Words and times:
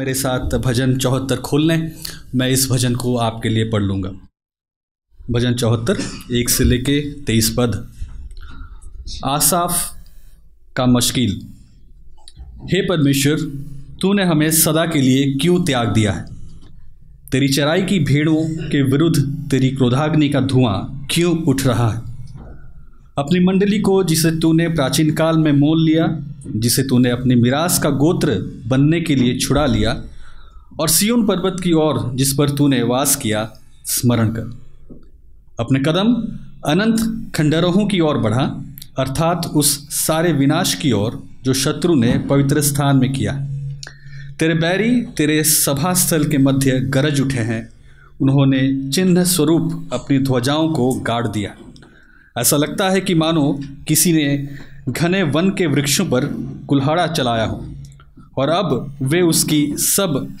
मेरे 0.00 0.14
साथ 0.14 0.58
भजन 0.58 0.96
चौहत्तर 0.96 1.36
खोल 1.36 1.68
लें। 1.68 1.92
मैं 2.34 2.48
इस 2.48 2.70
भजन 2.70 2.94
को 2.94 3.16
आपके 3.16 3.48
लिए 3.48 3.64
पढ़ 3.64 3.82
लूँगा। 3.82 4.12
भजन 5.30 5.54
चौहत्तर, 5.54 5.98
एक 6.32 6.50
से 6.50 6.64
लेके 6.64 7.10
तेईस 7.10 7.54
पद। 7.58 7.92
आसाफ 9.24 9.94
का 10.76 10.86
मश्किल। 10.86 11.46
हे 12.64 12.82
परमेश्वर, 12.82 13.40
तूने 14.00 14.24
हमें 14.24 14.50
सदा 14.50 14.86
के 14.86 15.00
लिए 15.00 15.34
क्यों 15.34 15.64
त्याग 15.64 15.88
दिया 15.88 16.12
है? 16.12 16.24
तेरी 17.32 17.48
चराई 17.48 17.82
की 17.82 17.98
भेड़ों 17.98 18.68
के 18.68 18.82
विरुद्ध 18.82 19.48
तेरी 19.50 19.70
क्रोधाग्नि 19.70 20.28
का 20.28 20.40
धुआँ 20.40 21.06
क्यों 21.10 21.42
उठ 21.42 21.66
रहा 21.66 21.90
है? 21.90 22.09
अपनी 23.18 23.40
मंडली 23.40 23.78
को, 23.78 24.04
जिसे 24.04 24.30
तूने 24.30 24.68
प्राचीन 24.68 25.14
काल 25.14 25.38
में 25.38 25.52
मोल 25.52 25.84
लिया, 25.84 26.18
जिसे 26.56 26.82
तूने 26.82 27.10
अपनी 27.10 27.34
मिरास 27.34 27.78
का 27.78 27.90
गोत्र 27.90 28.60
बनने 28.66 29.00
के 29.00 29.14
लिए 29.14 29.38
छुड़ा 29.38 29.66
लिया, 29.66 30.02
और 30.80 30.88
सियोन 30.88 31.26
पर्वत 31.26 31.56
की 31.62 31.72
ओर 31.72 32.12
जिस 32.14 32.32
पर 32.32 32.50
तूने 32.50 32.82
वास 32.82 33.16
किया, 33.16 33.52
स्मरण 33.84 34.28
कर। 34.28 34.58
अपने 35.60 35.80
कदम 35.80 36.14
अनंत 36.70 37.32
खंडरोहों 37.34 37.86
की 37.86 38.00
ओर 38.00 38.18
बढ़ा, 38.18 38.64
अर्थात 38.98 39.46
उस 39.54 39.90
सारे 39.90 40.32
विनाश 40.32 40.74
की 40.74 40.92
ओर 40.92 41.22
जो 41.44 41.54
शत्रु 41.54 41.94
ने 41.94 42.18
पवित्र 42.30 42.60
स्थान 42.60 42.96
में 42.96 43.12
किया। 43.12 43.32
तेरे 44.40 44.54
बैरी, 44.54 45.02
तेरे 45.02 45.44
सभा 45.44 45.94
स्थल 45.94 46.24
के 46.24 46.38
मध्य 46.38 46.80
गरज 46.80 47.20
उठे 47.20 47.38
हैं। 47.38 47.68
उन्होंने 48.20 48.90
चिन्ह 48.90 49.24
स्वरूप 49.24 49.88
अपनी 49.92 50.18
ध्वजाओं 50.18 50.68
को 50.68 50.92
गाड़ 50.92 51.28
दिया। 51.28 51.54
ऐसा 52.36 52.56
लगता 52.56 52.88
है 52.90 53.00
कि 53.00 53.14
मानो 53.14 53.60
किसी 53.88 54.12
ने 54.12 54.48
घने 54.88 55.22
वन 55.22 55.50
के 55.50 55.66
वृक्षों 55.66 56.04
पर 56.04 56.26
कुल्हाड़ा 56.68 57.06
चलाया 57.06 57.44
हो, 57.44 57.64
और 58.38 58.48
अब 58.48 58.96
वे 59.02 59.20
उसकी 59.20 59.66
सब 59.76 60.36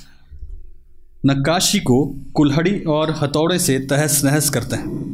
नक्काशी 1.26 1.80
को 1.80 2.04
कुल्हड़ी 2.34 2.78
और 2.88 3.10
हथौड़े 3.10 3.58
से 3.58 3.78
तहस 3.80 4.24
नहस 4.24 4.50
करते 4.50 4.76
हैं। 4.76 5.08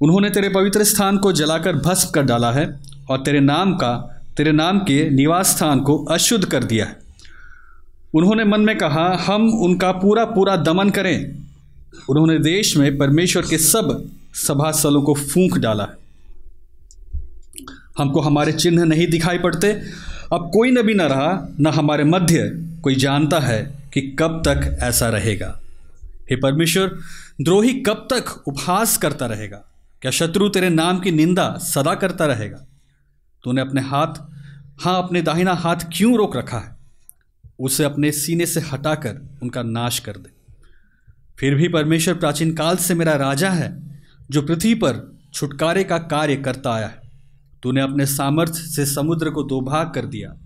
उन्होंने 0.00 0.30
तेरे 0.30 0.48
पवित्र 0.48 0.84
स्थान 0.84 1.18
को 1.18 1.32
जलाकर 1.32 1.76
भस्म 1.76 2.10
कर 2.10 2.22
डाला 2.22 2.52
है, 2.52 2.66
और 3.10 3.22
तेरे 3.22 3.40
नाम 3.40 3.74
का, 3.74 3.94
तेरे 4.36 4.52
नाम 4.52 4.78
के 4.78 5.10
निवास 5.10 5.56
स्थान 5.56 5.80
को 5.80 5.96
अशुद्ध 6.04 6.44
कर 6.44 6.64
दिया 6.64 6.84
है। 6.84 6.96
उन्होंने 8.14 8.44
मन 8.44 8.60
में 8.60 8.76
कहा, 8.78 9.06
हम 9.26 9.48
उनका 9.54 9.92
पूरा 9.92 10.24
पूरा 10.24 10.56
दमन 10.56 10.90
करें। 10.90 11.44
उन्होंने 12.08 12.38
देश 12.38 12.76
में 12.76 12.96
परमेश्वर 12.98 13.42
के 13.42 13.58
सब 13.58 14.10
सभा 14.34 14.72
स्थलों 14.72 15.02
को 15.02 15.14
फूंक 15.14 15.58
डाला। 15.58 15.88
हमको 17.98 18.20
हमारे 18.20 18.52
चिन्ह 18.52 18.84
नहीं 18.84 19.06
दिखाई 19.06 19.38
पड़ते। 19.38 19.72
अब 20.32 20.50
कोई 20.54 20.70
नबी 20.70 20.94
न 20.94 21.00
रहा, 21.00 21.48
न 21.60 21.66
हमारे 21.66 22.04
मध्य। 22.04 22.50
कोई 22.82 22.94
जानता 22.94 23.40
है 23.40 23.74
कि 23.94 24.16
कब 24.18 24.42
तक 24.48 24.78
ऐसा 24.82 25.08
रहेगा। 25.08 25.60
हे 26.30 26.36
परमेश्वर, 26.36 26.98
द्रोही 27.40 27.72
कब 27.72 28.08
तक 28.12 28.48
उपहास 28.48 28.96
करता 28.96 29.26
रहेगा? 29.26 29.64
क्या 30.02 30.10
शत्रु 30.10 30.48
तेरे 30.48 30.68
नाम 30.68 31.00
की 31.00 31.10
निंदा 31.10 31.58
सदा 31.62 31.94
करता 31.94 32.26
रहेगा? 32.26 32.66
तूने 33.44 33.60
अपने 33.60 33.80
हाथ 33.80 34.34
हाँ 34.80 35.02
अपने 35.02 35.22
दाहिना 35.22 35.52
हाथ 35.52 35.76
क्यों 35.76 36.16
रोक 36.16 36.36
रखा 36.36 36.58
है? 36.58 36.76
उसे 37.60 37.84
अपने 37.84 38.12
सीने 38.12 38.46
से 38.46 38.60
हटाकर 38.60 39.28
उनका 39.42 39.62
नाश 39.62 39.98
कर 39.98 40.12
दे। 40.12 40.30
फिर 41.38 41.54
भी 41.54 41.68
परमेश्वर 41.68 42.14
प्राचीन 42.14 42.54
काल 42.54 42.76
से 42.76 42.94
मेरा 42.94 43.12
राजा 43.12 43.50
है। 43.50 43.93
जो 44.30 44.42
पृथ्वी 44.42 44.74
पर 44.74 45.18
छुटकारे 45.32 45.84
का 45.84 45.98
कार्य 45.98 46.36
करता 46.36 46.72
आया 46.72 46.86
है। 46.86 47.10
तूने 47.62 47.80
अपने 47.80 48.06
सामर्थ्य 48.06 48.54
से 48.54 48.86
समुद्र 48.86 49.30
को 49.30 49.42
दो 49.42 49.60
भाग 49.60 49.92
कर 49.94 50.06
दिया। 50.06 50.36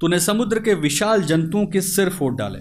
तूने 0.00 0.20
समुद्र 0.20 0.60
के 0.60 0.74
विशाल 0.74 1.22
जंतुओं 1.22 1.66
के 1.66 1.80
सिर 1.80 2.10
फोड़ 2.10 2.34
डाले। 2.34 2.58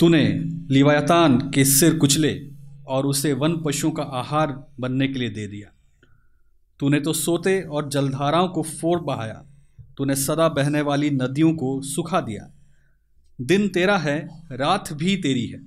तूने 0.00 0.28
लिवायतान 0.70 1.50
के 1.50 1.64
सिर 1.64 1.98
कुचले 1.98 2.50
और 2.86 3.06
उसे 3.06 3.32
वन 3.32 3.62
पशुओं 3.66 3.90
का 3.90 4.02
आहार 4.02 4.66
बनने 4.80 5.08
के 5.08 5.18
लिए 5.18 5.30
दे 5.30 5.46
दिया। 5.46 5.68
तूने 6.80 7.00
तो 7.00 7.12
सोते 7.12 7.62
और 7.62 7.88
जलधाराओं 7.88 8.48
को 8.48 8.62
फोड़ 8.62 9.00
बहाया। 9.00 9.44
तूने 9.96 10.16
सदा 10.16 10.48
बहने 10.48 10.80
वाली 10.80 11.10
नदियों 11.10 11.54
को 11.54 11.82
सुखा 11.82 12.20
दिया। 12.20 12.50
दिन 13.40 13.68
तेरा 13.68 13.98
है, 13.98 14.42
रात 14.52 14.92
भी 14.92 15.16
तेरी 15.16 15.46
है। 15.46 15.60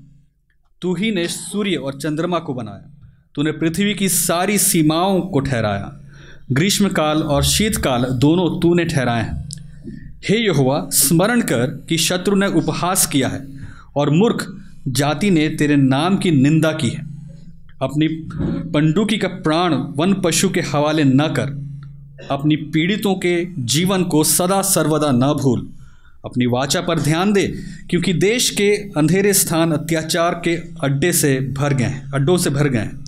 तू 0.81 0.95
ही 0.95 1.11
ने 1.11 1.28
सूर्य 1.28 1.75
और 1.75 2.01
चंद्रमा 2.01 2.40
को 2.40 2.53
बनाया। 2.53 2.94
तूने 3.35 3.51
पृथ्वी 3.51 3.94
की 3.94 4.09
सारी 4.09 4.57
सीमाओं 4.57 5.22
को 5.22 5.40
ठहराया। 5.40 6.01
ग्रीष्मकाल 6.51 7.23
और 7.23 7.44
शीतकाल 7.44 8.03
दोनों 8.03 8.59
तूने 8.59 8.85
ठहराए 8.85 9.22
हैं। 9.22 9.50
हे 10.29 10.38
यहुआ 10.38 10.90
स्मरण 10.90 11.41
कर 11.41 11.85
कि 11.90 11.97
शत्रु 11.97 12.35
ने 12.35 12.47
उपहास 12.47 13.06
किया 13.06 13.28
है 13.28 13.47
और 13.96 14.09
मूर्ख 14.09 14.46
जाति 14.88 15.29
ने 15.31 15.50
तेरे 15.50 15.75
नाम 15.75 16.18
की 16.18 16.31
निंदा 16.31 16.72
की 16.72 16.90
है। 16.90 17.06
अपनी 17.81 18.07
पंडुकी 18.72 19.18
का 19.18 19.28
प्राण 19.28 19.73
वन 19.73 20.13
पशु 20.13 20.50
के 20.50 20.62
हवाले 20.62 21.03
न 21.03 21.28
कर। 21.28 21.66
अपनी 22.31 22.56
पीड़ितों 22.56 23.16
के 23.16 23.47
जीवन 23.59 24.03
को 24.03 24.23
सदा 24.23 24.62
सर्वदा 24.62 25.12
न 25.12 25.34
भूल। 25.34 25.67
अपनी 26.25 26.46
वाचा 26.46 26.81
पर 26.81 27.00
ध्यान 27.00 27.34
दे, 27.34 27.47
क्योंकि 27.90 28.13
देश 28.13 28.50
के 28.50 28.72
अंधेरे 28.97 29.34
स्थान 29.34 29.72
अत्याचार 29.72 30.41
के 30.44 30.56
अड्डे 30.84 31.12
से 31.13 31.40
भर 31.57 31.73
गए 31.73 31.84
हैं, 31.84 32.12
अड्डों 32.12 32.38
से 32.38 32.50
भर 32.50 32.67
गए 32.67 32.79
हैं। 32.79 33.03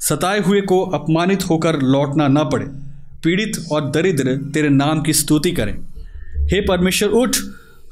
सताए 0.00 0.40
हुए 0.40 0.60
को 0.60 0.84
अपमानित 0.84 1.50
होकर 1.50 1.80
लौटना 1.80 2.28
न 2.28 2.36
पड़े। 2.36 2.66
पीड़ित 3.24 3.66
और 3.72 3.90
दरिद्र 3.90 4.50
तेरे 4.54 4.68
नाम 4.68 5.02
की 5.02 5.12
स्तुति 5.12 5.50
करें। 5.50 5.78
हे 6.46 6.60
परमेश्वर 6.60 7.08
उठ 7.08 7.36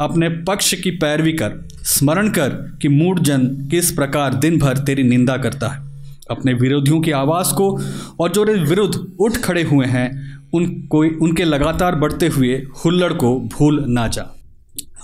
अपने 0.01 0.29
पक्ष 0.29 0.75
की 0.75 0.91
पैरवी 0.91 1.33
कर। 1.33 1.69
स्मरण 1.73 2.29
कर 2.29 2.79
कि 2.83 2.89
मूड 2.89 3.21
जन 3.21 3.47
किस 3.71 3.93
प्रकार 3.93 4.35
दिन 4.35 4.59
भर 4.59 4.79
तेरी 4.79 5.03
निंदा 5.03 5.37
करता 5.37 5.69
है। 5.69 5.87
अपने 6.31 6.55
विरोधियों 6.55 7.01
की 7.01 7.11
आवाज़ 7.11 7.55
को 7.55 7.81
और 8.21 8.33
जो 8.33 8.45
विरुद्ध 8.45 9.13
उठ 9.21 9.37
खड़े 9.37 9.63
हुए 9.63 9.87
हैं 9.87 10.37
उन 10.55 10.67
कोई 10.91 11.11
उनके 11.11 11.45
लगातार 11.45 11.95
बढ़ते 11.95 12.27
हुए 12.27 12.55
हुल्लड़ 12.55 13.13
को 13.13 13.41
भूल 13.41 13.85
ना 13.89 14.09
जा। 14.09 14.37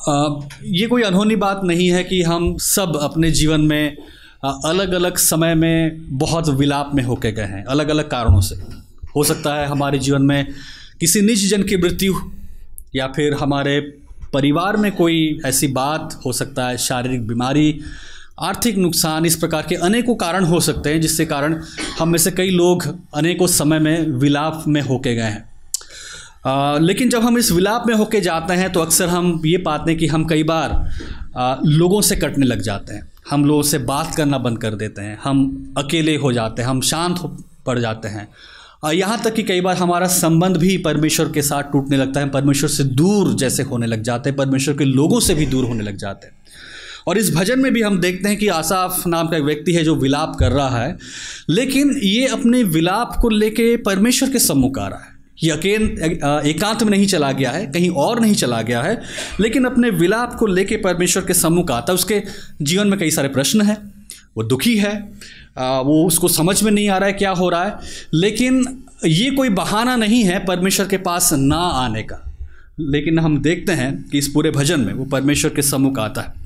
आ, 0.08 0.40
ये 0.64 0.86
कोई 0.86 1.02
अनहोनी 1.02 1.36
बात 1.36 1.60
नहीं 1.64 1.90
है 1.90 2.04
कि 2.04 2.22
हम 2.22 2.56
सब 2.56 2.98
अपने 3.02 3.30
जीवन 3.30 3.60
में 3.60 3.96
अलग 4.42 4.92
अलग 4.92 5.16
समय 5.16 5.54
में 5.54 6.19
बहुत 6.19 6.48
विलाप 6.48 6.91
में 6.94 7.03
होके 7.04 7.32
गए 7.32 7.42
हैं 7.42 7.64
अलग 7.64 7.88
अलग 7.88 8.08
कारणों 8.08 8.41
से। 8.41 8.54
हो 9.16 9.25
सकता 9.25 9.54
है 9.54 9.66
हमारे 9.66 9.98
जीवन 9.98 10.22
में 10.22 10.47
किसी 11.00 11.20
निज 11.20 11.50
जन 11.50 11.62
की 11.62 11.76
मृत्यु 11.76 12.14
या 12.97 13.06
फिर 13.06 13.34
हमारे 13.34 13.81
परिवार 14.32 14.76
में 14.76 14.92
कोई 14.92 15.41
ऐसी 15.47 15.66
बात 15.66 16.20
हो 16.26 16.32
सकता 16.32 16.66
है 16.69 16.78
शारीरिक 16.78 17.26
बीमारी 17.26 17.81
आर्थिक 18.41 18.76
नुकसान 18.76 19.26
इस 19.26 19.36
प्रकार 19.36 19.66
के 19.69 19.75
अनेकों 19.75 20.14
कारण 20.14 20.44
हो 20.44 20.60
सकते 20.60 20.91
हैं 20.91 21.00
जिससे 21.00 21.26
कारण 21.26 21.62
हम 21.98 22.08
में 22.08 22.19
से 22.19 22.31
कई 22.31 22.50
लोग 22.50 22.86
अनेकों 23.14 23.47
समय 23.47 23.78
में 23.78 24.06
विलाप 24.06 24.64
में 24.69 24.81
होके 24.81 25.14
गए 25.14 25.22
हैं। 25.22 25.44
आ, 26.47 26.78
लेकिन 26.78 27.08
जब 27.08 27.22
हम 27.22 27.38
इस 27.38 27.52
विलाप 27.52 27.84
में 27.86 27.94
होके 27.94 28.20
जाते 28.20 28.54
हैं 28.54 28.72
तो 28.72 28.81
अक्सर 28.81 29.08
हम 29.08 29.42
ये 29.47 29.58
पाते 29.58 29.91
हैं 29.91 30.00
कि 30.00 30.06
हम 30.06 30.25
कई 30.25 30.42
बार 30.42 30.91
आ, 31.36 31.56
लोगों 31.64 32.00
से 32.00 32.16
कटने 32.16 32.47
लग 32.47 32.60
जाते 32.60 32.94
हैं। 32.94 33.12
हम 33.27 33.44
लोगों 33.44 33.62
से 33.62 33.78
बात 33.78 34.15
करना 34.15 34.38
बंद 34.38 34.59
कर 34.59 34.75
देते 34.75 35.03
हैं। 35.03 35.19
हम 35.25 35.75
अकेले 35.78 36.16
हो 36.16 36.33
जाते 36.33 36.62
हैं, 36.62 36.69
हम 36.69 36.81
शांत 36.81 37.21
पड़ 37.66 37.78
जाते 37.78 38.09
हैं। 38.09 38.28
यहाँ 38.93 39.21
तक 39.25 39.34
कि 39.34 39.43
कई 39.43 39.60
बार 39.60 39.77
हमारा 39.77 40.06
संबंध 40.06 40.56
भी 40.56 40.77
परमेश्वर 40.78 41.31
के 41.32 41.43
साथ 41.43 41.62
टूटने 41.62 41.97
लगता 41.97 42.21
है, 42.21 42.28
परमेश्वर 42.31 42.69
से 42.69 42.84
दूर 42.84 43.34
जैसे 43.34 43.62
होने 43.62 43.87
लग 43.87 44.03
जाते 44.03 44.31
हैं, 44.31 44.37
परमेश्वर 44.37 44.75
के 44.75 44.84
लोगों 44.84 45.21
से 45.21 45.34
भी 45.34 45.47
दूर 45.47 45.65
होने 45.65 45.84
लग 45.84 45.97
जाते 45.97 46.27
हैं। 46.27 46.34
और 47.06 47.19
इस 47.19 47.34
भजन 47.34 47.61
में 47.61 47.72
भी 47.72 47.82
हम 47.82 47.99
देखते 48.00 48.28
हैं 48.28 48.38
कि 48.38 48.49
आसाफ 48.49 49.06
नाम 49.06 49.28
का 49.28 49.37
एक 49.37 49.43
व्यक्ति 49.43 49.72
है 49.72 49.84
जो 49.84 49.94
विलाप 49.94 50.37
कर 50.41 50.53
रहा 50.53 50.78
है, 50.78 50.97
लेकिन 51.49 51.97
ये 52.03 52.27
अपने 52.27 52.62
विलाप 52.65 53.17
को 53.20 53.29
लेके 53.29 53.76
परमेश्वर 53.76 54.31
के 54.31 54.38
सम्मुख 54.38 54.79
आ 54.79 54.88
रहा 54.88 54.99
है। 54.99 55.12
ये 55.43 55.50
अकेन 55.50 55.83
एकांत 56.47 56.83
में 56.83 56.91
नहीं 56.91 57.06
चला 57.06 57.31
गया 57.33 57.50
है, 57.50 57.67
कहीं 57.67 57.89
और 57.91 58.21
नहीं 58.21 58.35
चला 58.35 58.61
गया 58.62 58.83
है, 58.83 59.00
लेकिन 59.41 59.65
अपने 59.65 59.91
विलाप 59.93 60.35
को 60.35 60.47
लेके 60.47 60.77
परमेश्वर 60.79 61.25
के 61.25 61.35
सम्मुख 61.35 61.71
आता 61.71 61.93
है। 61.93 61.94
उसके 61.94 62.23
जीवन 62.62 62.89
में 62.89 62.99
कई 62.99 63.11
सारे 63.11 63.29
प्रश्न 63.29 63.62
हैं, 63.62 63.77
वो 64.37 64.43
दुखी 64.44 64.77
है 64.77 64.94
वो 65.56 66.05
उसको 66.06 66.29
समझ 66.29 66.62
में 66.62 66.71
नहीं 66.73 66.89
आ 66.89 66.97
रहा 66.99 67.06
है 67.06 67.12
क्या 67.15 67.31
हो 67.31 67.49
रहा 67.49 67.65
है, 67.65 67.79
लेकिन 68.15 68.65
ये 69.06 69.31
कोई 69.31 69.49
बहाना 69.50 69.97
नहीं 69.97 70.23
है 70.25 70.44
परमेश्वर 70.47 70.87
के 70.89 70.97
पास 70.99 71.33
ना 71.33 71.56
आने 71.56 72.03
का। 72.03 72.19
लेकिन 72.81 73.19
हम 73.19 73.37
देखते 73.43 73.73
हैं 73.73 73.93
कि 74.03 74.19
इस 74.19 74.29
पूरे 74.29 74.50
भजन 74.50 74.81
में 74.81 74.93
वो 74.93 75.05
परमेश्वर 75.06 75.50
के 75.50 75.62
सम्मुख 75.62 75.99
आता 75.99 76.21
है। 76.21 76.42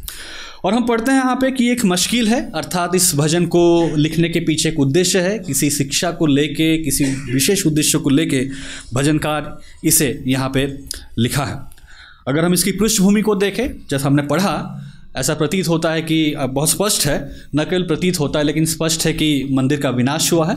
और 0.66 0.74
हम 0.74 0.86
पढ़ते 0.86 1.10
हैं 1.12 1.18
यहाँ 1.18 1.34
पे 1.36 1.50
कि 1.50 1.68
एक 1.70 1.84
मश्किल 1.84 2.28
है, 2.28 2.40
अर्थात 2.50 2.94
इस 2.94 3.14
भजन 3.14 3.44
को 3.46 3.96
लिखने 3.96 4.28
के 4.28 4.40
पीछे 4.40 4.68
एक 4.68 4.78
उद्देश्य 4.80 5.20
है, 5.20 5.38
किसी 5.38 5.68
शिक्षा 5.70 6.10
को 6.10 6.26
लेके, 6.26 6.76
किसी 6.78 7.04
विशेष 7.32 7.66
उद्देश्य 7.66 7.98
को 7.98 8.10
लेके 8.10 8.40
भजनकार 8.94 9.58
इसे 9.84 10.08
यहाँ 10.26 10.48
पे 10.54 10.66
लिखा 11.18 11.44
है। 11.44 11.58
अगर 12.28 12.44
हम 12.44 12.54
इसकी 12.54 12.72
पृष्ठभूमि 12.72 13.22
को 13.22 13.34
देखें, 13.34 13.68
जैसा 13.90 14.06
हमने 14.06 14.22
पढ़ा, 14.22 14.82
ऐसा 15.16 15.34
प्रतीत 15.34 15.68
होता 15.68 15.92
है 15.92 16.02
कि 16.02 16.34
बहुत 16.38 16.70
स्पष्ट 16.70 17.06
है, 17.06 17.18
न 17.56 17.64
केवल 17.64 17.82
प्रतीत 17.82 18.20
होता 18.20 18.38
है, 18.38 18.44
लेकिन 18.44 18.64
स्पष्ट 18.64 19.06
है 19.06 19.12
कि 19.12 19.48
मंदिर 19.52 19.80
का 19.80 19.90
विनाश 19.90 20.32
हुआ 20.32 20.48
है, 20.50 20.56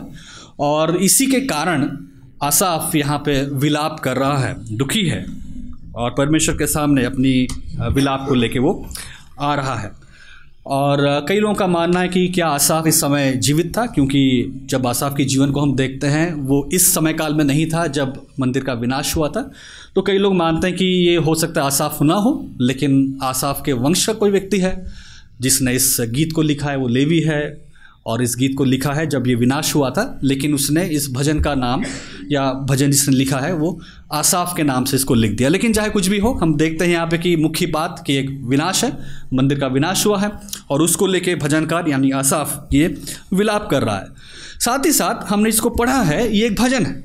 और 0.60 0.96
इसी 0.98 1.26
के 1.26 1.42
कारण 1.42 1.90
आसाफ 2.44 2.96
यहाँ 2.96 3.20
पे 3.20 3.42
विलाप 3.58 4.00
कर 4.00 4.18
रहा 4.18 4.38
है, 4.38 4.56
दुखी 4.78 5.06
है, 5.06 5.26
और 5.96 6.16
परमेश्वर 6.18 6.56
के 6.56 6.68
सामने 6.68 7.06
अपनी 7.06 7.48
विलाप 7.94 8.26
को 8.30 8.36
लेके 8.36 8.60
वो 8.60 8.74
आ 9.40 9.54
रहा 9.56 9.76
है। 9.76 9.99
और 10.70 11.26
कई 11.30 11.40
लोगों 11.40 11.56
का 11.56 11.68
मानना 11.68 12.00
है 12.00 12.08
कि 12.08 12.28
क्या 12.28 12.48
आसाफ 12.48 12.88
इस 12.88 13.02
समय 13.02 13.32
जीवित 13.32 13.78
था? 13.78 13.86
क्योंकि 13.86 14.52
जब 14.66 14.88
आसाफ 14.88 15.14
के 15.18 15.26
जीवन 15.26 15.52
को 15.52 15.62
हम 15.62 15.76
देखते 15.76 16.08
हैं, 16.08 16.34
वो 16.34 16.70
इस 16.74 16.94
समय 16.94 17.14
काल 17.14 17.34
में 17.34 17.46
नहीं 17.46 17.66
था 17.66 17.88
जब 17.88 18.28
मंदिर 18.40 18.64
का 18.64 18.74
विनाश 18.74 19.16
हुआ 19.16 19.30
था। 19.30 19.52
तो 19.96 20.02
कई 20.02 20.18
लोग 20.18 20.36
मानते 20.36 20.68
हैं 20.68 20.76
कि 20.76 20.86
ये 20.86 21.16
हो 21.16 21.36
सकता 21.36 21.62
है 21.62 21.68
आसाफ 21.68 22.02
ना 22.02 22.14
हो, 22.14 22.50
लेकिन 22.62 23.20
आसाफ 23.24 23.62
के 23.66 23.74
वंश 23.74 24.06
का 24.08 24.14
कोई 24.14 24.32
व्यक्ति 24.32 24.58
है, 24.58 24.86
जिसने 25.42 25.74
इस 25.74 25.98
गीत 26.02 26.34
को 26.34 26.42
लिखा 26.42 26.70
है, 26.70 26.78
वो 26.78 26.88
लेवी 26.88 27.20
है 27.20 27.69
और 28.10 28.22
इस 28.24 28.36
गीत 28.40 28.56
को 28.58 28.64
लिखा 28.64 28.94
है 28.94 29.06
जब 29.08 29.28
ये 29.28 29.36
विनाश 29.36 29.74
हुआ 29.76 29.90
था, 29.90 30.20
लेकिन 30.24 30.54
उसने 30.54 30.86
इस 30.86 31.10
भजन 31.12 31.40
का 31.40 31.54
नाम, 31.56 31.84
या 32.32 32.52
भजन 32.70 32.92
जिसने 32.92 33.16
लिखा 33.16 33.40
है, 33.40 33.54
वो 33.54 33.80
आसाफ 34.14 34.54
के 34.58 34.64
नाम 34.64 34.86
से 34.86 34.96
इसको 34.96 35.14
लिख 35.14 35.32
दिया। 35.32 35.50
लेकिन 35.50 35.74
चाहे 35.74 35.90
कुछ 35.90 36.08
भी 36.08 36.20
हो, 36.20 36.32
हम 36.34 36.56
देखते 36.56 36.86
हैं 36.86 36.92
यहाँ 36.92 37.08
पे 37.08 37.18
कि 37.18 37.36
मुख्य 37.36 37.66
बात 37.66 38.04
कि 38.08 38.16
एक 38.16 38.30
विनाश 38.44 38.84
है, 38.84 38.92
मंदिर 39.34 39.60
का 39.60 39.68
विनाश 39.68 40.06
हुआ 40.06 40.20
है, 40.20 40.32
और 40.70 40.82
उसको 40.82 41.08
लेके 41.08 41.36
भजनकार, 41.36 41.90
यानी 41.90 42.12
आसाफ, 42.12 42.68
ये 42.74 42.96
विलाप 43.34 43.68
कर 43.72 43.84
रहा 43.84 43.98
है। 43.98 44.08
साथ 44.60 44.86
ही 44.86 44.92
साथ 44.92 45.30
हमने 45.30 45.50
इसको 45.50 45.70
पढ़ा 45.70 46.02
है, 46.04 46.36
ये 46.38 46.46
एक 46.48 46.60
भजन 46.62 46.86
है। 46.86 47.04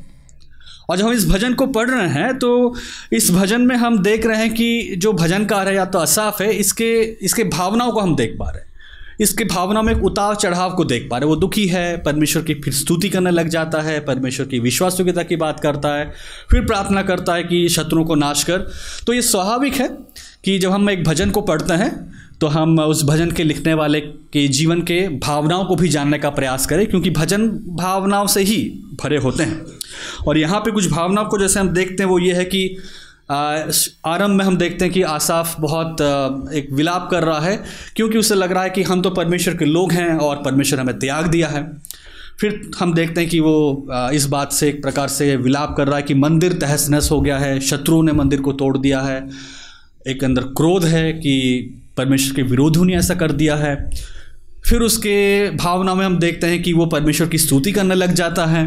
और 0.91 0.97
जब 0.97 1.05
हम 1.07 1.13
इस 1.13 1.29
भजन 1.29 1.55
को 1.55 1.67
पढ़ 1.67 1.91
रहे 1.91 2.09
हैं 2.09 2.39
तो 2.39 2.75
इस 3.13 3.31
भजन 3.31 3.61
में 3.61 3.75
हम 3.77 3.99
देख 3.99 4.27
रहे 4.27 4.39
हैं 4.39 4.53
कि 4.55 4.97
जो 4.99 5.13
भजनकार 5.13 5.69
है, 5.69 5.75
या 5.75 5.85
तो 5.85 5.99
असाफ 5.99 6.41
है, 6.43 6.53
इसके 6.55 6.93
इसके 7.25 7.45
भावनाओं 7.45 7.93
को 7.93 8.01
हम 8.01 8.17
देख 8.17 8.37
पा 8.39 8.51
रहे 8.51 8.63
हैं। 8.63 8.73
इसके 9.21 9.45
भावना 9.45 9.83
में 9.83 9.93
एक 9.93 10.05
उतार 10.05 10.35
चढ़ाव 10.35 10.75
को 10.75 10.85
देख 10.85 11.09
पा 11.11 11.19
रहे 11.19 11.29
वो 11.29 11.37
दुखी 11.37 11.67
है, 11.67 11.97
परमेश्वर 11.99 12.43
की 12.43 12.55
फिर 12.55 12.75
स्तुति 12.75 13.09
करने 13.09 13.31
लग 13.31 13.49
जाता 13.49 13.81
है, 13.81 13.99
परमेश्वर 14.01 14.47
की 14.47 14.59
विश्वास 14.61 15.01
योग्यता 15.01 15.23
की 15.23 15.37
बात 15.37 15.61
करता 15.61 15.95
है, 15.95 16.11
फिर 16.51 16.65
प्रार्थना 16.65 17.03
करता 17.03 17.35
है 17.35 17.45
कि 17.45 17.69
शत्रुओं 17.69 18.05
को 18.05 18.15
नाश 18.15 18.45
कर। 18.45 18.67
तो 19.07 19.13
ये 19.13 19.23
स्वाभाविक 19.23 19.75
है 19.75 19.89
कि 20.45 20.59
जब 20.59 20.71
हम 20.71 20.91
एक 20.91 21.05
भजन 21.05 21.31
को 21.31 21.41
पढ़ते 21.43 21.75
हैं 21.75 21.93
तो 22.41 22.47
हम 22.47 22.79
उस 22.81 23.03
भजन 23.05 23.31
के 23.31 23.45
लिखने 23.45 23.75
वाले 23.75 24.01
के 24.01 24.47
जीवन 24.51 24.81
के 24.83 25.01
भावनाओं 25.19 25.65
को 25.65 25.77
भी 25.77 25.89
जानने 25.89 26.19
का 26.19 26.31
प्रयास 26.31 26.67
करें, 26.67 26.87
क्योंकि 26.87 27.11
भजन 27.11 27.49
भावनाओं 27.79 28.27
से 28.27 28.41
ही 28.43 28.59
भरे 29.03 29.17
होते 29.17 29.43
हैं। 29.43 29.65
और 30.27 30.39
यहाँ 30.39 30.61
पे 30.61 30.71
कुछ 30.71 30.91
भावनाओं 30.91 31.27
को 31.27 31.39
जैसे 31.39 31.61
हम 31.61 31.69
देखते 31.69 32.03
हैं, 32.03 32.11
वो 32.11 32.19
ये 32.19 32.33
है 32.35 32.45
कि 32.45 32.77
आरंभ 33.29 34.37
में 34.39 34.45
हम 34.45 34.57
देखते 34.57 34.85
हैं 34.85 34.93
कि 34.95 35.03
आसाफ 35.03 35.61
बहुत 35.61 36.01
एक 36.55 36.69
विलाप 36.73 37.09
कर 37.11 37.23
रहा 37.23 37.41
है, 37.41 37.57
क्योंकि 37.97 38.19
उसे 38.19 38.35
लग 38.35 38.53
रहा 38.53 38.63
है 38.63 38.71
कि 38.71 38.83
हम 38.83 39.03
तो 39.03 39.11
परमेश्वर 39.11 39.57
के 39.57 39.65
लोग 39.65 39.93
हैं 39.93 40.17
और 40.19 40.43
परमेश्वर 40.45 40.81
हमें 40.81 40.99
त्याग 40.99 41.27
दिया 41.27 41.49
है। 41.49 41.63
फिर 42.41 42.61
हम 42.79 42.95
देखते 42.95 43.21
हैं 43.21 43.31
कि 43.31 43.41
वो 43.41 43.87
इस 44.13 44.27
बात 44.27 44.53
से 44.53 44.69
एक 44.69 44.83
प्रकार 44.83 45.09
से 45.09 45.35
विलाप 45.37 45.75
कर 45.77 45.87
रहा 45.87 45.97
है 45.97 46.03
कि 46.03 46.15
मंदिर 46.15 46.53
तहस 46.53 46.89
नहस 46.89 47.11
हो 47.11 47.21
गया 47.21 47.39
है 47.39 47.61
शत्रुओं 47.61 48.03
ने 48.03 48.13
मंदिर 48.13 48.41
को 48.41 48.53
तोड़ 48.53 48.77
दिया 48.79 49.01
है, 49.01 49.29
एक 50.07 50.25
अंदर 50.25 50.43
क्रोध 50.57 50.85
है 50.85 51.13
कि 51.13 51.35
परमेश्वर 51.97 52.37
के 52.37 52.43
विरोधियों 52.43 52.85
ने 52.85 52.97
ऐसा 52.97 53.15
कर 53.15 53.33
दिया 53.33 53.57
है। 53.57 53.75
फिर 54.67 54.81
उसके 54.81 55.51
भावना 55.57 55.95
में 55.95 56.05
हम 56.07 56.19
देखते 56.19 56.47
हैं 56.47 56.63
कि 56.63 56.73
वो 56.73 56.87
परमेश्वर 56.87 57.29
की 57.29 57.39
स्तुति 57.39 57.73
करने 57.73 57.95
लग 57.95 58.13
जाता 58.15 58.47
है। 58.47 58.65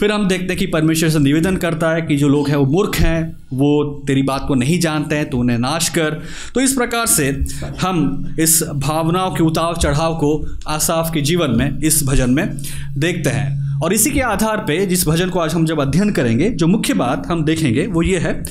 फिर 0.00 0.12
हम 0.12 0.28
देखते 0.28 0.46
हैं 0.46 0.56
कि 0.56 0.66
परमेश्वर 0.66 1.08
से 1.08 1.18
निवेदन 1.18 1.56
करता 1.56 1.90
है 1.90 2.02
कि 2.02 2.16
जो 2.16 2.28
लोग 2.28 2.48
हैं 2.48 2.56
वो 2.56 2.66
मूर्ख 2.66 2.96
हैं, 2.96 3.36
वो 3.52 4.02
तेरी 4.06 4.22
बात 4.22 4.44
को 4.48 4.54
नहीं 4.54 4.80
जानते 4.80 5.14
हैं 5.14 5.30
तो 5.30 5.38
उन्हें 5.38 5.58
नाश 5.58 5.88
कर। 5.88 6.10
तो 6.54 6.60
इस 6.60 6.72
प्रकार 6.72 7.06
से 7.06 7.44
हम 7.80 8.26
इस 8.40 8.62
भावनाओं 8.62 9.30
के 9.30 9.42
उतार 9.42 9.76
चढ़ाव 9.76 10.14
को 10.14 10.46
आसाफ 10.68 11.10
के 11.14 11.20
जीवन 11.20 11.50
में, 11.50 11.78
इस 11.78 12.04
भजन 12.06 12.30
में 12.30 12.58
देखते 12.98 13.30
हैं। 13.30 13.64
और 13.80 13.92
इसी 13.92 14.10
के 14.10 14.20
आधार 14.20 14.56
पे, 14.56 14.86
जिस 14.86 15.08
भजन 15.08 15.30
को 15.30 15.38
आज 15.38 15.54
हम 15.54 15.66
जब 15.66 15.80
अध्ययन 15.80 16.12
करेंगे, 16.12 16.50
जो 16.50 16.66
मुख्य 16.66 16.94
बात 16.94 17.26
हम 17.26 17.44
देखेंगे, 17.44 17.86
वो 17.86 18.02
ये 18.02 18.18
है 18.18 18.44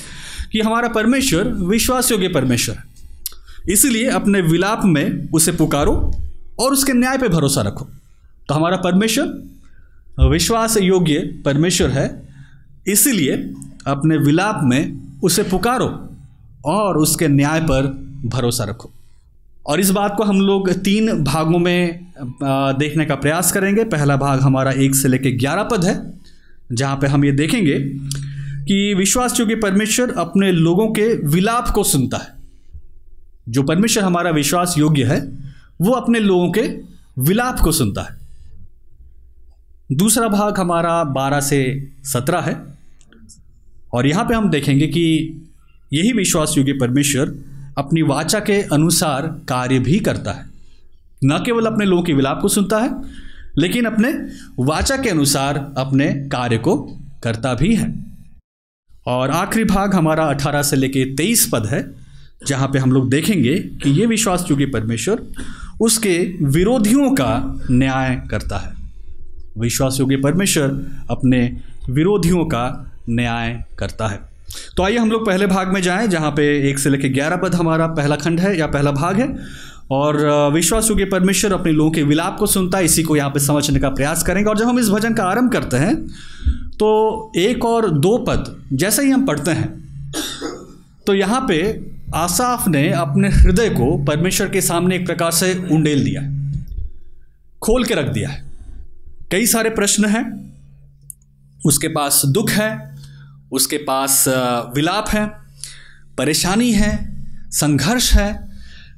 कि 0.51 0.59
हमारा 0.59 0.87
परमेश्वर 0.87 1.43
विश्वास 1.43 2.11
योग्य 2.11 2.27
परमेश्वर 2.27 2.75
है। 2.75 2.83
इसलिए 3.69 4.09
अपने 4.09 4.41
विलाप 4.41 4.81
में 4.85 5.29
उसे 5.29 5.51
पुकारो 5.51 6.13
और 6.59 6.71
उसके 6.71 6.93
न्याय 6.93 7.17
पे 7.17 7.27
भरोसा 7.27 7.61
रखो। 7.61 7.87
तो 8.47 8.53
हमारा 8.53 8.77
परमेश्वर 8.77 9.52
विश्वास 10.21 10.77
योग्य 10.77 11.19
परमेश्वर 11.45 11.89
है, 11.89 12.23
इसलिए 12.87 13.33
अपने 13.87 14.17
विलाप 14.17 14.59
में 14.63 15.01
उसे 15.23 15.43
पुकारो 15.43 15.87
और 16.65 16.97
उसके 16.97 17.27
न्याय 17.27 17.61
पर 17.61 17.87
भरोसा 18.25 18.63
रखो। 18.63 18.91
और 19.65 19.79
इस 19.79 19.89
बात 19.89 20.15
को 20.17 20.23
हम 20.23 20.41
लोग 20.41 20.69
तीन 20.73 21.23
भागों 21.23 21.59
में 21.59 22.07
देखने 22.43 23.05
का 23.05 23.15
प्रयास 23.15 23.51
करेंगे। 23.51 23.83
पहला 23.83 24.15
भाग 24.17 24.41
हमारा 24.41 24.71
एक 24.71 24.95
से 24.95 25.07
लेकर 25.07 25.37
ग्यारह 25.37 25.63
पद 25.63 25.83
है, 25.83 25.95
जहाँ 26.71 26.95
पे 26.95 27.07
हम 27.07 27.25
ये 27.25 27.31
देखेंगे 27.31 27.79
कि 28.65 28.93
विश्वास 28.93 29.39
योग्य 29.39 29.55
परमेश्वर 29.55 30.13
अपने 30.17 30.51
लोगों 30.51 30.87
के 30.87 31.13
विलाप 31.27 31.69
को 31.69 31.83
सुनता 31.83 32.17
है। 32.17 32.31
जो 33.49 33.63
परमेश्वर 33.63 34.03
हमारा 34.03 34.29
विश्वास 34.31 34.75
योग्य 34.77 35.03
है, 35.03 35.19
वो 35.81 35.91
अपने 35.91 36.19
लोगों 36.19 36.51
के 36.51 36.61
विलाप 37.21 37.59
को 37.59 37.71
सुनता 37.71 38.01
है। 38.01 38.22
दूसरा 39.93 40.27
भाग 40.27 40.59
हमारा 40.59 41.03
बारह 41.03 41.39
से 41.39 41.91
सत्रह 42.03 42.39
है। 42.39 42.61
और 43.93 44.07
यहाँ 44.07 44.25
पे 44.25 44.35
हम 44.35 44.49
देखेंगे 44.49 44.87
कि 44.87 45.29
यही 45.93 46.13
विश्वास 46.13 46.55
योग्य 46.57 46.73
परमेश्वर 46.73 47.35
अपनी 47.77 48.01
वाचा 48.01 48.39
के 48.39 48.61
अनुसार 48.61 49.27
कार्य 49.27 49.79
भी 49.79 49.99
करता 49.99 50.31
है। 50.31 50.45
न 51.23 51.43
केवल 51.45 51.65
अपने 51.65 51.85
लोगों 51.85 52.03
के 52.03 52.13
विलाप 52.13 52.39
को 52.41 52.47
सुनता 52.47 52.79
है, 52.79 53.01
लेकिन 53.57 53.85
अपने 53.85 54.13
वाचा 54.59 54.97
के 54.97 55.09
अनुसार 55.09 55.73
अपने 55.77 56.07
कार्य 56.13 56.57
को 56.57 56.99
करता 57.23 57.53
भी 57.53 57.75
है। 57.75 58.05
और 59.07 59.31
आखिरी 59.31 59.65
भाग 59.65 59.95
हमारा 59.95 60.25
18 60.25 60.61
से 60.61 60.75
लेके 60.75 61.15
23 61.15 61.49
पद 61.53 61.65
है, 61.65 61.95
जहाँ 62.47 62.67
पे 62.67 62.79
हम 62.79 62.91
लोग 62.91 63.09
देखेंगे 63.09 63.59
कि 63.59 63.89
ये 63.89 64.05
विश्वास 64.05 64.47
योग्य 64.51 64.65
परमेश्वर 64.65 65.21
उसके 65.81 66.35
विरोधियों 66.41 67.11
का 67.11 67.59
न्याय 67.71 68.23
करता 68.29 68.57
है। 68.57 68.82
विश्वास 69.57 69.99
योग्य 69.99 70.17
परमेश्वर 70.17 70.79
अपने 71.09 71.39
विरोधियों 71.89 72.45
का 72.45 72.95
न्याय 73.09 73.63
करता 73.79 74.07
है। 74.07 74.19
तो 74.77 74.83
आइए 74.83 74.97
हम 74.97 75.11
लोग 75.11 75.25
पहले 75.25 75.47
भाग 75.47 75.73
में 75.73 75.81
जाएँ, 75.81 76.07
जहाँ 76.07 76.31
पे 76.31 76.43
एक 76.69 76.79
से 76.79 76.89
लेकर 76.89 77.07
ग्यारह 77.09 77.35
पद 77.37 77.55
हमारा 77.55 77.87
पहला 77.89 78.15
खंड 78.15 78.39
है 78.39 78.57
या 78.59 78.67
पहला 78.67 78.91
भाग 78.93 79.19
है। 79.19 79.27
और 79.91 80.17
विश्वास 80.53 80.89
योग्य 80.89 81.05
परमेश्वर 81.05 81.53
अपने 81.53 81.71
लोगों 81.71 81.91
के 81.91 82.03
विलाप 82.03 82.37
को 82.39 82.45
सुनता 82.47 82.77
है, 82.77 82.85
इसी 82.85 83.03
को 83.03 83.15
यहाँ 83.15 83.29
पे 83.29 83.39
समझने 83.41 83.79
का 83.79 83.89
प्रयास 83.91 84.23
करेंगे। 84.23 84.49
और 84.49 84.57
जब 84.57 84.65
हम 84.65 84.79
इस 84.79 84.89
भजन 84.89 85.13
का 85.13 85.23
आरंभ 85.23 85.51
करते 85.51 85.77
हैं 85.77 85.95
तो 86.73 87.31
एक 87.37 87.65
और 87.65 87.89
दो 87.91 88.17
पद, 88.19 88.55
जैसे 88.73 89.03
ही 89.03 89.11
हम 89.11 89.25
पढ़ते 89.25 89.51
हैं 89.51 89.67
तो 91.07 91.13
यहाँ 91.13 91.45
पे 91.47 91.59
आसाफ 92.15 92.67
ने 92.67 92.89
अपने 92.91 93.29
हृदय 93.31 93.69
को 93.71 93.97
परमेश्वर 94.05 94.49
के 94.49 94.61
सामने 94.61 94.95
एक 94.95 95.05
प्रकार 95.05 95.31
से 95.33 95.53
उंडेल 95.71 96.03
दिया, 96.03 96.21
खोल 97.61 97.85
के 97.85 97.93
रख 97.93 98.07
दिया 98.07 98.29
है। 98.29 98.41
कई 99.33 99.45
सारे 99.45 99.69
प्रश्न 99.69 100.05
हैं। 100.05 100.23
उसके 101.65 101.87
पास 101.87 102.21
दुख 102.25 102.49
है, 102.49 102.95
उसके 103.51 103.77
पास 103.77 104.25
विलाप 104.75 105.09
है, 105.09 105.25
परेशानी 106.17 106.71
है, 106.71 106.91
संघर्ष 107.51 108.11
है, 108.13 108.27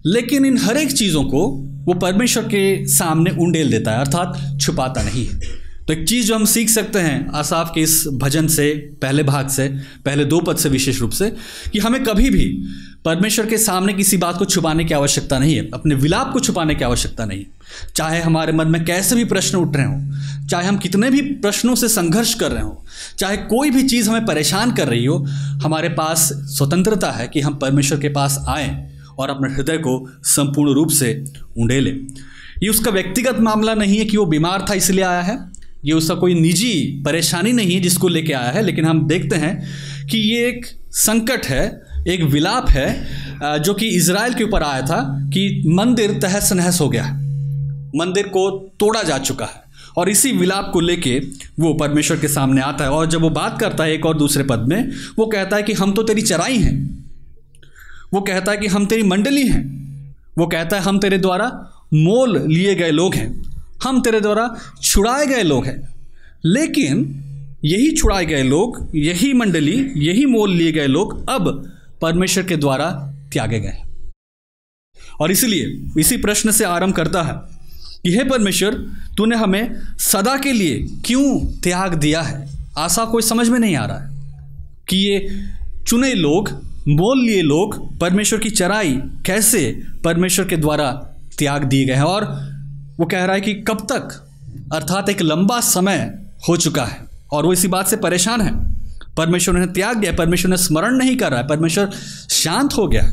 लेकिन 0.06 0.46
इन 0.46 0.58
हर 0.58 0.78
एक 0.78 0.92
चीज़ों 0.92 1.24
को 1.24 1.46
वो 1.86 1.94
परमेश्वर 1.94 2.44
के 2.44 2.66
सामने 2.88 3.32
उंडेल 3.32 3.72
देता 3.72 3.92
है, 3.92 4.00
अर्थात 4.00 4.60
छुपाता 4.62 5.04
नहीं 5.04 5.26
है। 5.28 5.40
तो 5.88 5.94
एक 5.94 6.08
चीज़ 6.08 6.28
जो 6.28 6.36
हम 6.36 6.46
सीख 6.46 6.70
सकते 6.70 7.00
हैं 7.00 7.32
आसाफ 7.32 7.72
के 7.76 7.82
इस 7.82 8.08
भजन 8.14 8.48
से, 8.48 8.74
पहले 9.02 9.24
भाग 9.24 9.48
से, 9.48 9.68
पहले 10.06 10.26
दो 10.26 10.40
पद 10.40 10.58
से 10.58 10.70
विशेष 10.70 11.02
रूप 11.02 11.12
से, 11.12 11.30
कि 11.74 11.80
हमें 11.80 12.04
कभी 12.04 12.30
भी 12.30 12.46
परमेश्वर 13.06 13.46
के 13.46 13.58
सामने 13.58 13.94
किसी 13.94 14.18
बात 14.18 14.38
को 14.38 14.46
छुपाने 14.46 14.86
की 14.86 14.94
आवश्यकता 14.94 15.40
नहीं 15.40 15.56
है, 15.56 15.70
अपने 15.74 15.96
विलाप 15.96 16.32
को 16.34 16.40
छुपाने 16.40 16.76
की 16.76 16.84
आवश्यकता 16.84 17.26
नहीं 17.26 17.40
है। 17.40 17.92
चाहे 17.96 18.22
हमारे 18.22 18.54
मन 18.54 18.68
में 18.68 18.86
कैसे 18.86 19.16
भी 19.16 19.26
प्रश्न 19.26 19.58
उठ 19.58 19.76
रहे 19.76 19.86
हों, 19.86 20.48
चाहे 20.48 20.68
हम 20.68 20.78
कितने 20.78 21.10
भी 21.10 21.22
प्रश्नों 21.22 21.76
से 21.76 21.88
संघर्ष 21.88 22.34
कर 22.34 22.52
रहे 22.52 22.64
हों, 22.64 22.76
चाहे 23.20 23.38
कोई 23.38 23.72
भी 23.72 23.84
चीज़ 23.84 24.10
हमें 24.10 24.26
परेशान 24.26 24.72
कर 24.72 24.88
रही 24.88 25.06
हो, 25.06 25.18
हमारे 25.64 25.90
पास 25.90 26.30
स्वतंत्रता 26.34 27.12
है 27.12 27.28
कि 27.28 27.42
हम 27.42 27.56
परमेश्वर 27.56 28.00
के 28.00 28.10
पास 28.10 28.44
आएँ 28.48 28.92
और 29.20 29.30
अपने 29.30 29.54
हृदय 29.54 29.78
को 29.78 30.10
संपूर्ण 30.24 30.74
रूप 30.74 30.90
से 30.90 31.26
ऊँढे 31.58 31.80
लें 31.80 32.08
ये 32.64 32.70
उसका 32.70 32.92
व्यक्तिगत 32.92 33.40
मामला 33.40 33.74
नहीं 33.74 33.98
है 33.98 34.06
कि 34.06 34.18
वो 34.18 34.26
बीमार 34.26 34.66
था 34.70 34.74
इसलिए 34.74 35.04
आया 35.04 35.22
है 35.22 35.55
ये 35.86 35.94
उसका 35.94 36.16
कोई 36.16 36.34
निजी 36.34 37.04
परेशानी 37.06 37.52
नहीं 37.54 37.74
है 37.74 37.80
जिसको 37.82 38.08
लेके 38.08 38.34
आया 38.34 38.52
है, 38.52 38.62
लेकिन 38.62 38.86
हम 38.86 39.08
देखते 39.08 39.36
हैं 39.36 40.08
कि 40.08 40.18
ये 40.20 40.48
एक 40.48 40.66
संकट 40.94 41.46
है, 41.46 41.66
एक 42.08 42.24
विलाप 42.24 42.70
है 42.70 43.60
जो 43.60 43.74
कि 43.74 43.88
इसराइल 43.88 44.34
के 44.34 44.44
ऊपर 44.44 44.64
आया 44.64 44.82
था 44.82 45.02
कि 45.34 45.64
मंदिर 45.68 46.12
तहस 46.22 46.52
नहस 46.54 46.80
हो 46.82 46.90
गया 46.90 47.04
है। 47.04 47.24
मंदिर 47.96 48.28
को 48.28 48.50
तोड़ा 48.80 49.04
जा 49.04 49.18
चुका 49.20 49.46
है 49.46 49.64
और 49.98 50.10
इसी 50.10 50.32
विलाप 50.32 50.70
को 50.74 50.80
लेके 50.80 51.18
वो 51.60 51.74
परमेश्वर 51.74 52.18
के 52.18 52.28
सामने 52.28 52.62
आता 52.62 52.84
है 52.84 52.90
और 52.90 53.08
जब 53.08 53.22
वो 53.22 53.30
बात 53.32 53.60
करता 53.60 53.84
है 53.84 53.94
एक 53.94 54.06
और 54.06 54.18
दूसरे 54.18 54.44
पद 54.44 54.66
में, 54.70 54.92
वो 55.20 55.26
कहता 55.26 55.56
है 55.56 55.64
कि 55.64 55.74
हम 55.74 55.92
तो 55.92 56.04
तेरी 56.04 56.22
चराई 56.22 56.58
हैं। 56.58 56.76
वो 58.14 58.22
कहता 58.22 58.52
है 58.52 58.58
कि 58.58 58.68
हम 58.68 58.86
तेरी 58.86 59.04
मंडली 59.04 59.48
हैं। 59.48 59.64
वो 60.38 60.48
कहता 60.48 60.78
है 60.78 60.84
हम 60.84 61.00
तेरे 61.00 61.18
द्वारा 61.18 61.48
मोल 61.94 62.38
लिए 62.48 62.76
गए 62.76 62.92
लोग 62.92 63.16
हैं। 63.16 63.55
हम 63.88 64.02
तेरे 64.02 64.22
द्वारा 64.22 64.56
छुड़ाए 64.82 65.26
गए 65.26 65.44
लोग 65.44 65.66
हैं। 65.66 65.96
लेकिन 66.46 67.22
यही 67.66 67.92
छुड़ाए 67.92 68.26
गए 68.26 68.44
लोग, 68.44 68.92
यही 68.96 69.34
मंडली, 69.34 69.92
यही 69.98 70.26
मोल 70.26 70.52
लिए 70.52 70.72
गए 70.72 70.88
लोग 70.88 71.30
अब 71.30 71.72
परमेश्वर 72.02 72.44
के 72.44 72.58
द्वारा 72.58 72.92
त्यागे 73.34 73.60
गए 73.60 73.82
और 75.20 75.32
इसलिए 75.32 75.92
इसी 76.00 76.18
प्रश्न 76.18 76.52
से 76.52 76.64
आरंभ 76.64 76.94
करता 76.94 77.22
है 77.24 77.34
कि 78.04 78.18
हे 78.18 78.24
परमेश्वर, 78.24 78.74
तूने 79.18 79.36
हमें 79.36 79.76
सदा 80.00 80.38
के 80.38 80.52
लिए 80.52 80.88
क्यों 81.06 81.60
त्याग 81.64 81.94
दिया 81.94 82.22
है? 82.22 82.50
आशा 82.78 83.06
कोई 83.06 83.22
समझ 83.22 83.50
में 83.50 83.60
नहीं 83.60 83.76
आ 83.76 83.86
रहा 83.86 84.00
है 84.00 84.10
कि 84.88 84.98
ये 84.98 85.30
चुने 85.88 86.14
लोग, 86.14 86.50
मोल 86.88 87.26
लिए 87.26 87.42
लोग 87.42 87.98
परमेश्वर 88.00 88.40
की 88.40 88.50
चराई 88.50 88.94
कैसे 89.26 89.82
परमेश्वर 90.04 90.48
के 90.48 90.58
द्वारा 90.58 90.92
त्याग 91.38 91.64
दिए 91.64 91.86
गए 91.86 91.94
हैं। 91.94 92.04
और 92.04 92.55
वो 93.00 93.06
कह 93.06 93.26
रहा 93.26 93.36
है 93.36 93.42
कि 93.42 93.54
कब 93.62 93.88
तक? 93.92 94.22
अर्थात 94.74 95.10
एक 95.10 95.22
लंबा 95.22 95.60
समय 95.62 95.98
हो 96.50 96.56
चुका 96.58 96.84
है 96.86 97.06
और 97.32 97.46
वो 97.46 97.54
इसी 97.54 97.68
बात 97.68 97.88
से 97.88 97.96
परेशान 97.98 98.42
है। 98.42 98.54
परमेश्वर 99.18 99.56
ने 99.56 99.66
त्याग 99.68 99.98
दिया 99.98 100.12
परमेश्वर 100.14 100.50
ने 100.52 100.58
स्मरण 100.58 100.98
नहीं 100.98 101.16
कर 101.18 101.32
रहा 101.32 101.40
है, 101.40 101.48
परमेश्वर 101.48 101.90
शांत 102.32 102.74
हो 102.74 102.88
गया 102.88 103.12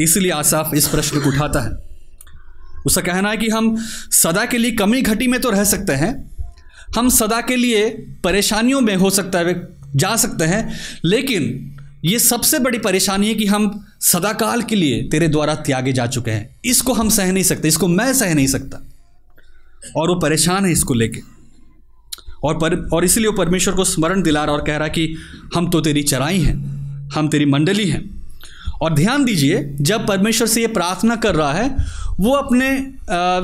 इसलिए 0.00 0.30
आसाफ 0.32 0.74
इस 0.74 0.86
प्रश्न 0.88 1.20
को 1.20 1.28
उठाता 1.28 1.60
है। 1.60 1.70
उसका 2.86 3.00
कहना 3.02 3.30
है 3.30 3.36
कि 3.36 3.48
हम 3.48 3.76
सदा 4.12 4.44
के 4.44 4.58
लिए 4.58 4.70
कमी 4.72 5.02
घटी 5.02 5.26
में 5.26 5.40
तो 5.40 5.50
रह 5.50 5.64
सकते 5.64 5.92
हैं, 5.92 6.12
हम 6.96 7.08
सदा 7.08 7.40
के 7.40 7.56
लिए 7.56 7.88
परेशानियों 8.24 8.80
में 8.80 8.94
हो 8.96 9.10
सकता 9.10 9.38
है, 9.38 9.54
जा 9.96 10.14
सकते 10.16 10.44
हैं, 10.44 10.78
लेकिन 11.04 11.76
ये 12.04 12.18
सबसे 12.18 12.58
बड़ी 12.58 12.78
परेशानी 12.78 13.28
है 13.28 13.34
कि 13.34 13.46
हम 13.46 13.86
सदाकाल 14.00 14.62
के 14.62 14.76
लिए 14.76 15.02
तेरे 15.02 15.28
द्वारा 15.28 15.54
त्यागे 15.54 15.92
जा 15.92 16.06
चुके 16.06 16.30
हैं। 16.30 16.60
इसको 16.64 16.92
हम 16.92 17.08
सह 17.08 17.32
नहीं 17.32 17.44
सकते, 17.44 17.68
इसको 17.68 17.88
मैं 17.88 18.14
सह 18.14 18.34
नहीं 18.34 18.46
सकता। 18.46 18.86
और 19.96 20.08
वो 20.08 20.14
परेशान 20.14 20.66
है 20.66 20.72
इसको 20.72 20.94
लेके। 20.94 21.20
और 22.44 22.54
पर, 22.54 22.88
और 22.92 23.04
इसलिए 23.04 23.26
वो 23.26 23.32
परमेश्वर 23.32 23.74
को 23.74 23.84
स्मरण 23.84 24.22
दिला 24.22 24.44
रहा 24.44 24.54
और 24.54 24.64
कह 24.66 24.76
रहा 24.76 24.88
कि 24.88 25.16
हम 25.54 25.70
तो 25.70 25.80
तेरी 25.80 26.02
चराई 26.02 26.40
हैं, 26.40 26.56
हम 27.14 27.28
तेरी 27.28 27.44
मंडली 27.44 27.88
हैं। 27.90 28.19
और 28.82 28.94
ध्यान 28.94 29.24
दीजिए 29.24 29.76
जब 29.80 30.06
परमेश्वर 30.06 30.46
से 30.46 30.60
ये 30.60 30.66
प्रार्थना 30.66 31.16
कर 31.16 31.34
रहा 31.34 31.52
है 31.52 32.00
वो 32.20 32.32
अपने 32.34 32.92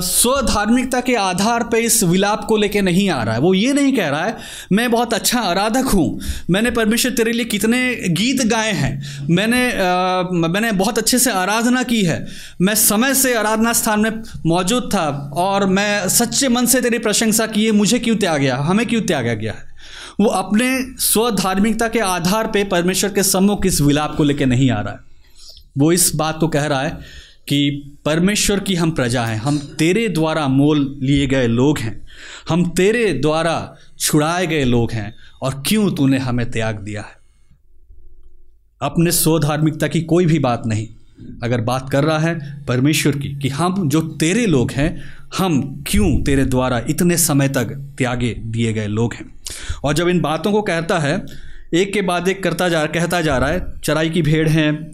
स्वधार्मिकता 0.01 1.01
के 1.01 1.15
आधार 1.15 1.63
पर 1.63 1.77
इस 1.77 2.03
विलाप 2.03 2.45
को 2.45 2.57
लेके 2.57 2.81
नहीं 2.81 3.09
आ 3.09 3.23
रहा 3.23 3.35
है। 3.35 3.41
वो 3.41 3.53
ये 3.53 3.73
नहीं 3.73 3.93
कह 3.93 4.09
रहा 4.09 4.25
है 4.25 4.37
मैं 4.71 4.91
बहुत 4.91 5.13
अच्छा 5.13 5.39
आराधक 5.39 5.85
हूँ 5.85 6.21
मैंने 6.49 6.71
परमेश्वर 6.71 7.11
तेरे 7.11 7.31
लिए 7.31 7.45
कितने 7.45 7.95
गीत 8.09 8.47
गाए 8.47 8.71
हैं 8.71 9.17
मैंने 9.29 9.71
आ, 9.71 10.23
मैंने 10.49 10.71
बहुत 10.71 10.97
अच्छे 10.97 11.19
से 11.19 11.31
आराधना 11.31 11.83
की 11.83 12.01
है 12.03 12.27
मैं 12.61 12.75
समय 12.75 13.13
से 13.13 13.33
आराधना 13.33 13.73
स्थान 13.73 13.99
में 13.99 14.23
मौजूद 14.45 14.89
था 14.93 15.31
और 15.33 15.65
मैं 15.65 16.09
सच्चे 16.09 16.49
मन 16.49 16.65
से 16.65 16.81
तेरी 16.81 16.97
प्रशंसा 16.97 17.47
की 17.47 17.65
है 17.65 17.71
मुझे 17.71 17.99
क्यों 17.99 18.15
त्याग 18.15 18.41
गया 18.41 18.57
हमें 18.57 18.85
क्यों 18.85 19.01
त्यागा 19.01 19.33
गया 19.33 19.51
है? 19.51 19.77
वो 20.19 20.25
अपने 20.25 20.81
स्वधार्मिकता 20.99 21.87
के 21.87 21.99
आधार 21.99 22.47
पर 22.47 22.63
परमेश्वर 22.63 23.09
के 23.09 23.23
सम्मुख 23.23 23.65
इस 23.65 23.81
विलाप 23.81 24.15
को 24.15 24.23
लेकर 24.23 24.45
नहीं 24.45 24.71
आ 24.71 24.81
रहा 24.81 24.93
है। 24.93 25.06
वो 25.77 25.91
इस 25.91 26.11
बात 26.15 26.37
को 26.39 26.47
कह 26.47 26.65
रहा 26.65 26.81
है 26.81 26.89
कि 27.47 27.91
परमेश्वर 28.05 28.59
की 28.59 28.75
हम 28.75 28.91
प्रजा 28.91 29.25
हैं, 29.25 29.37
हम 29.37 29.57
तेरे 29.57 30.07
द्वारा 30.07 30.47
मोल 30.47 30.99
लिए 31.01 31.27
गए 31.27 31.47
लोग 31.47 31.77
हैं, 31.77 32.07
हम 32.49 32.69
तेरे 32.69 33.13
द्वारा 33.13 33.75
छुड़ाए 33.99 34.47
गए 34.47 34.63
लोग 34.63 34.91
हैं, 34.91 35.15
और 35.41 35.63
क्यों 35.67 35.91
तूने 35.91 36.17
हमें 36.17 36.51
त्याग 36.51 36.79
दिया 36.79 37.01
है? 37.01 37.17
अपने 38.81 39.11
स्वधार्मिकता 39.11 39.87
की 39.87 40.01
कोई 40.01 40.25
भी 40.25 40.39
बात 40.39 40.63
नहीं। 40.65 40.87
अगर 41.43 41.61
बात 41.61 41.89
कर 41.89 42.03
रहा 42.03 42.19
है 42.19 42.65
परमेश्वर 42.65 43.17
की, 43.17 43.29
कि 43.35 43.49
हम 43.49 43.89
जो 43.89 44.01
तेरे 44.01 44.45
लोग 44.45 44.71
हैं, 44.71 45.03
हम 45.37 45.83
क्यों 45.87 46.23
तेरे 46.23 46.45
द्वारा 46.45 46.81
इतने 46.89 47.17
समय 47.17 47.49
तक 47.49 47.95
त्यागे 47.97 48.33
दिए 48.33 48.73
गए 48.73 48.87
लोग 48.87 49.13
हैं? 49.13 49.35
और 49.83 49.93
जब 49.93 50.07
इन 50.07 50.21
बातों 50.21 50.51
को 50.51 50.61
कहता 50.61 50.99
है, 50.99 51.25
एक 51.73 51.93
के 51.93 52.01
बाद 52.01 52.27
एक 52.27 52.43
करता 52.43 52.69
जा, 52.69 52.85
कहता 52.85 53.21
जा 53.21 53.37
रहा 53.37 53.49
है, 53.49 53.79
चराई 53.83 54.09
की 54.09 54.21
भेड़ 54.21 54.49
हैं 54.49 54.91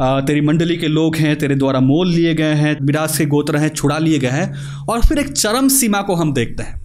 तेरी 0.00 0.40
मंडली 0.40 0.76
के 0.76 0.88
लोग 0.88 1.16
हैं, 1.16 1.36
तेरे 1.38 1.54
द्वारा 1.54 1.80
मोल 1.80 2.08
लिए 2.08 2.34
गए 2.34 2.54
हैं 2.54 2.76
विरास 2.82 3.16
के 3.18 3.24
गोत्र 3.26 3.56
हैं, 3.56 3.68
छुड़ा 3.68 3.98
लिए 3.98 4.18
गए 4.18 4.28
हैं, 4.28 4.52
और 4.86 5.00
फिर 5.00 5.18
एक 5.18 5.32
चरम 5.32 5.68
सीमा 5.68 6.00
को 6.02 6.14
हम 6.14 6.32
देखते 6.34 6.62
हैं। 6.62 6.78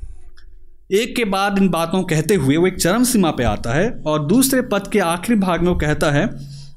एक 0.94 1.16
के 1.16 1.26
बाद 1.26 1.58
इन 1.58 1.70
बातों 1.70 2.02
कहते 2.04 2.36
हुए 2.36 2.58
वो 2.58 2.68
एक 2.68 2.80
चरम 2.80 3.04
सीमा 3.04 3.32
पे 3.32 3.44
आता 3.44 3.74
है, 3.74 3.90
और 4.08 4.26
दूसरे 4.28 4.62
पद 4.64 4.88
के 4.88 5.00
आखिरी 5.00 5.40
भाग 5.40 5.62
में 5.62 5.70
वो 5.70 5.76
कहता 5.76 6.12
है 6.12 6.28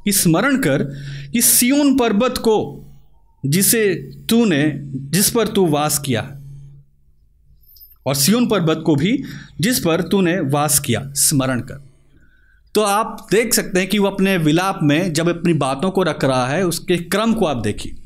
कि 0.04 0.12
स्मरण 0.12 0.56
कर 0.58 0.84
कि 1.32 1.42
सियोन 1.42 1.96
पर्वत 1.96 2.38
को 2.38 2.84
जिसे 3.44 3.82
तूने, 4.30 4.72
जिस 5.10 5.30
पर 5.30 5.48
तू 5.48 5.66
वास 5.66 5.98
किया, 5.98 6.22
और 8.06 8.14
सियोन 8.14 8.48
पर्वत 8.48 8.82
को 8.86 8.96
भी 8.96 9.22
जिस 9.60 9.78
पर 9.80 10.02
तूने 10.02 10.38
वास 10.40 10.78
किया, 10.78 11.02
स्मरण 11.16 11.60
कर। 11.60 11.87
तो 12.74 12.82
आप 12.82 13.26
देख 13.30 13.54
सकते 13.54 13.78
हैं 13.78 13.88
कि 13.88 13.98
वो 13.98 14.06
अपने 14.06 14.36
विलाप 14.36 14.80
में 14.82 15.12
जब 15.12 15.28
अपनी 15.28 15.52
बातों 15.52 15.90
को 15.90 16.02
रख 16.02 16.24
रहा 16.24 16.46
है, 16.46 16.66
उसके 16.66 16.96
क्रम 16.96 17.34
को 17.34 17.46
आप 17.46 17.56
देखिए। 17.56 17.96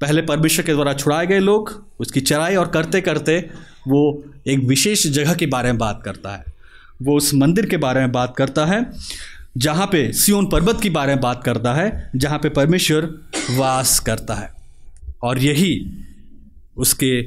पहले 0.00 0.22
परमेश्वर 0.22 0.64
के 0.64 0.72
द्वारा 0.72 0.94
छुड़ाए 0.94 1.26
गए 1.26 1.38
लोग, 1.38 1.84
उसकी 2.00 2.20
चराई 2.20 2.56
और 2.56 2.68
करते 2.68 3.00
करते 3.00 3.50
वो 3.88 4.24
एक 4.46 4.58
विशेष 4.58 5.06
जगह 5.06 5.34
के 5.34 5.46
बारे 5.46 5.68
में 5.68 5.78
बात 5.78 6.02
करता 6.04 6.36
है। 6.36 6.44
वो 7.02 7.16
उस 7.16 7.34
मंदिर 7.34 7.66
के 7.66 7.76
बारे 7.76 8.00
में 8.00 8.12
बात 8.12 8.34
करता 8.36 8.66
है, 8.66 8.92
जहाँ 9.56 9.86
पे 9.86 10.12
सियोन 10.12 10.46
पर्वत 10.46 10.80
के 10.82 10.90
बारे 10.90 11.12
में 11.12 11.20
बात 11.20 11.44
करता 11.44 11.74
है, 11.74 12.10
जहाँ 12.16 12.38
पे 12.38 12.48
परमेश्वर 12.48 13.20
वास 13.50 13.98
करता 13.98 14.34
है। 14.34 14.52
और 15.22 15.38
यही 15.38 15.86
उसके 16.76 17.22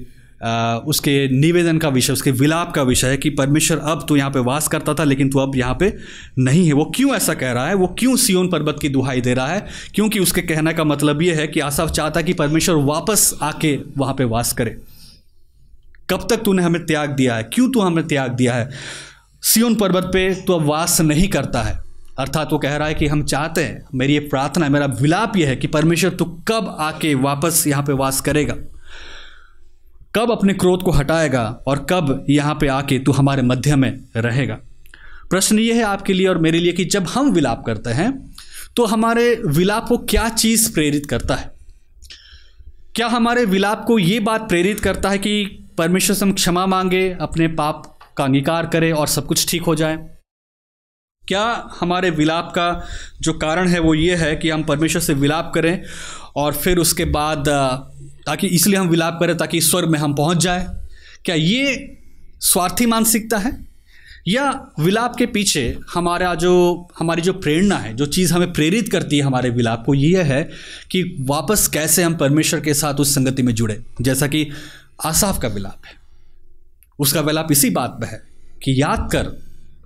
उसके 0.88 1.28
निवेदन 1.30 1.78
का 1.78 1.90
विषय, 1.90 2.14
उसके 2.14 2.32
विलाप 2.32 2.72
का 2.72 2.84
विषय 2.84 3.08
है 3.08 3.18
कि 3.18 3.30
परमेश्वर 3.30 3.78
अब 3.78 4.06
तो 4.10 4.16
यहाँ 4.18 4.32
पे 4.32 4.40
वास 4.40 4.68
करता 4.68 4.94
था, 4.94 5.04
लेकिन 5.04 5.30
तो 5.30 5.40
अब 5.40 5.56
यहाँ 5.56 5.76
पे 5.80 5.94
नहीं 6.40 6.66
है। 6.68 6.74
वो 6.74 6.86
क्यों 6.96 7.16
ऐसा 7.16 7.34
कह 7.34 7.52
रहा 7.52 7.68
है? 7.68 7.74
वो 7.74 7.88
क्यों 8.00 8.16
सियोन 8.16 8.48
पर्वत 8.48 8.78
की 8.82 8.90
दुहाई 8.90 9.22
दे 9.22 9.34
रहा 9.34 9.48
है? 9.48 9.66
क्योंकि 9.96 10.20
उसके 10.20 10.42
कहने 10.42 10.74
का 10.74 10.84
मतलब 10.84 11.22
ये 11.22 11.34
है 11.34 11.48
कि 11.48 11.60
आसाफ 11.60 11.92
चाहता 11.92 12.22
कि 12.22 12.34
परमेश्वर 12.34 12.76
वापस 12.76 13.34
आके 13.42 13.78
वहाँ 13.98 14.14
पे 14.14 14.24
वास 14.24 14.54
करे। 14.54 14.78
कब 16.10 16.28
तक 16.30 16.42
तूने 16.44 16.64
हमें 16.64 16.86
त्याग 16.86 17.10
दिया 17.10 17.36
है? 17.36 17.44
क्यों 17.44 17.70
तू 17.72 17.80
हमें 17.80 18.08
त्याग 18.08 18.32
दिया 18.32 18.54
है? 18.54 18.70
सियोन 19.44 19.76
पर्वत 19.76 20.10
पे 20.14 20.34
तो 20.36 20.54
अब 20.54 20.66
वास 20.66 21.00
नहीं 21.02 21.28
करता 21.28 21.62
है। 21.62 21.80
अर्थात 22.20 22.50
वो 22.54 22.58
कह 22.60 22.76
रहा 22.76 22.88
है 22.88 22.94
कि 22.94 23.08
हम 23.08 23.24
चाहते 23.24 23.64
हैं, 23.64 23.82
मेरी 23.96 24.14
ये 24.14 24.20
प्रार्थना 24.20 24.70
मेरा 24.70 24.86
विलाप 24.86 25.38
ये 25.38 25.46
है 25.46 25.56
कि 25.56 25.68
परमेश्वर 25.68 26.10
तू 26.10 26.26
कब 26.48 26.76
आके 26.80 27.14
वापस 27.16 27.64
यहाँ 27.68 27.84
पे 27.84 27.94
वास 27.94 28.22
करेगा। 28.22 28.56
कब 30.16 30.32
अपने 30.32 30.54
क्रोध 30.54 30.84
को 30.84 30.92
हटाएगा 30.92 31.64
और 31.68 31.86
कब 31.90 32.26
यहाँ 32.30 32.58
पे 32.62 32.68
आके 32.68 33.00
तू 33.00 33.12
हमारे 33.12 33.42
मध्य 33.42 33.76
में 33.76 34.00
रहेगा? 34.16 34.58
प्रश्न 35.30 35.60
ये 35.60 35.74
है 35.74 35.84
आपके 35.84 36.14
लिए 36.14 36.28
और 36.28 36.38
मेरे 36.38 36.60
लिए 36.60 36.74
कि 36.74 36.86
जब 36.86 37.08
हम 37.08 37.32
विलाप 37.32 37.64
करते 37.66 37.90
हैं 37.90 38.34
तो 38.76 38.86
हमारे 38.86 39.42
विलाप 39.46 39.88
को 39.88 39.98
क्या 39.98 40.30
चीज़ 40.30 40.74
प्रेरित 40.74 41.06
करता 41.06 41.36
है? 41.36 41.52
क्या 42.96 43.08
हमारे 43.08 43.46
विलाप 43.46 43.86
को 43.86 44.00
ये 44.00 44.20
बात 44.20 44.50
प्रेरित 44.50 44.80
करता 44.80 45.10
है 45.10 45.18
कि 45.18 45.46
परमेश्वर 45.78 46.16
से 46.16 46.26
हम 46.26 46.34
क्षमा 46.34 46.66
मांगे, 46.66 47.18
अपने 47.22 47.48
पाप 47.48 48.00
का 48.18 48.24
अंगीकार 48.24 48.66
करें 48.66 48.92
और 48.94 49.08
सब 49.08 49.26
कुछ 49.26 49.50
ठीक 49.52 49.62
हो 49.62 49.76
जाए? 49.76 49.98
क्या 51.28 51.70
हमारे 51.80 52.10
विलाप 52.10 52.52
का 52.52 52.86
जो 53.22 53.34
कारण 53.34 53.68
है 53.68 53.80
वो 53.80 53.94
ये 53.94 54.16
है 54.16 54.36
कि 54.36 54.50
हम 54.50 54.64
परमेश्वर 54.64 55.02
से 55.02 55.14
विलाप 55.14 55.52
करें 55.56 55.84
और 56.36 56.54
फिर 56.54 56.78
उसके 56.78 57.06
बाद 57.06 57.44
ताकि 58.26 58.48
इसलिए 58.48 58.80
हम 58.80 58.88
विलाप 58.88 59.18
करें 59.20 59.38
ताकि 59.38 59.62
स्वर्ग 59.62 59.90
में 59.90 60.00
हम 60.00 60.14
पहुँच 60.14 60.38
जाए। 60.38 60.68
क्या 61.26 61.36
ये 61.36 61.98
स्वार्थी 62.40 62.86
मानसिकता 62.86 63.38
है? 63.38 63.72
या 64.28 64.68
विलाप 64.80 65.16
के 65.16 65.26
पीछे 65.26 65.80
हमारा 65.94 66.36
जो, 66.36 66.88
हमारी 67.00 67.22
जो 67.22 67.34
प्रेरणा 67.34 67.78
है, 67.78 67.94
जो 67.94 68.06
चीज़ 68.06 68.34
हमें 68.34 68.54
प्रेरित 68.54 68.92
करती 68.92 69.18
है 69.18 69.24
हमारे 69.24 69.50
विलाप 69.50 69.84
को, 69.86 69.94
ये 69.94 70.24
है 70.24 70.44
कि 70.92 71.18
वापस 71.20 71.68
कैसे 71.68 72.04
हम 72.04 72.16
परमेश्वर 72.16 72.60
के 72.60 72.74
साथ 72.74 72.94
उस 72.94 73.16
संगति 73.16 73.44
में 73.44 73.54
जुड़े। 73.56 73.82
जैसा 74.02 74.28
कि 74.28 74.48
आसाफ 75.06 75.42
का 75.42 75.48
विलाप 75.48 75.82
है। 75.86 75.94
उसका 77.00 77.22
विलाप 77.22 77.52
इसी 77.52 77.70
बात 77.70 77.90
पर 77.90 78.06
है 78.06 78.24
कि 78.64 78.82
याद 78.82 79.10
कर 79.12 79.44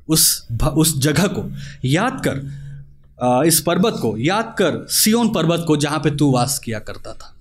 उस 0.08 0.48
उस 0.78 1.00
जगह 1.00 1.28
को, 1.28 1.52
याद 1.86 2.22
कर 2.28 3.46
इस 3.48 3.60
पर्वत 3.60 3.96
को, 4.02 4.18
याद 4.18 4.56
कर 4.58 4.88
सियोन 4.90 5.34
पर्वत 5.34 5.64
को 5.68 5.78
जहाँ 5.78 6.00
पे 6.00 6.12
तू 6.12 6.32
वास 6.32 6.60
किया 6.60 6.80
करता 6.80 7.14
था। 7.14 7.35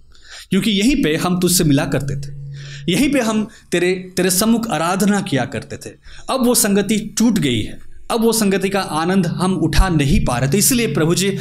क्योंकि 0.50 0.70
यहीं 0.70 1.02
पे 1.04 1.16
हम 1.16 1.38
तुझसे 1.40 1.64
मिला 1.64 1.84
करते 1.86 2.16
थे। 2.16 2.32
यहीं 2.88 3.12
पे 3.12 3.20
हम 3.20 3.46
तेरे 3.72 3.92
तेरे 4.16 4.30
सम्मुख 4.30 4.68
आराधना 4.70 5.20
किया 5.20 5.44
करते 5.44 5.76
थे। 5.76 5.90
अब 6.30 6.46
वो 6.46 6.54
संगति 6.54 6.98
टूट 7.18 7.38
गई 7.38 7.60
है। 7.60 7.78
अब 8.10 8.20
वो 8.20 8.32
संगति 8.32 8.68
का 8.68 8.80
आनंद 8.80 9.26
हम 9.26 9.54
उठा 9.58 9.88
नहीं 9.88 10.24
पा 10.24 10.38
रहे 10.38 10.52
थे। 10.52 10.58
इसलिए 10.58 10.92
प्रभु 10.94 11.14
जी, 11.14 11.38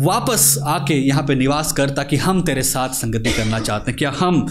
वापस 0.00 0.58
आके 0.64 0.94
यहाँ 0.94 1.22
पे 1.22 1.34
निवास 1.34 1.72
कर 1.72 1.90
ताकि 1.90 2.16
हम 2.16 2.42
तेरे 2.42 2.62
साथ 2.62 2.88
संगति 2.94 3.32
करना 3.32 3.60
चाहते 3.60 3.90
हैं। 3.90 3.98
क्या 3.98 4.12
हम 4.18 4.46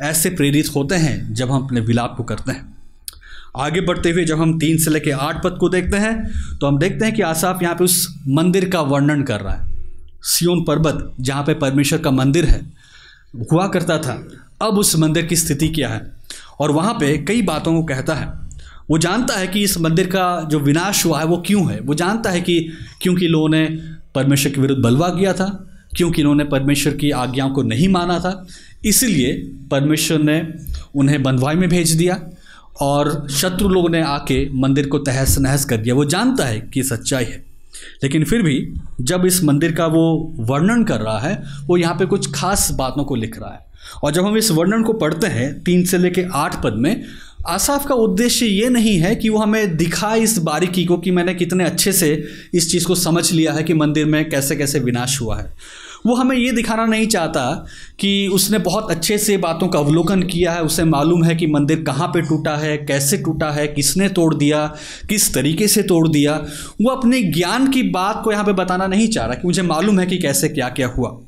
ऐसे 0.00 0.30
प्रेरित 0.30 0.70
होते 0.76 0.94
हैं 0.94 1.34
जब 1.34 1.50
हम 1.50 1.64
अपने 1.64 1.80
विलाप 1.80 2.14
को 2.16 2.22
करते 2.22 2.52
हैं? 2.52 2.74
आगे 3.56 3.80
बढ़ते 3.80 4.10
हुए 4.10 4.24
जब 4.24 4.40
हम 4.40 4.58
तीन 4.58 4.78
से 4.78 4.90
लेकर 4.90 5.12
आठ 5.12 5.42
पद 5.44 5.56
को 5.60 5.68
देखते 5.68 5.96
हैं 5.96 6.58
तो 6.58 6.66
हम 6.66 6.78
देखते 6.78 7.04
हैं 7.04 7.14
कि 7.14 7.22
आसाफ 7.22 7.62
यहाँ 7.62 7.74
पे 7.74 7.84
उस 7.84 8.22
मंदिर 8.28 8.68
का 8.68 8.80
वर्णन 8.82 9.22
कर 9.22 9.40
रहा 9.40 9.54
है। 9.54 9.72
सियोन 10.22 10.64
पर्वत, 10.64 11.12
जहाँ 11.20 11.42
पे 11.44 11.54
परमेश्वर 11.54 11.98
का 11.98 12.10
मंदिर 12.10 12.44
है। 12.44 12.60
हुआ 13.52 13.66
करता 13.68 13.98
था। 13.98 14.28
अब 14.62 14.78
उस 14.78 14.96
मंदिर 14.96 15.26
की 15.26 15.36
स्थिति 15.36 15.68
क्या 15.68 15.88
है? 15.88 16.12
और 16.60 16.70
वहाँ 16.70 16.94
पे 16.94 17.18
कई 17.18 17.42
बातों 17.42 17.74
को 17.74 17.82
कहता 17.82 18.14
है। 18.14 18.26
वो 18.90 18.98
जानता 18.98 19.34
है 19.34 19.46
कि 19.46 19.62
इस 19.62 19.78
मंदिर 19.78 20.06
का 20.06 20.48
जो 20.50 20.58
विनाश 20.58 21.06
हुआ 21.06 21.18
है 21.18 21.24
वो 21.24 21.36
क्यों 21.36 21.72
है? 21.72 21.80
वो 21.80 21.94
जानता 21.94 22.30
है 22.30 22.40
कि 22.40 22.68
क्योंकि 23.02 23.26
लोगों 23.26 23.48
ने 23.48 23.66
परमेश्वर 24.14 24.52
के 24.52 24.60
विरुद्ध 24.60 24.82
बलवा 24.82 25.08
किया 25.08 25.32
था, 25.32 25.68
क्योंकि 25.96 26.20
इन्होंने 26.20 26.44
परमेश्वर 26.44 26.92
की 26.92 27.10
आज्ञाओं 27.10 27.50
को 27.50 27.62
नहीं 27.62 27.88
माना 27.88 28.18
था, 28.18 28.46
इसलिए 28.84 29.32
परमेश्वर 29.70 30.18
ने 30.18 30.48
उन्हें 30.94 31.22
बंधवाई 31.22 31.54
में 31.54 31.68
भेज 31.68 31.90
दिया 31.90 32.20
और 32.80 33.28
शत्रु 33.30 33.68
लोगों 33.68 33.88
ने 33.88 34.02
आके 34.02 34.48
मंदिर 34.54 34.88
को 34.88 34.98
तहस 34.98 35.38
नहस 35.38 35.64
कर 35.64 35.76
दिया। 35.76 35.94
वो 35.94 36.04
जानता 36.04 36.44
है 36.44 36.60
कि 36.60 36.82
सच्चाई 36.82 37.24
है। 37.24 37.51
लेकिन 38.02 38.24
फिर 38.24 38.42
भी 38.42 38.74
जब 39.00 39.26
इस 39.26 39.44
मंदिर 39.44 39.72
का 39.72 39.86
वो 39.86 40.34
वर्णन 40.36 40.84
कर 40.84 41.00
रहा 41.00 41.18
है, 41.18 41.42
वो 41.66 41.76
यहाँ 41.76 41.94
पे 41.94 42.06
कुछ 42.06 42.32
खास 42.34 42.70
बातों 42.70 43.04
को 43.04 43.14
लिख 43.14 43.38
रहा 43.38 43.52
है। 43.52 43.66
और 44.04 44.12
जब 44.12 44.26
हम 44.26 44.36
इस 44.36 44.50
वर्णन 44.50 44.82
को 44.82 44.92
पढ़ते 44.92 45.26
हैं, 45.26 45.62
तीन 45.62 45.84
से 45.84 45.98
लेके 45.98 46.24
आठ 46.32 46.62
पद 46.62 46.72
में, 46.72 47.04
आसाफ 47.46 47.86
का 47.86 47.94
उद्देश्य 47.94 48.46
ये 48.46 48.68
नहीं 48.68 48.98
है 48.98 49.16
कि 49.16 49.28
वो 49.28 49.38
हमें 49.38 49.76
दिखाए 49.76 50.20
इस 50.20 50.38
बारीकी 50.38 50.84
को 50.84 50.98
कि 50.98 51.10
मैंने 51.10 51.34
कितने 51.34 51.64
अच्छे 51.64 51.92
से 51.92 52.24
इस 52.54 52.72
चीज़ 52.72 52.86
को 52.86 52.94
समझ 52.94 53.32
लिया 53.32 53.52
है 53.52 53.62
कि 53.62 53.74
मंदिर 53.74 54.06
में 54.06 54.30
कैसे 54.30 54.56
कैसे 54.56 54.78
विनाश 54.78 55.20
हुआ 55.20 55.38
है। 55.38 55.52
वो 56.06 56.14
हमें 56.14 56.36
ये 56.36 56.52
दिखाना 56.52 56.86
नहीं 56.86 57.06
चाहता 57.06 57.66
कि 58.00 58.30
उसने 58.32 58.58
बहुत 58.58 58.90
अच्छे 58.90 59.18
से 59.18 59.36
बातों 59.36 59.68
का 59.68 59.78
अवलोकन 59.78 60.22
किया 60.22 60.52
है, 60.52 60.62
उसे 60.62 60.84
मालूम 60.84 61.24
है 61.24 61.34
कि 61.34 61.46
मंदिर 61.46 61.82
कहाँ 61.82 62.08
पे 62.08 62.22
टूटा 62.22 62.56
है, 62.56 62.78
कैसे 62.78 63.16
टूटा 63.16 63.50
है, 63.50 63.68
किसने 63.68 64.08
तोड़ 64.08 64.34
दिया, 64.34 64.74
किस 65.08 65.34
तरीके 65.34 65.68
से 65.68 65.82
तोड़ 65.82 66.08
दिया। 66.08 66.46
वो 66.82 66.90
अपने 66.90 67.22
ज्ञान 67.22 67.68
की 67.68 67.82
बात 67.82 68.20
को 68.24 68.32
यहाँ 68.32 68.44
पे 68.44 68.52
बताना 68.52 68.86
नहीं 68.86 69.08
चाह 69.08 69.26
रहा 69.26 69.34
कि 69.34 69.42
मुझे 69.44 69.62
मालूम 69.62 70.00
है 70.00 70.06
कि 70.06 70.18
कैसे 70.18 70.48
क्या 70.48 70.68
क्या 70.68 70.88
हुआ। 70.88 71.18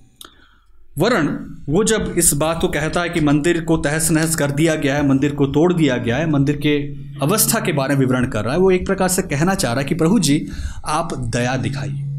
वरण, 0.98 1.28
वो 1.68 1.84
जब 1.84 2.14
इस 2.18 2.34
बात 2.34 2.60
को 2.60 2.68
कहता 2.68 3.00
है 3.00 3.08
कि 3.08 3.20
मंदिर 3.20 3.60
को 3.60 3.76
तहस 3.76 4.10
नहस 4.10 4.36
कर 4.36 4.50
दिया 4.50 4.74
गया 4.74 4.94
है, 4.94 5.08
मंदिर 5.08 5.32
को 5.32 5.46
तोड़ 5.46 5.72
दिया 5.72 5.96
गया 5.96 6.16
है, 6.16 6.30
मंदिर 6.30 6.56
के 6.56 6.78
अवस्था 7.22 7.60
के 7.60 7.72
बारे 7.72 7.94
में 7.94 8.00
विवरण 8.00 8.26
कर 8.26 8.44
रहा 8.44 8.54
है, 8.54 8.60
वो 8.60 8.70
एक 8.70 8.86
प्रकार 8.86 9.08
से 9.08 9.22
कहना 9.22 9.54
चाह 9.54 9.72
रहा 9.72 9.80
है 9.80 9.88
कि 9.88 9.94
प्रभु 9.94 10.18
जी, 10.18 10.46
आप 10.86 11.14
दया 11.14 11.56
दिखाइए। 11.56 12.13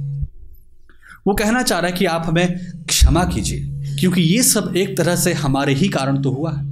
वो 1.26 1.34
कहना 1.34 1.62
चाह 1.62 1.80
रहा 1.80 1.92
है 1.92 1.98
कि 1.98 2.06
आप 2.06 2.24
हमें 2.26 2.86
क्षमा 2.86 3.24
कीजिए, 3.26 3.96
क्योंकि 4.00 4.22
ये 4.22 4.42
सब 4.44 4.74
एक 4.78 4.98
तरह 4.98 5.16
से 5.16 5.34
हमारे 5.34 5.74
ही 5.74 5.88
कारण 5.90 6.22
तो 6.22 6.32
हुआ 6.32 6.52
है। 6.52 6.64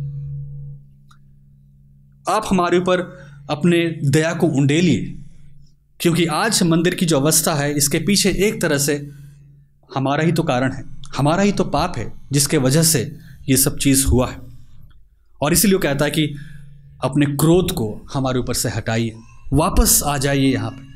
आप 2.28 2.44
हमारे 2.48 2.78
ऊपर 2.78 3.00
अपने 3.50 3.86
दया 4.06 4.34
को 4.34 4.48
उंडेलिए 4.50 5.20
क्योंकि 6.00 6.26
आज 6.26 6.62
मंदिर 6.64 6.96
की 6.96 7.06
जो 7.06 7.20
अवस्था 7.20 7.54
है, 7.54 7.74
इसके 7.74 8.00
पीछे 8.00 8.30
एक 8.48 8.62
तरह 8.62 8.78
से 8.78 8.96
हमारा 9.90 10.24
ही 10.24 10.32
तो 10.32 10.44
कारण 10.44 10.72
है, 10.72 10.84
हमारा 11.18 11.44
ही 11.44 11.52
तो 11.52 11.64
पाप 11.66 11.98
है, 11.98 12.12
जिसके 12.32 12.58
वजह 12.58 12.84
से 12.84 13.00
ये 13.50 13.58
सब 13.58 13.78
चीज़ 13.78 14.06
हुआ 14.08 14.30
है। 14.32 14.38
और 15.42 15.54
इसीलिए 15.54 15.80
कहता 15.80 16.06
है 16.06 16.12
कि 16.12 16.34
अपने 17.04 17.26
क्रोध 17.36 17.72
को 17.72 17.90
हमारे 18.14 18.40
ऊपर 18.40 18.54
से 18.54 18.70
हटाइए, 18.70 19.14
वापस 19.54 20.02
आ 20.06 20.18
जाइए 20.18 20.54
यहाँ 20.54 20.72
पर 20.72 20.92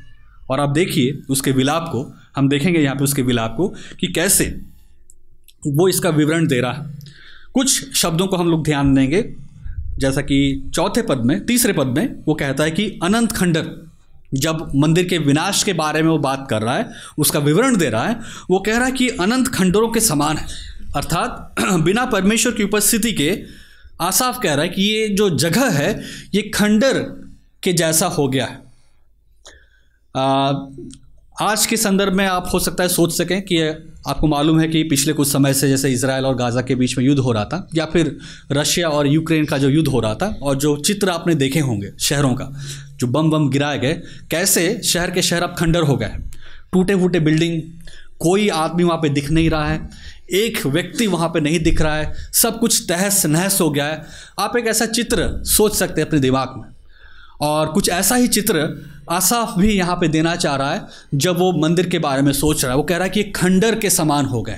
और 0.50 0.60
आप 0.60 0.70
देखिए, 0.70 1.12
उसके 1.30 1.52
विलाप 1.52 1.88
को 1.92 2.02
हम 2.38 2.48
देखेंगे 2.48 2.80
यहाँ 2.80 2.96
पे 2.96 3.04
उसके 3.04 3.22
विलाप 3.22 3.54
को 3.56 3.68
कि 3.68 4.06
कैसे 4.06 4.60
वो 5.66 5.88
इसका 5.88 6.10
विवरण 6.10 6.46
दे 6.46 6.60
रहा 6.60 6.72
है। 6.72 6.98
कुछ 7.54 7.96
शब्दों 7.96 8.26
को 8.26 8.36
हम 8.36 8.48
लोग 8.48 8.64
ध्यान 8.64 8.94
देंगे। 8.94 9.34
जैसा 9.98 10.20
कि 10.20 10.70
चौथे 10.74 11.02
पद 11.02 11.18
में, 11.18 11.46
तीसरे 11.46 11.72
पद 11.72 11.86
में 11.86 12.24
वो 12.28 12.34
कहता 12.34 12.64
है 12.64 12.70
कि 12.70 13.00
अनंत 13.02 13.32
खंडर, 13.32 13.88
जब 14.34 14.72
मंदिर 14.76 15.08
के 15.08 15.18
विनाश 15.18 15.62
के 15.62 15.72
बारे 15.72 16.02
में 16.02 16.10
वो 16.10 16.18
बात 16.18 16.46
कर 16.50 16.62
रहा 16.62 16.76
है, 16.76 16.90
उसका 17.18 17.38
विवरण 17.38 17.76
दे 17.76 17.88
रहा 17.90 18.06
है, 18.06 18.20
वो 18.50 18.58
कह 18.58 18.76
रहा 18.76 18.86
है 18.86 18.92
कि 18.92 19.08
अनंत 19.08 19.48
खंडरों 19.48 19.88
के 19.88 20.00
समान 20.00 20.36
है। 20.36 20.46
अर्थात 20.96 21.54
बिना 21.60 22.04
परमेश्वर 22.04 22.52
की 22.52 22.62
उपस्थिति 22.62 23.12
के 23.12 23.42
आसाफ 24.00 24.40
कह 24.42 24.54
रहा 24.54 24.62
है 24.62 24.68
कि 24.68 24.82
ये 24.82 25.08
जो 25.08 25.30
जगह 25.30 25.70
है, 25.70 26.02
ये 26.34 26.42
खंडर 26.42 26.98
के 27.62 27.72
जैसा 27.72 28.06
हो 28.06 28.28
गया। 28.28 28.46
है 28.46 28.62
आज 31.40 31.64
के 31.66 31.76
संदर्भ 31.76 32.12
में 32.12 32.24
आप 32.26 32.48
हो 32.52 32.58
सकता 32.58 32.82
है 32.82 32.88
सोच 32.88 33.12
सकें 33.12 33.40
कि 33.42 33.58
आपको 34.08 34.26
मालूम 34.26 34.58
है 34.60 34.66
कि 34.68 34.82
पिछले 34.82 35.12
कुछ 35.12 35.28
समय 35.28 35.52
से 35.54 35.68
जैसे 35.68 35.90
इसराइल 35.90 36.24
और 36.24 36.34
गाज़ा 36.34 36.60
के 36.60 36.74
बीच 36.74 36.96
में 36.98 37.04
युद्ध 37.04 37.20
हो 37.20 37.32
रहा 37.32 37.44
था, 37.44 37.68
या 37.74 37.84
फिर 37.84 38.16
रशिया 38.52 38.88
और 38.88 39.06
यूक्रेन 39.06 39.44
का 39.44 39.58
जो 39.58 39.68
युद्ध 39.68 39.88
हो 39.88 40.00
रहा 40.00 40.14
था 40.14 40.26
और 40.42 40.56
जो 40.56 40.76
चित्र 40.76 41.10
आपने 41.10 41.34
देखे 41.34 41.60
होंगे 41.60 41.92
शहरों 42.00 42.32
का, 42.34 42.50
जो 42.98 43.06
बम 43.06 43.30
बम 43.30 43.48
गिराए 43.50 43.78
गए, 43.78 43.92
कैसे 44.30 44.80
शहर 44.84 45.10
के 45.10 45.22
शहर 45.22 45.42
अब 45.42 45.54
खंडर 45.58 45.82
हो 45.82 45.96
गए 45.96 46.16
टूटे 46.72 46.96
फूटे 46.96 47.20
बिल्डिंग, 47.20 47.60
कोई 48.20 48.48
आदमी 48.48 48.84
वहाँ 48.84 48.98
पे 48.98 49.08
दिख 49.08 49.30
नहीं 49.30 49.50
रहा 49.50 49.68
है, 49.68 49.88
एक 50.32 50.66
व्यक्ति 50.66 51.06
वहाँ 51.06 51.28
पे 51.28 51.40
नहीं 51.40 51.60
दिख 51.60 51.82
रहा 51.82 51.96
है, 51.96 52.12
सब 52.32 52.58
कुछ 52.60 52.82
तहस 52.88 53.24
नहस 53.26 53.60
हो 53.60 53.70
गया 53.70 53.86
है। 53.86 54.04
आप 54.38 54.56
एक 54.56 54.66
ऐसा 54.66 54.86
चित्र 54.88 55.30
सोच 55.46 55.76
सकते 55.76 56.00
हैं 56.00 56.08
अपने 56.08 56.20
दिमाग 56.20 56.54
में। 56.56 56.68
और 57.40 57.68
कुछ 57.68 57.88
ऐसा 57.88 58.14
ही 58.14 58.28
चित्र 58.28 58.68
आसाफ 59.10 59.56
भी 59.58 59.72
यहाँ 59.72 59.96
पे 59.96 60.08
देना 60.08 60.34
चाह 60.36 60.56
रहा 60.56 60.72
है 60.72 60.86
जब 61.14 61.38
वो 61.38 61.52
मंदिर 61.58 61.88
के 61.88 61.98
बारे 61.98 62.22
में 62.22 62.32
सोच 62.32 62.62
रहा 62.64 62.72
है। 62.72 62.76
वो 62.76 62.82
कह 62.82 62.96
रहा 62.96 63.04
है 63.04 63.10
कि 63.10 63.22
खंडर 63.32 63.74
के 63.74 63.90
समान 63.90 64.26
हो 64.26 64.42
गए 64.42 64.56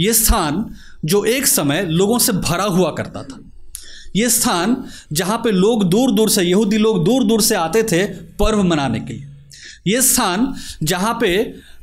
ये 0.00 0.12
स्थान 0.12 0.64
जो 1.04 1.24
एक 1.24 1.46
समय 1.46 1.82
लोगों 1.82 2.18
से 2.18 2.32
भरा 2.32 2.64
हुआ 2.64 2.90
करता 2.90 3.22
था। 3.22 3.38
ये 4.16 4.28
स्थान 4.30 4.76
जहाँ 5.12 5.38
पे 5.38 5.50
लोग 5.50 5.84
दूर 5.90 6.12
दूर 6.12 6.30
से 6.30 6.42
यहूदी 6.42 6.78
लोग 6.78 7.04
दूर 7.04 7.24
दूर 7.24 7.42
से 7.42 7.54
आते 7.54 7.82
थे 7.82 8.04
पर्व 8.38 8.62
मनाने 8.62 9.00
के 9.00 9.14
लिए। 9.14 9.26
ये 9.86 10.02
स्थान 10.02 10.52
जहाँ 10.82 11.16
पे 11.20 11.36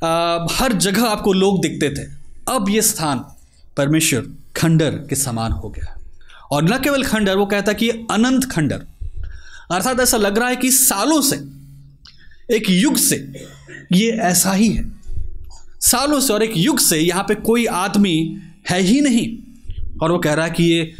आ, 0.03 0.45
हर 0.51 0.73
जगह 0.73 1.05
आपको 1.05 1.33
लोग 1.33 1.61
दिखते 1.61 1.89
थे। 1.89 2.07
अब 2.47 2.69
ये 2.69 2.81
स्थान 2.81 3.19
परमेश्वर 3.77 4.27
खंडर 4.55 4.91
के 5.09 5.15
समान 5.15 5.51
हो 5.51 5.69
गया 5.69 5.95
और 6.51 6.63
न 6.63 6.77
केवल 6.77 7.03
खंडर 7.03 7.35
वो 7.35 7.45
कहता 7.45 7.73
कि 7.73 7.89
अनंत 7.89 8.51
खंडर। 8.51 8.85
अर्थात 9.71 9.99
ऐसा 9.99 10.17
लग 10.17 10.38
रहा 10.38 10.49
है 10.49 10.56
कि 10.56 10.71
सालों 10.71 11.21
से, 11.21 11.36
एक 12.56 12.69
युग 12.69 12.97
से 12.97 13.15
ये 13.93 14.10
ऐसा 14.12 14.51
ही 14.51 14.67
है। 14.69 14.86
सालों 15.82 16.19
से 16.19 16.34
और 16.34 16.43
एक 16.43 16.54
युग 16.58 16.80
से 16.80 16.97
यहाँ 16.97 17.23
पे 17.23 17.36
कोई 17.36 17.65
आदमी 17.65 18.38
है 18.69 18.80
ही 18.82 19.01
नहीं। 19.01 19.38
और 20.01 20.12
वो 20.12 20.17
कह 20.17 20.34
रहा 20.34 20.45
है 20.45 20.51
कि 20.51 20.63
ये 20.63 20.91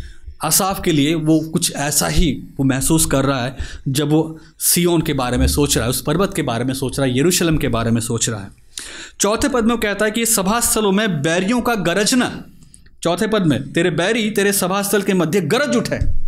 असाफ 0.44 0.82
के 0.86 0.92
लिए 0.92 1.14
वो 1.16 1.40
कुछ 1.40 1.72
ऐसा 1.76 2.08
ही 2.08 2.32
वो 2.32 2.64
महसूस 2.64 3.06
कर 3.06 3.26
रहा 3.26 3.46
है 3.46 3.58
जब 3.88 4.10
वो 4.10 4.40
सियोन 4.60 5.02
के 5.02 5.14
बारे 5.14 5.38
में 5.38 5.48
सोच 5.48 5.76
रहा 5.76 5.84
है, 5.86 5.90
उस 5.90 6.02
पर्वत 6.02 6.34
के 6.36 6.42
बारे 6.42 6.66
में 6.66 6.74
सोच 6.74 7.00
रहा 7.00 7.08
है, 7.08 7.18
यरूशलेम 7.20 7.58
के 7.58 7.68
बारे 7.68 7.92
में 7.92 8.02
सोच 8.02 8.30
रहा 8.30 8.40
है। 8.40 8.50
चौथे 9.20 9.48
पद 9.48 9.64
में 9.64 9.72
वो 9.72 9.78
कहता 9.78 10.06
है 10.06 10.12
कि 10.12 10.26
सभा 10.26 10.60
स्थलों 10.60 10.92
में 10.92 11.22
बैरियों 11.22 11.62
का 11.62 11.76
गरजना, 11.76 12.44
चौथे 13.04 13.28
पद 13.28 13.46
में, 13.46 13.74
तेरे 13.74 13.90
बैरी 13.90 14.30
तेरे 14.32 14.54
सभा 14.54 14.82
स्थल 14.82 15.02
के 15.02 15.14
मध्य 15.14 15.42
गरज 15.42 15.76
उठे। 15.76 16.25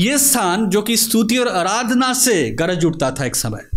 ये 0.00 0.18
स्थान 0.18 0.66
जो 0.66 0.82
कि 0.82 0.96
स्तुति 0.96 1.36
और 1.36 1.48
आराधना 1.48 2.14
से 2.14 2.50
गरज 2.50 2.84
उठता 2.84 3.10
था 3.10 3.24
एक 3.24 3.36
समय। 3.36 3.68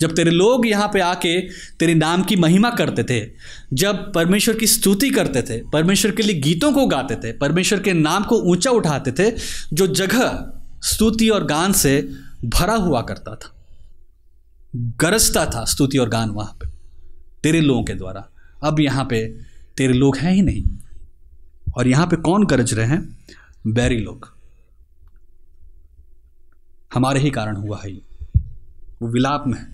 जब 0.00 0.14
तेरे 0.14 0.30
लोग 0.30 0.66
यहाँ 0.66 0.90
पे 0.92 1.00
आके 1.00 1.40
तेरे 1.50 1.94
नाम 1.94 2.22
की 2.22 2.36
महिमा 2.36 2.70
करते 2.70 3.04
थे, 3.04 3.30
जब 3.72 4.12
परमेश्वर 4.12 4.56
की 4.56 4.66
स्तुति 4.66 5.10
करते 5.10 5.42
थे, 5.42 5.70
परमेश्वर 5.70 6.10
के 6.10 6.22
लिए 6.22 6.40
गीतों 6.40 6.72
को 6.72 6.86
गाते 6.86 7.16
थे, 7.16 7.32
परमेश्वर 7.32 7.80
के 7.80 7.92
नाम 7.92 8.24
को 8.24 8.36
ऊँचा 8.36 8.70
उठाते 8.70 9.12
थे, 9.12 9.36
जो 9.72 9.86
जगह 9.86 10.52
स्तुति 10.82 11.28
और 11.28 11.44
गान 11.44 11.72
से 11.72 12.08
भरा 12.44 12.74
हुआ 12.74 13.00
करता 13.00 13.34
था। 13.34 13.54
गरजता 14.76 15.46
था 15.46 15.64
स्तुति 15.64 15.98
और 15.98 16.08
गान 16.08 16.30
वहाँ 16.30 16.58
पे, 16.60 16.68
तेरे 17.42 17.60
लोगों 17.60 17.84
के 17.84 17.94
द्वारा। 17.94 18.28
अब 18.64 18.80
यहाँ 18.80 19.04
पे 19.04 19.26
तेरे 19.76 19.92
लोग 19.92 20.16
हैं 20.16 20.32
ही 20.32 20.42
नहीं। 20.42 20.64
और 21.76 21.88
यहाँ 21.88 22.06
पे 22.06 22.16
कौन 22.16 22.46
गरज 22.46 22.74
रहे 22.74 22.86
हैं? 22.86 23.18
बैरी 23.66 23.96
लोग। 23.96 24.33
हमारे 26.94 27.20
ही 27.20 27.30
कारण 27.30 27.56
हुआ 27.56 27.80
है 27.84 27.92
वो 29.02 29.08
विलाप 29.08 29.44
में 29.46 29.58
है। 29.58 29.66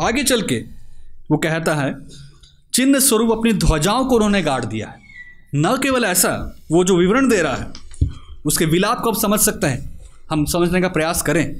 आगे 0.00 0.22
चल 0.24 0.42
के 0.42 0.58
वो 1.30 1.36
कहता 1.36 1.74
है 1.74 1.94
चिन्ह 2.74 2.98
स्वरूप 2.98 3.30
अपनी 3.32 3.52
ध्वजाओं 3.52 4.04
को 4.04 4.14
उन्होंने 4.14 4.42
गाड़ 4.42 4.64
दिया 4.64 4.88
है। 4.88 5.00
न 5.54 5.76
केवल 5.82 6.04
ऐसा 6.04 6.56
वो 6.70 6.84
जो 6.84 6.96
विवरण 6.96 7.28
दे 7.28 7.42
रहा 7.42 7.54
है 7.54 7.70
उसके 8.46 8.64
विलाप 8.64 9.00
को 9.00 9.10
आप 9.10 9.20
समझ 9.20 9.40
सकते 9.40 9.66
हैं। 9.66 10.00
हम 10.30 10.44
समझने 10.44 10.80
का 10.80 10.88
प्रयास 10.88 11.22
करें 11.22 11.54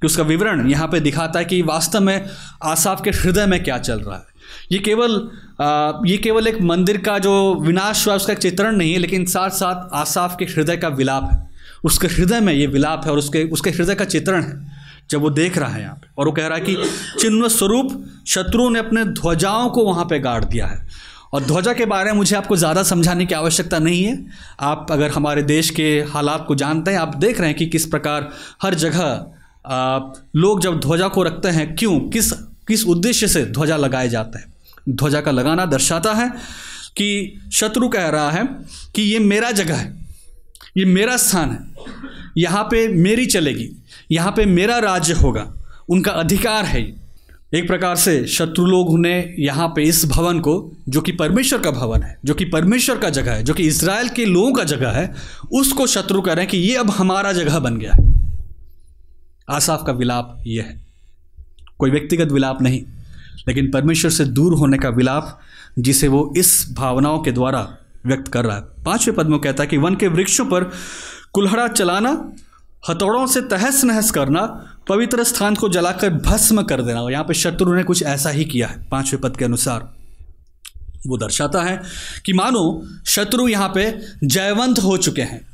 कि 0.00 0.06
उसका 0.06 0.22
विवरण 0.22 0.70
यहाँ 0.70 0.88
पे 0.88 1.00
दिखाता 1.00 1.38
है 1.38 1.44
कि 1.44 1.62
वास्तव 1.62 2.00
में 2.00 2.26
आसाफ 2.62 3.02
के 3.04 3.10
हृदय 3.10 3.46
में 3.46 3.62
क्या 3.64 3.78
चल 3.78 4.00
रहा 4.00 4.16
है। 4.16 4.26
ये 4.72 4.78
केवल 4.78 5.30
आ, 5.60 5.92
ये 6.06 6.16
केवल 6.16 6.46
एक 6.46 6.60
मंदिर 6.60 6.98
का 6.98 7.18
जो 7.18 7.54
विनाश 7.54 8.06
हुआ 8.06 8.14
उसका 8.14 8.32
एक 8.32 8.38
चित्रण 8.38 8.76
नहीं 8.76 8.92
है 8.92 8.98
लेकिन 8.98 9.24
साथ 9.24 9.50
साथ 9.50 9.88
आसाफ 9.92 10.36
के 10.38 10.44
हृदय 10.44 10.76
का 10.76 10.88
विलाप 10.88 11.28
है। 11.32 11.47
उसके 11.84 12.06
हृदय 12.08 12.40
में 12.40 12.52
ये 12.52 12.66
विलाप 12.66 13.02
है 13.04 13.10
और 13.12 13.18
उसके 13.18 13.44
उसके 13.44 13.70
हृदय 13.70 13.94
का 13.94 14.04
चित्रण 14.04 14.42
है, 14.42 14.66
जब 15.10 15.20
वो 15.20 15.30
देख 15.30 15.58
रहा 15.58 15.68
है 15.68 15.82
यहाँ 15.82 15.94
पे। 15.94 16.08
और 16.18 16.26
वो 16.26 16.32
कह 16.32 16.46
रहा 16.46 16.58
है 16.58 16.64
कि 16.64 16.76
चिन्ह 17.20 17.48
स्वरूप 17.48 17.92
शत्रुओं 18.26 18.70
ने 18.70 18.78
अपने 18.78 19.04
ध्वजाओं 19.04 19.68
को 19.70 19.84
वहाँ 19.84 20.04
पे 20.04 20.18
गाड़ 20.20 20.44
दिया 20.44 20.66
है। 20.66 20.86
और 21.34 21.42
ध्वजा 21.44 21.72
के 21.72 21.86
बारे 21.86 22.10
में 22.10 22.16
मुझे 22.18 22.36
आपको 22.36 22.56
ज़्यादा 22.56 22.82
समझाने 22.82 23.26
की 23.26 23.34
आवश्यकता 23.34 23.78
नहीं 23.78 24.04
है। 24.04 24.18
आप 24.60 24.86
अगर 24.90 25.10
हमारे 25.10 25.42
देश 25.44 25.70
के 25.70 25.88
हालात 26.10 26.44
को 26.48 26.54
जानते 26.54 26.90
हैं, 26.90 26.98
आप 26.98 27.16
देख 27.16 27.40
रहे 27.40 27.48
हैं 27.48 27.58
कि 27.58 27.66
किस 27.66 27.86
प्रकार 27.86 28.28
हर 28.62 28.74
जगह 28.76 29.34
लोग 30.36 30.60
जब 30.60 30.80
ध्वजा 30.80 31.08
को 31.08 31.22
रखते 31.22 31.48
हैं, 31.48 31.74
क्यों, 31.76 31.98
किस 32.00 32.32
किस 32.68 32.84
उद्देश्य 32.86 33.28
से 33.28 33.44
ध्वजा 33.44 33.76
लगाए 33.76 34.08
जाते 34.08 34.38
हैं? 34.38 34.52
ध्वजा 34.88 35.20
का 35.20 35.30
लगाना 35.30 35.64
दर्शाता 35.66 36.12
है 36.14 36.28
कि 36.96 37.40
शत्रु 37.52 37.88
कह 37.88 38.08
रहा 38.08 38.30
है 38.30 38.44
कि 38.94 39.02
ये 39.02 39.18
मेरा 39.18 39.50
जगह 39.52 39.74
है। 39.74 40.07
ये 40.76 40.84
मेरा 40.84 41.16
स्थान 41.16 41.50
है। 41.50 41.58
यहाँ 42.38 42.64
पे 42.64 42.88
मेरी 42.88 43.26
चलेगी। 43.26 43.70
यहाँ 44.10 44.32
पे 44.32 44.46
मेरा 44.46 44.78
राज्य 44.78 45.12
होगा। 45.12 45.54
उनका 45.88 46.10
अधिकार 46.10 46.64
है 46.64 47.08
एक 47.54 47.66
प्रकार 47.66 47.96
से 47.96 48.26
शत्रु 48.26 48.66
लोग 48.66 48.90
उन्हें 48.90 49.34
यहाँ 49.38 49.68
पे 49.68 49.82
इस 49.82 50.04
भवन 50.06 50.40
को, 50.40 50.72
जो 50.88 51.00
कि 51.00 51.12
परमेश्वर 51.12 51.60
का 51.60 51.70
भवन 51.70 52.02
है, 52.02 52.18
जो 52.24 52.34
कि 52.34 52.44
परमेश्वर 52.44 52.98
का 52.98 53.10
जगह 53.10 53.32
है, 53.32 53.42
जो 53.42 53.54
कि 53.54 53.62
इसराइल 53.62 54.08
के 54.08 54.24
लोगों 54.24 54.52
का 54.52 54.64
जगह 54.64 54.90
है, 54.90 55.14
उसको 55.52 55.86
शत्रु 55.86 56.20
कह 56.20 56.32
रहे 56.32 56.42
हैं 56.42 56.50
कि 56.50 56.58
ये 56.58 56.76
अब 56.76 56.90
हमारा 56.90 57.32
जगह 57.32 57.58
बन 57.58 57.76
गया 57.76 57.92
है। 57.92 58.30
आसाफ 59.50 59.84
का 59.86 59.92
विलाप 59.92 60.42
ये 60.46 60.60
है। 60.60 60.86
कोई 61.78 61.90
व्यक्तिगत 61.90 62.32
विलाप 62.32 62.62
नहीं, 62.62 62.82
लेकिन 63.48 63.70
परमेश्वर 63.70 64.10
से 64.10 64.24
दूर 64.24 64.54
होने 64.54 64.78
का 64.78 64.88
विलाप, 64.88 65.40
जिसे 65.78 66.08
वो 66.08 66.34
इस 66.36 66.68
भावनाओं 66.72 67.18
के 67.18 67.32
द्वारा 67.32 67.77
व्यक्त 68.06 68.28
कर 68.28 68.44
रहा 68.44 68.56
है। 68.56 68.62
पाँचवें 68.84 69.16
पद 69.16 69.26
में 69.26 69.38
कहता 69.38 69.62
है 69.62 69.68
कि 69.68 69.76
वन 69.76 69.94
के 69.94 70.08
वृक्षों 70.08 70.44
पर 70.44 70.70
कुल्हड़ा 71.32 71.68
चलाना, 71.68 72.32
हथौड़ों 72.90 73.26
से 73.26 73.40
तहस 73.40 73.84
नहस 73.84 74.10
करना, 74.10 74.42
पवित्र 74.88 75.24
स्थान 75.24 75.54
को 75.54 75.68
जलाकर 75.68 76.10
भस्म 76.10 76.62
कर 76.62 76.82
देना। 76.82 77.00
यहाँ 77.10 77.24
पर 77.24 77.34
शत्रु 77.34 77.74
ने 77.74 77.82
कुछ 77.82 78.02
ऐसा 78.02 78.30
ही 78.30 78.44
किया 78.44 78.68
है, 78.68 78.86
पाँचवें 78.90 79.20
पद 79.22 79.36
के 79.36 79.44
अनुसार। 79.44 79.92
वो 81.06 81.16
दर्शाता 81.18 81.62
है 81.62 81.80
कि 82.26 82.32
मानो 82.32 82.86
शत्रु 83.06 83.48
यहाँ 83.48 83.68
पे 83.68 84.00
जयवंत 84.24 84.78
हो 84.78 84.96
चुके 84.96 85.22
हैं। 85.22 85.46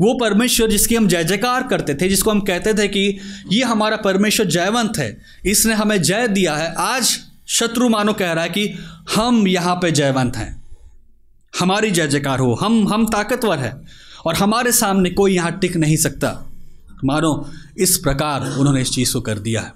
वो 0.00 0.14
परमेश्वर 0.14 0.70
जिसकी 0.70 0.94
हम 0.94 1.06
जय 1.08 1.24
जयकार 1.24 1.62
करते 1.62 1.94
थे, 1.94 2.08
जिसको 2.08 2.30
हम 2.30 2.40
कहते 2.40 2.74
थे 2.74 2.88
कि 2.88 3.18
ये 3.52 3.62
हमारा 3.62 3.96
परमेश्वर 3.96 4.46
जयवंत 4.46 4.98
है, 4.98 5.16
इसने 5.46 5.74
हमें 5.74 6.02
जय 6.02 6.28
दिया 6.28 6.56
है, 6.56 6.74
आज 6.74 7.18
शत्रु 7.48 7.88
मानो 7.88 8.12
कह 8.12 8.32
रहा 8.32 8.44
है 8.44 8.50
कि 8.50 8.74
हम 9.16 9.48
यहाँ 9.48 9.76
पे 9.76 9.90
जयवंत 9.90 10.36
हैं। 10.36 10.63
हमारी 11.60 11.90
जय 11.90 12.06
जयकार 12.06 12.38
हो। 12.38 12.54
हम 12.54 12.88
हम 12.88 13.06
ताकतवर 13.06 13.58
हैं 13.58 13.86
और 14.26 14.34
हमारे 14.34 14.72
सामने 14.72 15.10
कोई 15.10 15.34
यहाँ 15.34 15.52
टिक 15.52 15.76
नहीं 15.76 15.96
सकता। 15.96 16.50
मानो, 17.04 17.50
इस 17.78 17.98
प्रकार 17.98 18.40
उन्होंने 18.40 18.80
इस 18.80 18.90
चीज़ 18.90 19.12
को 19.12 19.20
कर 19.20 19.38
दिया 19.38 19.60
है। 19.60 19.72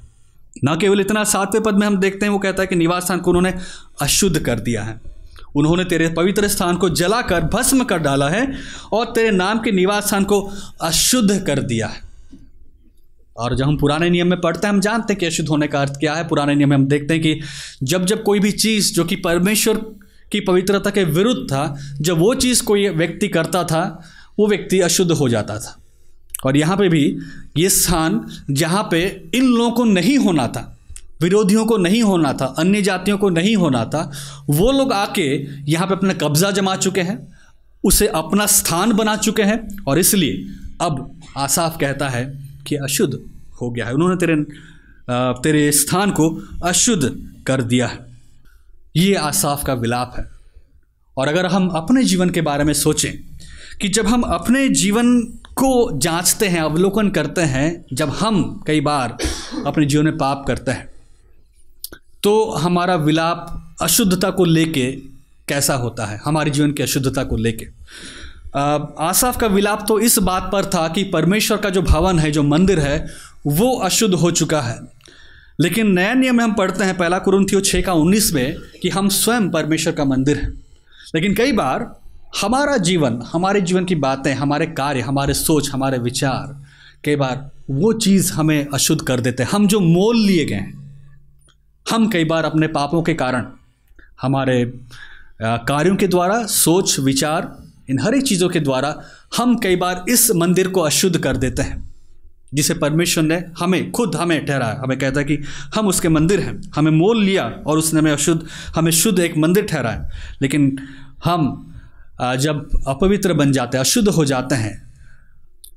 न 0.64 0.79
केवल 0.81 1.01
इतना, 1.01 1.25
सातवें 1.25 1.62
पद 1.62 1.75
में 1.75 1.87
हम 1.87 1.97
देखते 1.97 2.27
हैं, 2.27 2.33
वो 2.33 2.38
कहता 2.38 2.62
है 2.62 2.67
कि 2.67 2.77
निवास 2.77 3.05
स्थान 3.05 3.19
को 3.19 3.31
उन्होंने 3.31 3.55
अशुद्ध 4.03 4.38
कर 4.38 4.61
दिया 4.61 4.83
है। 4.83 5.01
उन्होंने 5.57 5.85
तेरे 5.85 6.09
पवित्र 6.09 6.49
स्थान 6.49 6.77
को 6.77 6.88
जलाकर 6.88 7.41
भस्म 7.41 7.85
कर 7.85 7.99
डाला 7.99 8.29
है 8.29 8.59
और 8.93 9.07
तेरे 9.07 9.31
नाम 9.31 9.59
के 9.59 9.73
निवास 9.73 10.07
स्थान 10.07 10.25
को 10.25 10.51
अशुद्ध 10.81 11.45
कर 11.47 11.62
दिया 11.62 11.87
है। 11.87 12.01
और 13.37 13.57
जब 13.57 13.64
हम 13.64 13.79
पुराने 13.79 14.11
नियम 14.11 14.27
में 14.27 14.41
पढ़ते 14.41 14.67
हैं, 14.67 14.75
हम 14.75 14.81
जानते 14.81 15.12
हैं 15.12 15.21
कि 15.21 15.27
अशुद्ध 15.27 15.49
होने 15.49 15.69
का 15.69 15.81
अर्थ 15.81 15.93
क्या 15.93 16.14
है। 16.14 16.29
पुराने 16.29 16.55
नियम 16.55 16.71
में 16.71 16.77
हम 16.77 16.87
देखते 16.87 17.14
हैं 17.14 17.23
कि 17.23 17.41
जब 17.83 18.05
जब 18.05 18.23
कोई 18.23 18.41
भी 18.41 18.53
चीज़ 18.53 18.93
जो 18.93 19.05
कि 19.05 19.17
परमेश्वर 19.17 19.77
की 20.33 20.41
पवित्रता 20.41 20.91
के 20.91 21.05
विरुद्ध 21.05 21.43
था। 21.53 21.77
जब 22.01 22.19
वो 22.19 22.35
चीज़ 22.35 22.62
कोई 22.62 22.88
व्यक्ति 22.88 23.29
करता 23.29 23.64
था, 23.64 24.03
वो 24.38 24.47
व्यक्ति 24.47 24.81
अशुद्ध 24.81 25.12
हो 25.12 25.29
जाता 25.29 25.59
था। 25.59 25.77
और 26.47 26.57
यहाँ 26.57 26.77
पे 26.77 26.88
भी 26.88 27.19
ये 27.57 27.69
स्थान 27.69 28.21
जहाँ 28.51 28.88
पे 28.91 29.31
इन 29.35 29.45
लोगों 29.45 29.71
को 29.71 29.85
नहीं 29.85 30.19
होना 30.19 30.47
था, 30.47 30.79
विरोधियों 31.21 31.64
को 31.67 31.77
नहीं 31.77 32.03
होना 32.03 32.33
था, 32.33 32.47
अन्य 32.59 32.83
जातियों 32.83 33.19
को 33.19 33.31
नहीं 33.31 33.57
होना 33.57 33.85
था, 33.85 34.12
वो 34.49 34.73
लोग 34.73 34.93
आके 34.93 35.27
यहाँ 35.71 35.87
पे 35.87 35.95
अपना 35.95 36.12
कब्जा 36.12 36.51
जमा 36.51 36.77
चुके 36.77 37.01
हैं, 37.01 37.19
उसे 37.85 38.07
अपना 38.07 38.47
स्थान 38.47 38.93
बना 38.93 39.17
चुके 39.17 39.43
हैं, 39.43 39.85
और 39.85 39.99
इसलिए 39.99 40.45
अब 40.81 41.21
आसाफ 41.37 41.79
कहता 41.81 42.09
है 42.09 42.25
कि 42.67 42.77
अशुद्ध 42.77 43.19
हो 43.61 43.71
गया 43.71 43.87
है। 43.87 43.95
उन्होंने 43.95 44.17
तेरे 44.17 44.37
तेरे 45.43 45.73
स्थान 45.73 46.11
को 46.11 46.29
अशुद्ध 46.64 47.29
कर 47.47 47.62
दिया 47.62 47.87
है। 47.87 48.08
ये 48.99 49.15
आसाफ 49.15 49.65
का 49.65 49.75
विलाप 49.75 50.15
है। 50.19 50.25
और 51.17 51.29
अगर 51.29 51.47
हम 51.47 51.69
अपने 51.69 52.05
जीवन 52.05 52.31
के 52.31 52.41
बारे 52.41 52.65
में 52.65 52.73
सोचें 52.75 53.13
कि 53.81 53.89
जब 53.89 54.07
हम 54.07 54.23
अपने 54.23 54.69
जीवन 54.69 55.21
को 55.57 55.99
जांचते 55.99 56.49
हैं, 56.49 56.61
अवलोकन 56.61 57.09
करते 57.11 57.41
हैं, 57.43 57.85
जब 57.93 58.11
हम 58.11 58.63
कई 58.67 58.81
बार 58.81 59.17
अपने 59.67 59.87
जीवन 59.87 60.05
में 60.05 60.17
पाप 60.19 60.45
करते 60.47 60.71
हैं 60.71 60.87
तो 62.23 62.51
हमारा 62.53 62.95
विलाप 62.97 63.77
अशुद्धता 63.83 64.31
को 64.31 64.45
लेके 64.45 64.91
कैसा 65.49 65.75
होता 65.75 66.07
है? 66.07 66.21
हमारे 66.25 66.51
जीवन 66.51 66.73
की 66.73 66.83
अशुद्धता 66.83 67.25
को 67.25 67.37
लेके। 67.37 67.67
आसाफ 69.01 69.37
का 69.37 69.47
विलाप 69.47 69.85
तो 69.89 69.99
इस 70.01 70.19
बात 70.19 70.49
पर 70.53 70.65
था 70.65 70.87
कि 70.89 71.05
परमेश्वर 71.05 71.57
का 71.57 71.71
जो 71.71 71.83
भवन 71.83 72.19
है, 72.19 72.31
जो 72.31 72.43
मंदिर 72.43 72.81
है, 72.81 73.07
वो 73.47 73.75
अशुद्ध 73.79 74.15
हो 74.15 74.31
चुका 74.31 74.61
है। 74.61 74.79
लेकिन 75.61 75.90
नया 75.92 76.14
नियम 76.14 76.37
में 76.37 76.44
हम 76.44 76.53
पढ़ते 76.53 76.85
हैं 76.85 76.97
पहला 76.97 77.18
कुरुंथियो 77.18 77.61
छः 77.61 77.83
का 77.83 77.92
उन्नीस 77.92 78.33
में 78.33 78.57
कि 78.83 78.88
हम 78.88 79.09
स्वयं 79.09 79.51
परमेश्वर 79.51 79.92
का 79.92 80.05
मंदिर 80.05 80.37
हैं। 80.37 80.51
लेकिन 81.14 81.35
कई 81.35 81.53
बार 81.53 82.01
हमारा 82.42 82.77
जीवन, 82.77 83.23
हमारे 83.33 83.61
जीवन 83.61 83.85
की 83.85 83.94
बातें, 83.94 84.35
हमारे 84.35 84.66
कार्य, 84.66 85.01
हमारे 85.01 85.35
सोच, 85.35 85.71
हमारे 85.71 85.99
विचार, 85.99 86.64
कई 87.05 87.16
बार 87.16 87.51
वो 87.71 87.92
चीज़ 87.92 88.33
हमें 88.33 88.66
अशुद्ध 88.75 89.03
कर 89.03 89.21
देते 89.21 89.42
हैं। 89.42 89.51
हम 89.51 89.66
जो 89.66 89.81
मोल 89.81 90.16
लिए 90.16 90.44
गए 90.44 90.55
हैं, 90.55 91.03
हम 91.90 92.09
कई 92.09 92.25
बार 92.25 92.44
अपने 92.44 92.66
पापों 92.66 93.03
के 93.03 93.14
कारण, 93.14 93.47
हमारे 94.23 94.64
कार्यों 95.42 95.97
के 95.97 96.09
द्वारा, 96.09 96.47
सोच, 96.47 96.99
विचार, 96.99 97.57
इन 97.90 97.99
हर 97.99 98.14
एक 98.14 98.23
चीज़ों 98.23 98.49
के 98.49 98.61
द्वारा 98.61 98.94
हम 99.37 99.57
कई 99.59 99.77
बार 99.77 100.05
इस 100.09 100.31
मंदिर 100.31 100.68
को 100.68 100.81
अशुद्ध 100.81 101.18
कर 101.18 101.37
देते 101.37 101.62
हैं। 101.62 101.88
जिसे 102.55 102.75
परमेश्वर 102.75 103.25
ने 103.25 103.43
हमें, 103.59 103.91
खुद 103.93 104.15
हमें 104.17 104.45
ठहराया। 104.47 104.81
हमें 104.83 104.99
कहता 104.99 105.21
है 105.21 105.27
कि 105.27 105.39
हम 105.75 105.89
उसके 105.89 106.09
मंदिर 106.09 106.41
हैं। 106.41 106.61
हमें 106.77 106.91
मोल 106.93 107.23
लिया 107.25 107.45
और 107.67 107.79
उसने 107.79 108.01
हमें 108.01 108.13
अशुद्ध, 108.13 108.43
हमें 108.77 108.93
शुद्ध 108.93 109.19
एक 109.21 109.37
मंदिर 109.39 109.65
ठहराया। 109.65 110.11
लेकिन 110.43 110.79
हम 111.25 111.65
जब 112.39 112.69
अपवित्र 112.89 113.33
बन 113.33 113.53
जाते 113.53 113.77
हैं, 113.77 113.85
अशुद्ध 113.85 114.09
हो 114.09 114.25
जाते 114.25 114.55
हैं 114.55 114.77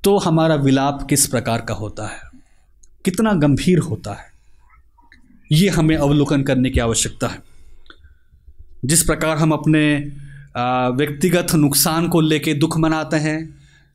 तो 0.04 0.18
हमारा 0.18 0.56
विलाप 0.58 1.06
किस 1.10 1.26
प्रकार 1.28 1.62
का 1.62 1.74
होता 1.74 2.06
है? 2.06 2.22
कितना 3.06 3.34
गंभीर 3.34 3.80
होता 3.80 4.12
है? 4.12 4.26
ये 5.52 5.70
हमें 5.70 5.96
अवलोकन 5.98 6.44
करने 6.44 6.70
की 6.70 6.80
आवश्यकता 6.80 7.28
है। 7.28 7.40
जिस 8.86 9.04
प्रकार 9.04 9.38
हम 9.38 9.52
अपने 9.52 9.84
व्यक्तिगत 10.98 11.54
नुकसान 11.56 12.08
को 12.08 12.22
लेके 12.22 12.54
दुख 12.54 12.78
मनाते 12.78 13.18
हैं, 13.18 13.38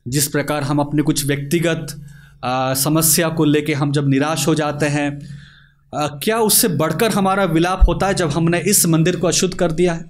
जिस 0.07 0.27
प्रकार 0.27 0.63
हम 0.63 0.79
अपने 0.79 1.03
कुछ 1.03 1.25
व्यक्तिगत 1.25 1.95
समस्या 2.45 3.29
को 3.29 3.45
लेके 3.45 3.73
हम 3.73 3.91
जब 3.91 4.09
निराश 4.09 4.47
हो 4.47 4.55
जाते 4.55 4.85
हैं 4.85 5.19
क्या 5.93 6.37
उससे 6.39 6.67
बढ़कर 6.67 7.11
हमारा 7.11 7.43
विलाप 7.43 7.79
होता 7.87 8.07
है 8.07 8.13
जब 8.13 8.29
हमने 8.29 8.59
इस 8.59 8.85
मंदिर 8.85 9.15
को 9.15 9.27
अशुद्ध 9.27 9.53
कर 9.53 9.71
दिया 9.71 9.93
है? 9.93 10.05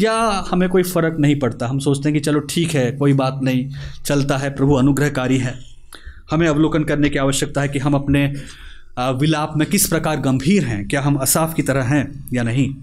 या 0.00 0.12
हमें 0.50 0.68
कोई 0.68 0.82
फ़र्क 0.82 1.16
नहीं 1.20 1.38
पड़ता? 1.40 1.66
हम 1.68 1.78
सोचते 1.78 2.08
हैं 2.08 2.14
कि 2.14 2.20
चलो 2.20 2.40
ठीक 2.40 2.70
है, 2.70 2.90
कोई 2.92 3.12
बात 3.12 3.40
नहीं, 3.42 3.68
चलता 4.04 4.36
है, 4.36 4.50
प्रभु 4.50 4.74
अनुग्रहकारी 4.74 5.38
है। 5.38 5.54
हमें 6.30 6.46
अवलोकन 6.48 6.84
करने 6.84 7.08
की 7.08 7.18
आवश्यकता 7.18 7.60
है 7.60 7.68
कि 7.68 7.78
हम 7.78 7.94
अपने 7.94 8.26
विलाप 8.98 9.52
में 9.56 9.68
किस 9.68 9.86
प्रकार 9.88 10.20
गंभीर 10.20 10.64
हैं? 10.64 10.86
क्या 10.88 11.00
हम 11.02 11.16
असाफ 11.16 11.54
की 11.54 11.62
तरह 11.62 11.84
हैं 11.84 12.28
या 12.34 12.42
नहीं? 12.42 12.74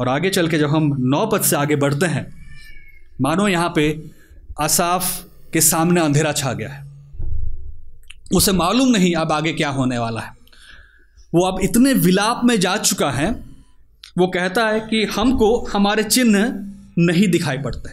और 0.00 0.08
आगे 0.08 0.30
चल 0.30 0.48
के 0.48 0.58
जब 0.58 0.70
हम 0.70 0.94
नौ 1.00 1.26
पद 1.26 1.40
से 1.40 1.56
आगे 1.56 1.76
बढ़ते 1.76 2.06
हैं, 2.06 2.26
मानो 3.20 3.48
यहाँ 3.48 3.72
पे 3.76 3.90
असाफ 4.60 5.24
के 5.52 5.60
सामने 5.60 6.00
अंधेरा 6.00 6.32
छा 6.32 6.52
गया 6.52 6.68
है। 6.68 6.85
उसे 8.34 8.52
मालूम 8.52 8.88
नहीं 8.88 9.14
अब 9.14 9.32
आगे 9.32 9.52
क्या 9.52 9.70
होने 9.70 9.98
वाला 9.98 10.20
है। 10.20 10.32
वो 11.34 11.46
अब 11.46 11.60
इतने 11.60 11.92
विलाप 11.92 12.40
में 12.44 12.60
जा 12.60 12.76
चुका 12.76 13.10
है, 13.10 13.30
वो 14.18 14.26
कहता 14.26 14.66
है 14.66 14.80
कि 14.80 15.04
हमको 15.04 15.68
हमारे 15.72 16.02
चिन्ह 16.02 16.52
नहीं 16.98 17.28
दिखाई 17.28 17.58
पड़ते। 17.58 17.90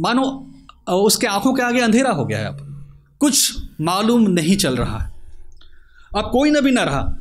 मानो, 0.00 0.50
उसके 0.92 1.26
आँखों 1.26 1.54
के 1.54 1.62
आगे 1.62 1.80
अंधेरा 1.80 2.10
हो 2.10 2.24
गया 2.24 2.38
है 2.38 2.44
अब। 2.44 2.64
कुछ 3.18 3.58
मालूम 3.80 4.30
नहीं 4.30 4.56
चल 4.56 4.76
रहा 4.76 4.98
है। 4.98 5.12
अब 6.16 6.30
कोई 6.32 6.50
नबी 6.50 6.70
ना 6.70 6.82
रहा। 6.82 7.16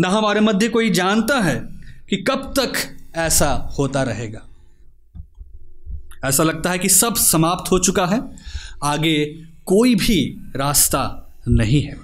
ना 0.00 0.08
हमारे 0.08 0.40
मध्य 0.40 0.68
कोई 0.68 0.90
जानता 0.90 1.40
है 1.40 1.60
कि 2.08 2.16
कब 2.16 2.54
तक 2.58 2.72
ऐसा 3.16 3.74
होता 3.78 4.02
रहेगा। 4.02 4.40
ऐसा 6.24 6.42
लगता 6.42 6.70
है 6.70 6.78
कि 6.78 6.88
सब 6.88 7.14
समाप्त 7.16 7.70
हो 7.70 7.78
चुका 7.78 8.06
है। 8.06 8.22
आगे 8.84 9.42
कोई 9.68 9.94
भी 9.94 10.50
रास्ता 10.56 11.32
नहीं 11.48 11.82
है। 11.82 11.96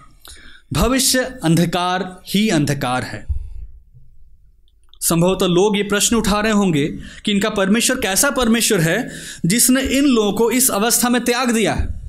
भविष्य 0.72 1.18
अंधकार 1.44 2.20
ही 2.27 2.48
अंधकार 2.48 3.03
है। 3.03 3.27
संभवतः 5.00 5.46
लोग 5.46 5.77
ये 5.77 5.83
प्रश्न 5.83 6.16
उठा 6.16 6.40
रहे 6.40 6.53
होंगे 6.53 6.87
कि 7.24 7.33
इनका 7.33 7.50
परमेश्वर 7.50 7.96
कैसा 7.96 8.31
परमेश्वर 8.31 8.81
है 8.81 9.11
जिसने 9.46 9.81
इन 9.81 10.05
लोगों 10.05 10.33
को 10.33 10.50
इस 10.50 10.70
अवस्था 10.70 11.09
में 11.09 11.24
त्याग 11.24 11.50
दिया 11.50 11.74
है। 11.74 12.05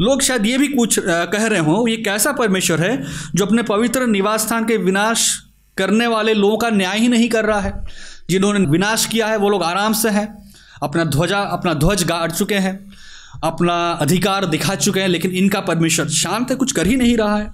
लोग 0.00 0.22
शायद 0.22 0.46
ये 0.46 0.58
भी 0.58 0.68
कुछ 0.68 0.98
कह 0.98 1.46
रहे 1.46 1.60
हों, 1.60 1.88
ये 1.88 1.96
कैसा 1.96 2.32
परमेश्वर 2.32 2.80
है 2.80 3.04
जो 3.34 3.46
अपने 3.46 3.62
पवित्र 3.62 4.06
निवास 4.06 4.46
स्थान 4.46 4.64
के 4.64 4.76
विनाश 4.76 5.42
करने 5.76 6.06
वाले 6.06 6.34
लोगों 6.34 6.58
का 6.58 6.70
न्याय 6.70 6.98
ही 6.98 7.08
नहीं 7.08 7.28
कर 7.28 7.44
रहा 7.44 7.60
है। 7.60 7.84
जिन्होंने 8.30 8.66
विनाश 8.66 9.06
किया 9.06 9.26
है, 9.26 9.36
वो 9.36 9.48
लोग 9.48 9.62
आराम 9.62 9.92
से 9.92 10.08
हैं, 10.08 10.52
अपना 10.82 11.04
ध्वजा, 11.04 11.38
अपना 11.38 11.74
ध्वज 11.74 12.04
गाड़ 12.04 12.30
चुके 12.30 12.54
हैं। 12.54 12.85
अपना 13.44 13.92
अधिकार 13.92 14.46
दिखा 14.46 14.74
चुके 14.74 15.00
हैं, 15.00 15.08
लेकिन 15.08 15.30
इनका 15.30 15.60
परमेश्वर 15.60 16.08
शांत 16.08 16.50
है, 16.50 16.56
कुछ 16.56 16.72
कर 16.72 16.86
ही 16.86 16.96
नहीं 16.96 17.16
रहा 17.16 17.36
है। 17.36 17.50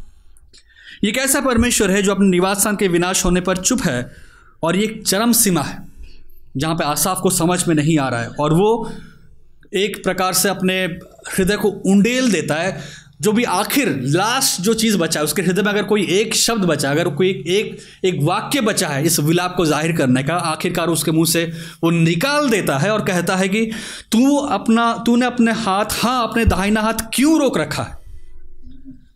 ये 1.04 1.12
कैसा 1.12 1.40
परमेश्वर 1.40 1.90
है 1.90 2.02
जो 2.02 2.12
अपने 2.12 2.26
निवास 2.26 2.60
स्थान 2.60 2.76
के 2.76 2.88
विनाश 2.88 3.24
होने 3.24 3.40
पर 3.40 3.56
चुप 3.56 3.82
है 3.82 4.10
और 4.62 4.76
ये 4.76 4.84
एक 4.84 5.02
चरम 5.06 5.32
सीमा 5.32 5.62
है, 5.62 5.78
जहाँ 6.56 6.74
पे 6.74 6.84
आसाफ 6.84 7.20
को 7.20 7.30
समझ 7.30 7.66
में 7.68 7.74
नहीं 7.74 7.98
आ 7.98 8.08
रहा 8.08 8.20
है। 8.20 8.28
और 8.28 8.54
वो 8.54 8.92
एक 9.74 10.02
प्रकार 10.04 10.32
से 10.32 10.48
अपने 10.48 10.84
हृदय 11.28 11.56
को 11.56 11.68
उंडेल 11.68 12.30
देता 12.32 12.54
है 12.54 12.80
जो 13.22 13.32
भी 13.32 13.44
आखिर 13.44 14.00
लास्ट 14.02 14.60
जो 14.60 14.74
चीज़ 14.74 14.96
बचा 14.98 15.20
है 15.20 15.24
उसके 15.24 15.42
हृदय 15.42 15.62
में 15.62 15.70
अगर 15.70 15.82
कोई 15.82 16.06
एक 16.06 16.34
शब्द 16.34 16.64
बचा 16.64 16.90
अगर 16.90 17.08
कोई 17.08 17.28
एक 17.30 17.46
एक, 17.46 17.78
एक 18.04 18.18
वाक्य 18.22 18.60
बचा 18.60 18.88
है 18.88 19.04
इस 19.04 19.20
विलाप 19.20 19.54
को 19.56 19.66
ज़ाहिर 19.66 19.96
करने 19.96 20.22
का 20.22 20.34
आखिरकार 20.34 20.88
उसके 20.88 21.10
मुँह 21.10 21.26
से 21.26 21.44
वो 21.84 21.90
निकाल 21.90 22.50
देता 22.50 22.78
है 22.78 22.90
और 22.90 23.04
कहता 23.04 23.36
है 23.36 23.48
कि 23.48 23.70
तू 24.12 24.36
अपना 24.36 25.02
तूने 25.06 25.26
अपने 25.26 25.52
हाथ 25.52 25.84
हाँ 25.92 26.28
अपने 26.28 26.44
दाहिना 26.44 26.80
हाथ 26.80 26.94
क्यों 27.14 27.40
रोक 27.40 27.58
रखा 27.58 27.82
है? 27.82 27.98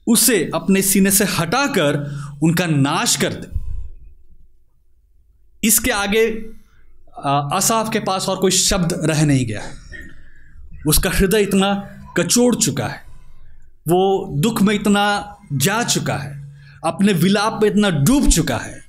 उसे 0.07 0.51
अपने 0.55 0.83
सीने 0.83 1.11
से 1.11 1.25
हटाकर 1.25 1.99
उनका 2.43 2.67
नाश 2.67 3.17
कर 3.17 3.33
दे। 3.33 3.61
इसके 5.69 5.91
आगे 5.91 6.27
असाफ 7.57 7.93
के 7.93 7.99
पास 7.99 8.29
और 8.29 8.37
कोई 8.37 8.51
शब्द 8.51 9.01
रह 9.05 9.27
नहीं 9.27 9.47
गया। 9.47 9.63
उसका 10.87 11.11
हृदय 11.11 11.43
इतना 11.43 11.75
कचोड़ 12.17 12.55
चुका 12.55 12.87
है। 12.87 13.06
वो 13.89 14.29
दुख 14.33 14.63
में 14.63 14.75
इतना 14.75 15.37
जा 15.53 15.83
चुका 15.83 16.15
है, 16.15 16.59
अपने 16.85 17.13
विलाप 17.13 17.61
में 17.63 17.71
इतना 17.71 17.91
डूब 17.91 18.29
चुका 18.29 18.57
है 18.57 18.85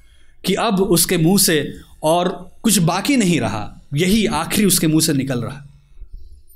कि 0.45 0.53
अब 0.53 0.81
उसके 0.81 1.17
मुँह 1.17 1.37
से 1.37 1.73
और 2.03 2.51
कुछ 2.63 2.79
बाकी 2.79 3.17
नहीं 3.17 3.41
रहा। 3.41 3.81
यही 3.93 4.25
आखिरी 4.25 4.67
उसके 4.67 4.87
मुँह 4.87 5.01
से 5.01 5.13
निकल 5.13 5.41
रहा। 5.41 5.63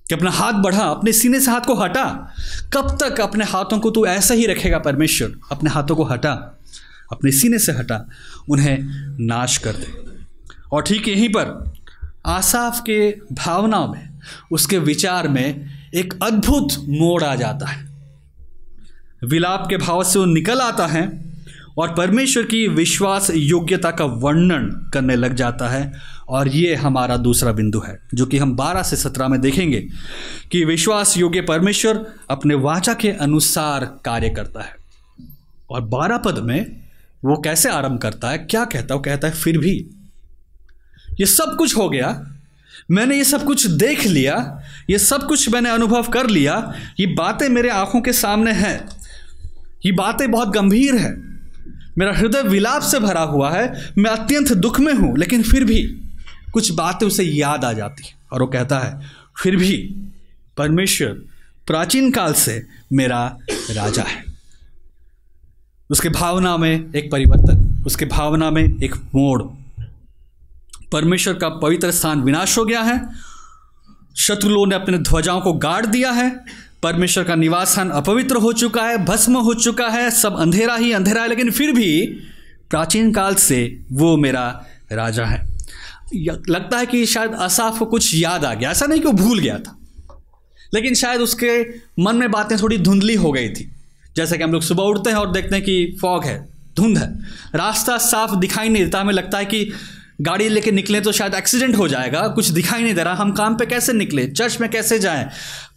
कि 0.09 0.15
अपना 0.15 0.31
हाथ 0.31 0.53
बढ़ा, 0.53 0.83
अपने 0.83 1.11
सीने 1.11 1.39
से 1.39 1.51
हाथ 1.51 1.61
को 1.61 1.75
हटा। 1.75 2.33
कब 2.73 2.97
तक 3.01 3.21
अपने 3.21 3.45
हाथों 3.45 3.79
को 3.79 3.91
तू 3.91 4.05
ऐसा 4.05 4.33
ही 4.33 4.45
रखेगा 4.45 4.79
परमेश्वर? 4.79 5.35
अपने 5.51 5.69
हाथों 5.69 5.95
को 5.95 6.03
हटा, 6.03 6.59
अपने 7.11 7.31
सीने 7.31 7.59
से 7.59 7.71
हटा, 7.71 8.09
उन्हें 8.49 8.77
नाश 9.25 9.57
कर 9.57 9.71
दे। 9.71 10.03
और 10.71 10.81
ठीक 10.81 11.07
यहीं 11.07 11.29
पर, 11.29 11.73
आसाफ 12.25 12.81
के 12.81 13.11
भावनाओं 13.31 13.93
में, 13.93 14.09
उसके 14.51 14.77
विचार 14.77 15.27
में 15.27 15.65
एक 15.93 16.19
अद्भुत 16.23 16.67
मोड़ 16.89 17.23
आ 17.23 17.35
जाता 17.35 17.67
है। 17.67 17.90
विलाप 19.23 19.67
के 19.69 19.77
भाव 19.77 20.03
से 20.03 20.19
वो 20.19 20.25
निकल 20.25 20.61
आता 20.61 20.87
है 20.87 21.31
और 21.77 21.95
परमेश्वर 21.95 22.43
की 22.43 22.67
विश्वास 22.67 23.31
योग्यता 23.35 23.91
का 23.91 24.05
वर्णन 24.05 24.91
करने 24.93 25.15
लग 25.15 25.35
जाता 25.35 25.69
है। 25.69 25.93
और 26.29 26.47
ये 26.47 26.75
हमारा 26.75 27.17
दूसरा 27.17 27.51
बिंदु 27.51 27.79
है, 27.79 27.99
जो 28.13 28.25
कि 28.25 28.37
हम 28.37 28.55
12 28.55 28.83
से 28.83 28.95
17 28.95 29.27
में 29.27 29.41
देखेंगे 29.41 29.87
कि 30.51 30.65
विश्वास 30.65 31.17
योग्य 31.17 31.41
परमेश्वर 31.41 32.05
अपने 32.29 32.55
वाचा 32.55 32.93
के 32.93 33.11
अनुसार 33.11 33.85
कार्य 34.05 34.29
करता 34.29 34.61
है। 34.61 34.75
और 35.69 35.81
12 35.81 36.17
पद 36.17 36.39
में 36.39 36.81
वो 37.25 37.35
कैसे 37.35 37.69
आरंभ 37.69 37.99
करता 37.99 38.29
है, 38.29 38.37
क्या 38.37 38.65
कहता 38.65 38.93
है, 38.93 38.97
वो 38.97 38.99
कहता 38.99 39.27
है, 39.27 39.33
फिर 39.33 39.57
भी 39.57 39.89
ये 41.19 41.25
सब 41.25 41.55
कुछ 41.57 41.77
हो 41.77 41.89
गया, 41.89 42.27
मैंने 42.91 43.17
ये 43.17 43.23
सब 43.23 43.43
कुछ 43.43 43.65
देख 43.65 44.05
लिया, 44.05 44.61
ये 44.89 44.99
सब 44.99 45.27
कुछ 45.27 45.49
मैंने 45.49 45.69
अनुभव 45.69 46.03
कर 46.03 46.27
लिया, 46.27 46.73
ये 46.99 47.05
बातें 47.05 47.49
मेरे 47.49 47.69
आँखों 47.69 48.01
के 48.01 48.13
सामने 48.13 48.51
हैं 48.51 49.00
ये 49.85 49.91
बातें 49.91 50.31
बहुत 50.31 50.49
गंभीर 50.49 50.95
है। 50.95 51.11
मेरा 51.97 52.13
हृदय 52.13 52.41
विलाप 52.41 52.81
से 52.81 52.99
भरा 52.99 53.21
हुआ 53.21 53.51
है। 53.51 53.93
मैं 53.97 54.11
अत्यंत 54.11 54.53
दुख 54.53 54.79
में 54.79 54.93
हूँ, 54.93 55.17
लेकिन 55.17 55.43
फिर 55.43 55.63
भी 55.63 55.83
कुछ 56.53 56.71
बातें 56.71 57.07
उसे 57.07 57.23
याद 57.23 57.65
आ 57.65 57.73
जाती 57.73 58.03
हैं 58.03 58.15
और 58.33 58.41
वो 58.41 58.47
कहता 58.47 58.79
है, 58.79 59.01
फिर 59.41 59.55
भी 59.55 59.95
परमेश्वर 60.57 61.07
प्राचीन 61.67 62.11
काल 62.11 62.33
से 62.33 62.67
मेरा 62.93 63.37
राजा 63.71 64.03
है। 64.03 64.23
उसके 65.89 66.09
भावना 66.09 66.57
में 66.57 66.93
एक 66.95 67.11
परिवर्तन, 67.11 67.83
उसके 67.85 68.05
भावना 68.05 68.49
में 68.51 68.63
एक 68.63 68.95
मोड़। 69.15 69.41
परमेश्वर 70.91 71.33
का 71.33 71.49
पवित्र 71.49 71.91
स्थान 71.91 72.21
विनाश 72.21 72.57
हो 72.57 72.65
गया 72.65 72.81
है। 72.81 73.09
शत्रु 74.17 74.65
ने 74.65 74.75
अपने 74.75 74.97
ध्वजाओं 74.97 75.41
को 75.41 75.53
गाड़ 75.53 75.85
दिया 75.85 76.11
है। 76.11 76.45
परमेश्वर 76.83 77.23
का 77.23 77.35
निवास 77.35 77.71
स्थान 77.71 77.89
अपवित्र 77.89 78.35
हो 78.35 78.51
चुका 78.53 78.83
है, 78.83 78.97
भस्म 79.05 79.37
हो 79.37 79.53
चुका 79.53 79.87
है, 79.89 80.09
सब 80.11 80.37
अंधेरा 80.39 80.75
ही 80.75 80.91
अंधेरा 80.91 81.21
है, 81.21 81.27
लेकिन 81.29 81.51
फिर 81.51 81.71
भी 81.71 82.01
प्राचीन 82.69 83.11
काल 83.13 83.35
से 83.35 83.59
वो 83.91 84.15
मेरा 84.17 84.45
राजा 84.91 85.25
है। 85.25 85.39
लगता 86.49 86.77
है 86.77 86.85
कि 86.85 87.05
शायद 87.05 87.33
असाफ 87.39 87.77
को 87.79 87.85
कुछ 87.85 88.13
याद 88.15 88.45
आ 88.45 88.53
गया, 88.53 88.71
ऐसा 88.71 88.85
नहीं 88.85 89.01
कि 89.01 89.07
वो 89.07 89.13
भूल 89.13 89.39
गया 89.39 89.57
था, 89.57 89.77
लेकिन 90.73 90.93
शायद 90.93 91.21
उसके 91.21 91.61
मन 91.99 92.15
में 92.15 92.29
बातें 92.31 92.57
थोड़ी 92.57 92.77
धुंधली 92.77 93.15
हो 93.15 93.31
गई 93.31 93.49
थी, 93.49 93.69
जैसे 94.15 94.37
कि 94.37 94.43
हम 94.43 94.51
लोग 94.51 94.61
सुबह 94.61 94.83
उठते 94.83 95.09
हैं 95.09 95.17
और 95.17 95.31
देखते 95.31 95.55
हैं 95.55 95.63
कि 95.65 95.97
फॉग 96.01 96.25
है, 96.25 96.37
धुंध 96.77 96.97
है, 96.97 97.07
रास्ता 97.55 97.97
साफ़ 97.99 98.35
दिखाई 98.35 98.69
नहीं 98.69 98.83
देता, 98.83 98.99
हमें 98.99 99.13
लगता 99.13 99.37
है 99.37 99.45
कि 99.45 99.71
गाड़ी 100.21 100.49
लेके 100.49 100.71
निकले 100.71 101.01
तो 101.01 101.11
शायद 101.11 101.33
एक्सीडेंट 101.33 101.75
हो 101.75 101.87
जाएगा, 101.87 102.27
कुछ 102.27 102.47
दिखाई 102.49 102.83
नहीं 102.83 102.93
दे 102.93 103.03
रहा, 103.03 103.13
हम 103.13 103.31
काम 103.31 103.55
पे 103.57 103.65
कैसे 103.65 103.93
निकले, 103.93 104.27
चर्च 104.27 104.59
में 104.61 104.69
कैसे 104.69 104.99
जाएँ 104.99 105.29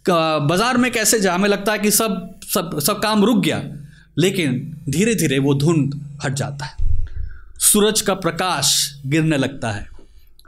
बाज़ार 0.09 0.77
में 0.77 0.91
कैसे 0.91 1.19
जा, 1.19 1.33
हमें 1.33 1.49
लगता 1.49 1.71
है 1.71 1.79
कि 1.79 1.91
सब 1.91 2.39
सब 2.43 2.79
सब 2.79 3.01
काम 3.01 3.23
रुक 3.23 3.43
गया, 3.43 3.61
लेकिन 4.17 4.83
धीरे 4.89 5.15
धीरे 5.15 5.39
वो 5.39 5.53
धुंध 5.53 5.99
हट 6.23 6.33
जाता 6.33 6.65
है। 6.65 6.83
सूरज 7.61 8.01
का 8.01 8.13
प्रकाश 8.13 9.01
गिरने 9.05 9.37
लगता 9.37 9.71
है, 9.71 9.87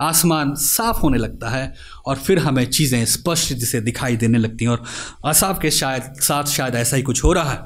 आसमान 0.02 0.54
साफ़ 0.56 0.98
होने 0.98 1.18
लगता 1.18 1.50
है, 1.50 1.74
और 2.06 2.16
फिर 2.16 2.40
हमें 2.40 2.66
चीज़ें 2.66 3.06
स्पष्ट 3.06 3.58
से 3.58 3.82
दिखाई 3.82 4.18
देने 4.18 4.38
लगती 4.38 4.66
हैं, 4.66 4.72
और 4.72 4.84
असाफ 5.26 5.62
के 5.62 5.72
शायद, 5.72 6.14
साथ 6.22 6.44
शायद 6.44 6.76
ऐसा 6.76 6.98
ही 6.98 7.04
कुछ 7.04 7.24
हो 7.24 7.34
रहा 7.34 7.52
है। 7.52 7.60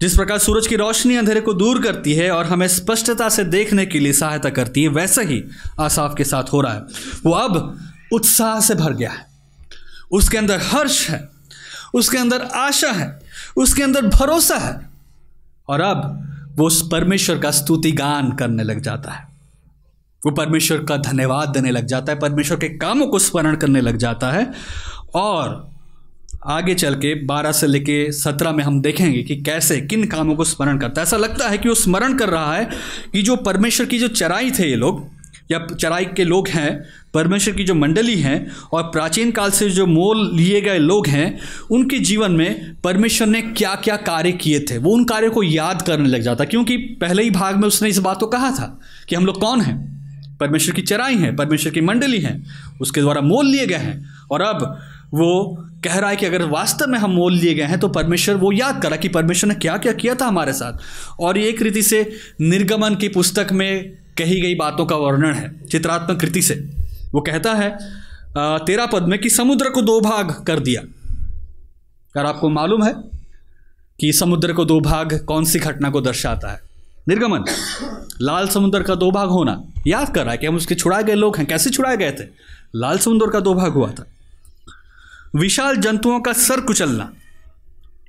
जिस 0.00 0.14
प्रकार 0.14 0.38
सूरज 0.38 0.66
की 0.66 0.76
रोशनी 0.76 1.16
अंधेरे 1.16 1.40
को 1.40 1.54
दूर 1.54 1.82
करती 1.82 2.14
है, 2.14 2.30
और 2.30 2.46
हमें 2.46 2.68
स्पष्टता 2.68 3.28
से 3.28 3.44
देखने 3.44 3.86
के 3.86 3.98
लिए 3.98 4.12
सहायता 4.12 4.50
करती 4.50 4.82
है, 4.82 4.88
वैसा 4.88 5.22
ही 5.22 5.42
आसाफ 5.80 6.14
के 6.18 6.24
साथ 6.24 6.52
हो 6.52 6.60
रहा 6.60 6.74
है। 6.74 6.80
वो 7.24 7.32
अब 7.32 7.78
उत्साह 8.12 8.60
से 8.60 8.74
भर 8.74 8.92
गया 8.92 9.10
है। 9.10 9.29
उसके 10.10 10.38
अंदर 10.38 10.60
हर्ष 10.60 11.10
है, 11.10 11.28
उसके 11.94 12.18
अंदर 12.18 12.40
आशा 12.40 12.90
है, 12.90 13.20
उसके 13.56 13.82
अंदर 13.82 14.06
भरोसा 14.06 14.56
है। 14.56 14.90
और 15.68 15.80
अब 15.80 16.26
वो 16.56 16.66
उस 16.66 16.88
परमेश्वर 16.92 17.38
का 17.38 17.50
स्तुति 17.50 17.92
गान 17.92 18.32
करने 18.32 18.62
लग 18.62 18.80
जाता 18.80 19.12
है। 19.12 19.28
वो 20.26 20.32
परमेश्वर 20.32 20.78
का 20.78 20.96
धन्यवाद 20.96 21.48
देने 21.48 21.70
लग 21.70 21.86
जाता 21.86 22.12
है, 22.12 22.18
परमेश्वर 22.18 22.58
के 22.58 22.68
कामों 22.68 23.06
को 23.06 23.18
स्मरण 23.18 23.56
करने 23.56 23.80
लग 23.80 23.96
जाता 23.96 24.30
है। 24.30 24.52
और 25.14 25.70
आगे 26.46 26.74
चल 26.74 26.94
के 26.94 27.26
बारह 27.26 27.52
से 27.52 27.66
लेके 27.66 28.12
सत्रह 28.12 28.52
में 28.52 28.64
हम 28.64 28.82
देखेंगे 28.82 29.22
कि 29.22 29.36
कैसे, 29.36 29.80
किन 29.80 30.06
कामों 30.06 30.36
को 30.36 30.44
स्मरण 30.44 30.78
करता 30.78 31.00
है। 31.00 31.06
ऐसा 31.06 31.16
लगता 31.16 31.48
है 31.48 31.58
कि 31.58 31.68
वो 31.68 31.74
स्मरण 31.74 32.18
कर 32.18 32.28
रहा 32.28 32.54
है 32.54 32.64
कि 33.12 33.22
जो 33.22 33.36
परमेश्वर 33.36 33.86
की 33.86 33.98
जो 33.98 34.08
चराई 34.08 34.50
थे 34.50 34.70
ये 34.70 34.76
लोग 34.76 35.19
या 35.52 35.66
चराई 35.74 36.04
के 36.04 36.24
लोग 36.24 36.48
हैं, 36.48 36.84
परमेश्वर 37.14 37.54
की 37.54 37.64
जो 37.64 37.74
मंडली 37.74 38.20
हैं 38.20 38.50
और 38.72 38.82
प्राचीन 38.82 39.30
काल 39.30 39.50
से 39.50 39.70
जो 39.70 39.86
मोल 39.86 40.36
लिए 40.36 40.60
गए 40.60 40.78
लोग 40.78 41.06
हैं, 41.06 41.38
उनके 41.70 41.98
जीवन 41.98 42.32
में 42.32 42.76
परमेश्वर 42.84 43.26
ने 43.26 43.42
क्या 43.42 43.74
क्या 43.74 43.96
कार्य 43.96 44.32
किए 44.32 44.60
थे? 44.60 44.78
वो 44.78 44.90
उन 44.90 45.04
कार्यों 45.04 45.30
को 45.30 45.42
याद 45.42 45.82
करने 45.82 46.08
लग 46.08 46.20
जाता, 46.20 46.44
क्योंकि 46.44 46.76
पहले 46.76 47.22
ही 47.22 47.30
भाग 47.30 47.56
में 47.56 47.68
उसने 47.68 47.88
इस 47.88 47.98
बात 47.98 48.20
को 48.20 48.26
कहा 48.26 48.50
था 48.50 48.80
कि 49.08 49.16
हम 49.16 49.26
लोग 49.26 49.40
कौन 49.40 49.60
हैं? 49.60 49.90
परमेश्वर 50.40 50.74
की 50.74 50.82
चराई 50.82 51.14
हैं, 51.14 51.36
परमेश्वर 51.36 51.72
की 51.72 51.80
मंडली 51.80 52.20
हैं, 52.20 52.44
उसके 52.80 53.00
द्वारा 53.00 53.20
मोल 53.20 53.46
लिए 53.46 53.66
गए 53.66 53.76
हैं। 53.76 54.04
और 54.30 54.42
अब 54.42 54.78
वो 55.14 55.64
कह 55.84 55.98
रहा 55.98 56.10
है 56.10 56.16
कि 56.16 56.26
अगर 56.26 56.42
वास्तव 56.42 56.86
में 56.86 56.98
हम 56.98 57.10
मोल 57.10 57.34
लिए 57.34 57.54
गए 57.54 57.62
हैं 57.62 57.78
तो 57.80 57.88
परमेश्वर 57.88 58.34
वो 58.34 58.52
याद 58.52 58.82
करा 58.82 58.96
कि 58.96 59.08
परमेश्वर 59.08 59.48
ने 59.48 59.54
क्या 59.54 59.76
क्या 59.76 59.92
किया 59.92 60.14
था 60.14 60.26
हमारे 60.26 60.52
साथ। 60.52 60.72
और 61.20 61.38
एक 61.38 61.62
रीति 61.62 61.82
से 61.82 62.12
निर्गमन 62.40 62.94
की 62.94 63.08
पुस्तक 63.08 63.48
में 63.52 63.99
कही 64.18 64.40
गई 64.40 64.54
बातों 64.54 64.86
का 64.86 64.96
वर्णन 64.96 65.34
है, 65.34 65.66
चित्रात्मक 65.66 66.20
कृति 66.20 66.42
से। 66.42 66.54
वो 67.12 67.20
कहता 67.20 67.52
है 67.54 67.70
तेरा 68.64 68.86
पद 68.86 69.02
में 69.02 69.18
कि 69.20 69.30
समुद्र 69.30 69.70
को 69.70 69.82
दो 69.82 70.00
भाग 70.00 70.32
कर 70.46 70.60
दिया। 70.60 70.80
अगर 70.80 72.26
आपको 72.26 72.48
मालूम 72.48 72.84
है 72.84 72.92
कि 73.98 74.12
समुद्र 74.12 74.52
को 74.52 74.64
दो 74.64 74.80
भाग 74.80 75.18
कौन 75.18 75.44
सी 75.44 75.58
घटना 75.58 75.90
को 75.90 76.00
दर्शाता 76.00 76.52
है? 76.52 76.60
निर्गमन, 77.08 77.44
लाल 78.20 78.48
समुद्र 78.48 78.82
का 78.82 78.94
दो 78.94 79.10
भाग 79.10 79.28
होना। 79.28 79.60
याद 79.86 80.14
कर 80.14 80.22
रहा 80.22 80.32
है 80.32 80.38
कि 80.38 80.46
हम 80.46 80.56
उसके 80.56 80.74
छुड़ाए 80.74 81.02
गए 81.02 81.14
लोग 81.14 81.36
हैं। 81.36 81.46
कैसे 81.46 81.70
छुड़ाए 81.70 81.96
गए 81.96 82.10
थे? 82.12 82.24
लाल 82.74 82.98
समुद्र 82.98 83.30
का 83.30 83.40
दो 83.40 83.54
भाग 83.54 83.72
हुआ 83.72 83.90
था। 83.90 84.06
विशाल 85.36 85.76
जंतुओं 85.76 86.20
का 86.20 86.32
सर 86.32 86.60
कुचलना। 86.60 87.12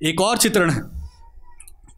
एक 0.04 0.22
और 0.22 0.38
चित्रण 0.38 0.70
है। 0.70 1.01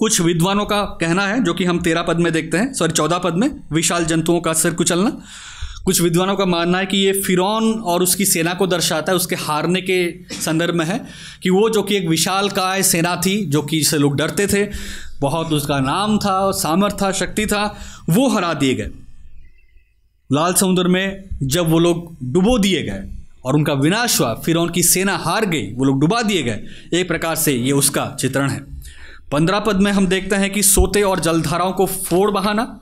कुछ 0.04 0.22
विद्वानों 0.22 0.66
का 0.66 0.84
कहना 1.02 1.28
है, 1.28 1.44
जो 1.44 1.54
कि 1.54 1.66
हम 1.66 1.80
तेरह 1.80 2.02
पद 2.02 2.18
में 2.18 2.34
देखते 2.34 2.58
हैं 2.58 2.74
सॉरी 2.74 2.94
चौदह 2.94 3.18
पद 3.18 3.34
में, 3.34 3.50
विशाल 3.72 4.06
जंतुओं 4.06 4.42
का 4.42 4.54
सिर 4.54 4.74
कुचलना। 4.74 5.10
कुछ 5.86 6.02
विद्वानों 6.02 6.36
का 6.36 6.46
मानना 6.46 6.78
है 6.78 6.86
कि 6.86 6.98
ये 6.98 7.13
फिरौन 7.22 7.72
और 7.74 8.04
उसकी 8.04 8.26
सेना 8.26 8.54
को 8.54 8.68
दर्शाता 8.68 9.12
है, 9.12 9.16
उसके 9.16 9.36
हारने 9.36 9.82
के 9.82 10.12
संदर्भ 10.34 10.76
में 10.76 10.86
है, 10.86 11.00
कि 11.44 11.50
वो 11.50 11.70
जो 11.70 11.84
कि 11.84 11.96
एक 11.96 12.08
विशाल 12.08 12.50
काय 12.50 12.84
सेना 12.84 13.16
थी, 13.16 13.46
जो 13.46 13.62
कि 13.62 13.78
इससे 13.78 13.98
लोग 13.98 14.18
डरते 14.18 14.48
थे, 14.48 14.68
बहुत 15.22 15.54
उसका 15.54 15.80
नाम 15.80 16.18
था 16.18 16.52
सामर्थ 16.52 17.02
था, 17.02 17.12
शक्ति 17.12 17.46
था, 17.46 17.63
वो 18.10 18.28
हरा 18.30 18.54
दिए 18.54 18.74
गए। 18.74 18.89
लाल 20.32 20.54
समुद्र 20.54 20.88
में 20.88 21.24
जब 21.44 21.70
वो 21.70 21.80
लोग 21.80 22.16
डुबो 22.24 22.58
दिए 22.58 22.84
गए 22.84 23.04
और 23.46 23.56
उनका 23.56 23.74
विनाश 23.74 24.20
हुआ 24.20 24.34
फिर 24.34 24.56
उनकी 24.56 24.84
सेना 24.84 25.18
हार 25.18 25.46
गई, 25.46 25.74
वो 25.74 25.86
लोग 25.86 26.02
डुबा 26.02 26.22
दिए 26.22 26.44
गए, 26.44 26.60
एक 26.94 27.08
प्रकार 27.08 27.36
से 27.36 27.54
ये 27.54 27.72
उसका 27.72 28.16
चित्रण 28.20 28.50
है। 28.50 28.73
पंद्रह 29.32 29.60
पद 29.60 29.76
में 29.76 29.92
हम 29.92 30.08
देखते 30.08 30.36
हैं 30.36 30.54
कि 30.54 30.64
सोते 30.64 31.02
और 31.02 31.20
जलधाराओं 31.20 31.72
को 31.72 31.86
फोड़ 31.86 32.32
बहाना। 32.32 32.82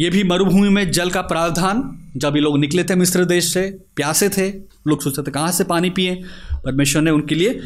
ये 0.00 0.10
भी 0.10 0.24
मरुभूमि 0.24 0.68
में 0.68 0.90
जल 0.90 1.10
का 1.10 1.20
प्रावधान। 1.20 1.96
जब 2.16 2.36
ये 2.36 2.42
लोग 2.42 2.58
निकले 2.58 2.84
थे 2.84 2.94
मिस्र 2.94 3.24
देश 3.24 3.52
से 3.52 3.78
प्यासे 3.96 4.28
थे 4.28 4.50
लोग 4.88 5.02
सोचते 5.02 5.22
थे 5.22 5.30
कहाँ 5.30 5.52
से 5.52 5.64
पानी 5.64 5.90
पिए? 5.90 6.22
परमेश्वर 6.52 7.02
ने 7.02 7.10
उनके 7.10 7.34
लिए 7.34 7.60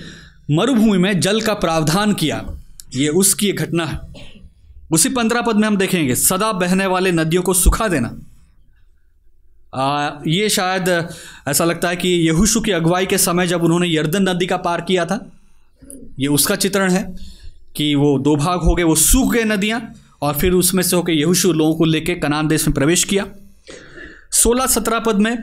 मरुभूमि 0.51 0.99
में 0.99 1.21
जल 1.21 1.41
का 1.41 1.55
प्रावधान 1.55 2.15
किया। 2.15 2.59
ये 2.95 3.09
उसकी 3.09 3.49
एक 3.49 3.57
घटना 3.57 3.87
है। 3.87 3.99
उसी 4.93 5.09
पंद्रह 5.09 5.43
पद 5.43 5.57
में 5.57 5.69
हम 5.69 5.77
देखेंगे 5.77 6.15
सदा 6.15 6.53
बहने 6.53 6.87
वाले 6.87 7.13
नदियों 7.13 7.43
को 7.43 7.55
सुखा 7.55 7.89
देना। 7.89 8.19
आ, 9.75 10.11
ये 10.27 10.49
शायद 10.49 11.09
ऐसा 11.49 11.65
लगता 11.65 11.89
है 11.89 11.97
कि 11.97 12.09
यहूशु 12.09 12.61
की 12.61 12.71
अगुवाई 12.71 13.07
के 13.07 13.19
समय 13.19 13.47
जब 13.47 13.65
उन्होंने 13.65 13.95
यर्दन 13.95 14.29
नदी 14.29 14.47
का 14.47 14.57
पार 14.57 14.81
किया 14.81 15.07
था 15.07 15.33
ये 16.19 16.27
उसका 16.27 16.57
चित्रण 16.57 16.91
है। 16.91 17.34
कि 17.77 17.95
वो 17.95 18.19
दो 18.19 18.35
भाग 18.37 18.61
हो 18.61 18.75
गए, 18.75 18.83
वो 18.83 18.95
सूख 18.95 19.33
गए 19.33 19.45
नदियाँ 19.45 19.81
और 20.23 20.35
फिर 20.35 20.53
उसमें 20.53 20.83
से 20.83 20.97
होकर 20.97 21.13
यहूशु 21.13 21.53
लोगों 21.53 21.75
को 21.75 21.85
लेकर 21.85 22.19
कनान 22.19 22.49
देश 22.49 22.67
में 22.69 22.75
प्रवेश 22.75 23.05
किया। 23.05 23.27
सोलह 24.33 24.67
सत्रह 24.67 24.99
पद 24.99 25.17
में, 25.17 25.37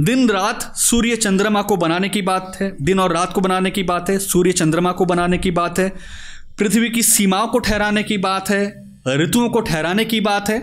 दिन 0.00 0.28
रात 0.28 0.62
सूर्य 0.76 1.16
चंद्रमा 1.16 1.62
को 1.62 1.76
बनाने 1.76 2.08
की 2.08 2.22
बात 2.22 2.56
है, 2.60 2.76
दिन 2.82 3.00
और 3.00 3.12
रात 3.12 3.32
को 3.32 3.40
बनाने 3.40 3.70
की 3.70 3.82
बात 3.82 4.10
है, 4.10 4.18
सूर्य 4.18 4.52
चंद्रमा 4.52 4.92
को 4.92 5.04
बनाने 5.04 5.38
की 5.38 5.50
बात 5.50 5.78
है, 5.78 5.88
पृथ्वी 6.58 6.90
की 6.90 7.02
सीमाओं 7.02 7.48
को 7.48 7.58
ठहराने 7.58 8.02
की 8.02 8.18
बात 8.18 8.50
है, 8.50 8.64
ऋतुओं 9.08 9.48
को 9.48 9.60
ठहराने 9.60 10.04
की 10.04 10.20
बात 10.20 10.48
है 10.50 10.60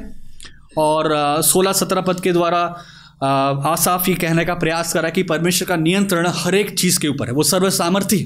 और 0.77 1.41
सोलह 1.43 1.73
सत्रह 1.73 2.01
पद 2.01 2.19
के 2.19 2.31
द्वारा 2.31 2.61
आसाफ 3.65 4.07
ये 4.09 4.15
कहने 4.15 4.45
का 4.45 4.53
प्रयास 4.53 4.93
करा 4.93 5.09
कि 5.09 5.23
परमेश्वर 5.23 5.67
का 5.67 5.75
नियंत्रण 5.75 6.27
हर 6.35 6.55
एक 6.55 6.73
चीज़ 6.79 6.99
के 6.99 7.07
ऊपर 7.07 7.27
है, 7.27 7.33
वो 7.33 7.43
सर्व 7.43 7.69
सामर्थ्य 7.69 8.17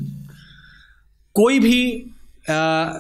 कोई 1.36 1.60
भी 1.60 1.82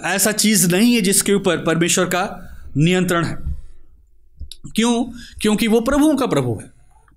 ऐसा 0.05 0.31
चीज़ 0.31 0.75
नहीं 0.75 0.95
है 0.95 1.01
जिसके 1.01 1.33
ऊपर 1.33 1.57
परमेश्वर 1.57 2.05
का 2.05 2.45
नियंत्रण 2.77 3.25
है। 3.25 3.37
क्यों? 4.75 5.03
क्योंकि 5.41 5.67
वो 5.67 5.81
प्रभुओं 5.81 6.15
का 6.15 6.25
प्रभु 6.25 6.59
है। 6.63 6.71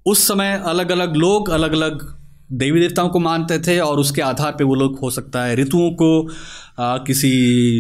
उस 0.07 0.29
समय 0.29 0.63
अलग 0.67 0.91
अलग 0.91 1.17
लोग 1.17 1.51
अलग 1.51 1.73
अलग 1.73 2.17
देवी 2.53 2.81
देवताओं 2.81 3.09
को 3.09 3.19
मानते 3.19 3.59
थे 3.59 3.79
और 3.79 3.99
उसके 3.99 4.23
आधार 4.23 4.53
पे 4.53 4.65
वो 4.65 4.75
लोग 4.75 4.99
हो 4.99 5.11
सकता 5.11 5.45
है 5.45 5.57
ऋतुओं 5.57 5.91
को 5.91 6.31
आ, 6.79 6.99
किसी 6.99 7.31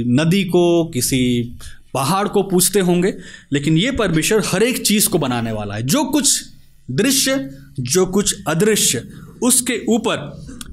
नदी 0.07 0.44
को 0.44 0.90
किसी 0.94 1.52
पहाड़ 1.94 2.28
को 2.28 2.42
पूछते 2.42 2.81
होंगे। 2.81 3.14
लेकिन 3.52 3.76
ये 3.76 3.90
परमेश्वर 3.90 4.42
हर 4.46 4.62
एक 4.62 4.87
चीज़ 4.87 5.09
को 5.09 5.18
बनाने 5.18 5.52
वाला 5.52 5.74
है। 5.74 5.83
जो 5.83 6.05
कुछ 6.05 6.44
दृश्य 6.90 7.50
जो 7.81 8.07
कुछ 8.07 8.44
अदृश्य 8.48 9.09
उसके 9.42 9.85
ऊपर 9.88 10.16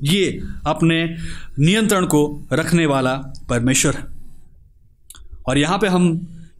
ये 0.03 0.41
अपने 0.67 1.03
नियंत्रण 1.59 2.05
को 2.05 2.21
रखने 2.53 2.85
वाला 2.85 3.13
परमेश्वर 3.49 3.95
है। 3.95 4.05
और 5.47 5.57
यहाँ 5.57 5.77
पे 5.79 5.87
हम 5.87 6.05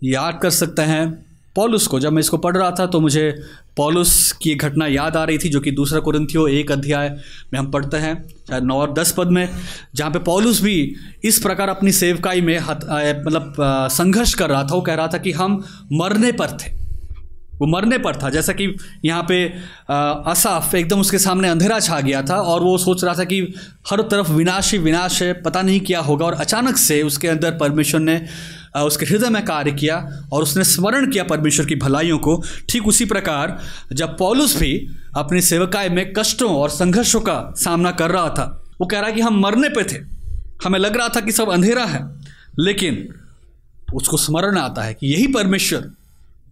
याद 0.04 0.40
कर 0.42 0.50
सकते 0.50 0.82
हैं 0.82 1.12
पॉलुस 1.56 1.88
को। 1.88 2.00
जब 2.00 2.14
मैं 2.14 2.20
इसको 2.20 2.38
पढ़ 2.38 2.58
रहा 2.58 2.72
था 2.72 2.86
तो 2.86 3.00
मुझे 3.00 3.32
पॉलुस 3.78 4.32
की 4.34 4.54
घटना 4.56 4.88
याद 4.88 5.18
आ 5.18 5.24
रही 5.24 5.38
थी, 5.38 5.50
जो 5.50 5.60
कि 5.60 5.72
दूसरा 5.72 6.00
कुरंथियो 6.00 6.48
एक 6.48 6.72
अध्याय 6.72 7.10
में 7.54 7.60
हम 7.60 7.70
पढ़ते 7.72 7.98
हैं, 7.98 8.28
शायद 8.50 8.64
नौ 8.64 8.76
और 8.76 8.94
दस 8.94 9.14
पद 9.18 9.28
में, 9.28 9.50
जहाँ 9.96 10.12
पे 10.12 10.20
पॉलुस 10.20 10.62
भी 10.62 10.96
इस 11.24 11.40
प्रकार 11.40 11.70
अपनी 11.70 11.92
सेवकाई 11.92 12.42
में 12.42 12.60
मतलब 12.60 13.56
संघर्ष 13.92 14.34
कर 14.34 14.50
रहा 14.50 14.64
था। 14.64 14.76
वो 14.76 14.82
कह 14.82 14.94
रहा 14.94 15.08
था 15.08 15.18
कि 15.18 15.32
हम 15.32 15.64
मरने 15.94 16.32
पर 16.32 16.58
थे। 16.58 16.79
वो 17.62 17.68
मरने 17.68 17.98
पर 17.98 18.16
था। 18.16 18.30
जैसा 18.30 18.54
कि 18.54 18.68
यहाँ 19.06 19.24
पे 19.24 19.44
असाफ 20.32 20.76
एकदम 20.76 21.00
उसके 21.00 21.20
सामने 21.20 21.50
अंधेरा 21.50 21.80
छा 21.80 22.00
गया 22.02 22.22
था 22.22 22.36
और 22.36 22.64
वो 22.64 22.78
सोच 22.78 23.04
रहा 23.04 23.14
था 23.14 23.24
कि 23.24 23.42
हर 23.92 24.02
तरफ़ 24.02 24.32
विनाश 24.32 24.72
ही 24.72 24.78
विनाश 24.78 25.22
है, 25.24 25.34
पता 25.34 25.62
नहीं 25.62 25.80
क्या 25.82 26.00
होगा। 26.02 26.26
और 26.26 26.34
अचानक 26.36 26.78
से 26.78 27.02
उसके 27.04 27.28
अंदर 27.28 27.58
परमेश्वर 27.58 28.00
ने 28.00 28.26
उसके 28.78 29.06
हृदय 29.06 29.30
में 29.30 29.44
कार्य 29.46 29.72
किया 29.72 29.98
और 30.32 30.44
उसने 30.44 30.64
स्मरण 30.64 31.10
किया 31.12 31.24
परमेश्वर 31.24 31.66
की 31.66 31.76
भलाइयों 31.76 32.18
को। 32.20 32.42
ठीक 32.70 32.88
उसी 32.88 33.06
प्रकार 33.06 33.58
जब 33.94 34.18
पॉलुस 34.18 34.56
भी 34.60 34.74
अपनी 35.18 35.42
सेवकाय 35.42 35.90
में 35.90 36.12
कष्टों 36.14 36.52
और 36.52 36.70
संघर्षों 36.70 37.22
का 37.22 37.54
सामना 37.58 37.92
कर 37.92 38.12
रहा 38.12 38.30
था, 38.30 38.46
वो 38.82 38.88
कह 38.88 39.00
रहा 39.00 39.12
कि 39.12 39.22
हम 39.22 39.40
मरने 39.42 39.70
पे 39.70 39.84
थे। 39.84 40.02
हमें 40.64 40.80
लग 40.80 40.98
रहा 40.98 41.10
था 41.10 41.20
कि 41.20 41.32
सब 41.32 41.50
अंधेरा 41.50 41.86
है, 41.86 42.04
लेकिन 42.60 43.08
उसको 43.94 44.18
स्मरण 44.18 44.58
आता 44.58 44.82
है 44.82 44.94
कि 44.94 45.08
यही 45.08 45.28
परमेश्वर 45.28 45.90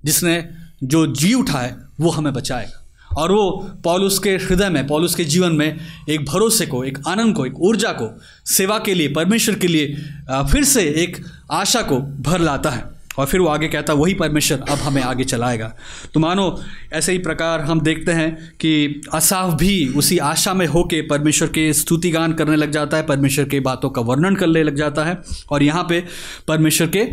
जिसने 0.05 0.37
जो 0.83 1.15
जी 1.15 1.33
उठाए, 1.33 1.75
वो 1.99 2.09
हमें 2.09 2.33
बचाएगा। 2.33 2.83
और 3.17 3.31
वो 3.31 3.71
पॉलुस 3.83 4.19
के 4.19 4.29
हृदय 4.29 4.69
में, 4.69 4.87
पॉलुस 4.87 5.15
के 5.15 5.23
जीवन 5.23 5.51
में 5.51 5.77
एक 6.09 6.25
भरोसे 6.25 6.65
को, 6.65 6.83
एक 6.83 6.99
आनंद 7.07 7.35
को, 7.35 7.45
एक 7.45 7.59
ऊर्जा 7.59 7.91
को, 7.91 8.21
सेवा 8.45 8.79
के 8.79 8.93
लिए, 8.93 9.07
परमेश्वर 9.07 9.55
के 9.55 9.67
लिए 9.67 9.95
फिर 10.31 10.63
से 10.63 10.81
एक 10.81 11.25
आशा 11.51 11.81
को 11.81 11.99
भर 11.99 12.39
लाता 12.39 12.69
है। 12.69 12.96
और 13.17 13.25
फिर 13.25 13.39
वो 13.39 13.47
आगे 13.47 13.67
कहता 13.67 13.93
है 13.93 13.99
वही 13.99 14.13
परमेश्वर 14.13 14.63
अब 14.69 14.77
हमें 14.77 15.01
आगे 15.01 15.23
चलाएगा। 15.23 15.71
तो 16.13 16.19
मानो, 16.19 16.59
ऐसे 16.93 17.11
ही 17.11 17.17
प्रकार 17.17 17.61
हम 17.61 17.81
देखते 17.81 18.11
हैं 18.11 18.35
कि 18.59 19.01
असाफ 19.13 19.53
भी 19.53 19.87
उसी 19.95 20.17
आशा 20.17 20.53
में 20.53 20.65
होके 20.67 21.01
परमेश्वर 21.01 21.47
के 21.47 21.71
स्तुति 21.73 22.09
गान 22.11 22.33
करने 22.33 22.55
लग 22.55 22.71
जाता 22.71 22.97
है, 22.97 23.05
परमेश्वर 23.05 23.45
के 23.45 23.59
बातों 23.59 23.89
का 23.89 24.01
वर्णन 24.01 24.35
करने 24.35 24.63
लग 24.63 24.75
जाता 24.75 25.05
है। 25.05 25.17
और 25.51 25.63
यहाँ 25.63 25.85
पे 25.89 26.03
परमेश्वर 26.47 26.91
के 26.95 27.05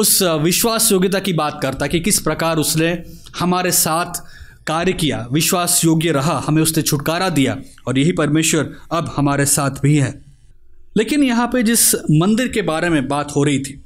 उस 0.00 0.18
विश्वास 0.42 0.90
योग्यता 0.92 1.18
की 1.18 1.32
बात 1.32 1.58
करता 1.62 1.84
है 1.84 1.88
कि 1.88 2.00
किस 2.00 2.18
प्रकार 2.20 2.58
उसने 2.58 2.90
हमारे 3.38 3.70
साथ 3.72 4.22
कार्य 4.66 4.92
किया 4.92 5.26
विश्वास 5.32 5.80
योग्य 5.84 6.10
रहा, 6.12 6.42
हमें 6.46 6.62
उसने 6.62 6.82
छुटकारा 6.82 7.28
दिया 7.28 7.56
और 7.86 7.98
यही 7.98 8.12
परमेश्वर 8.12 8.70
अब 8.92 9.12
हमारे 9.16 9.46
साथ 9.46 9.80
भी 9.82 9.96
है। 9.96 10.12
लेकिन 10.96 11.22
यहाँ 11.22 11.46
पे 11.46 11.62
जिस 11.62 11.94
मंदिर 11.94 12.48
के 12.48 12.62
बारे 12.62 12.88
में 12.88 13.06
बात 13.08 13.32
हो 13.36 13.42
रही 13.44 13.58
थी 13.58 13.80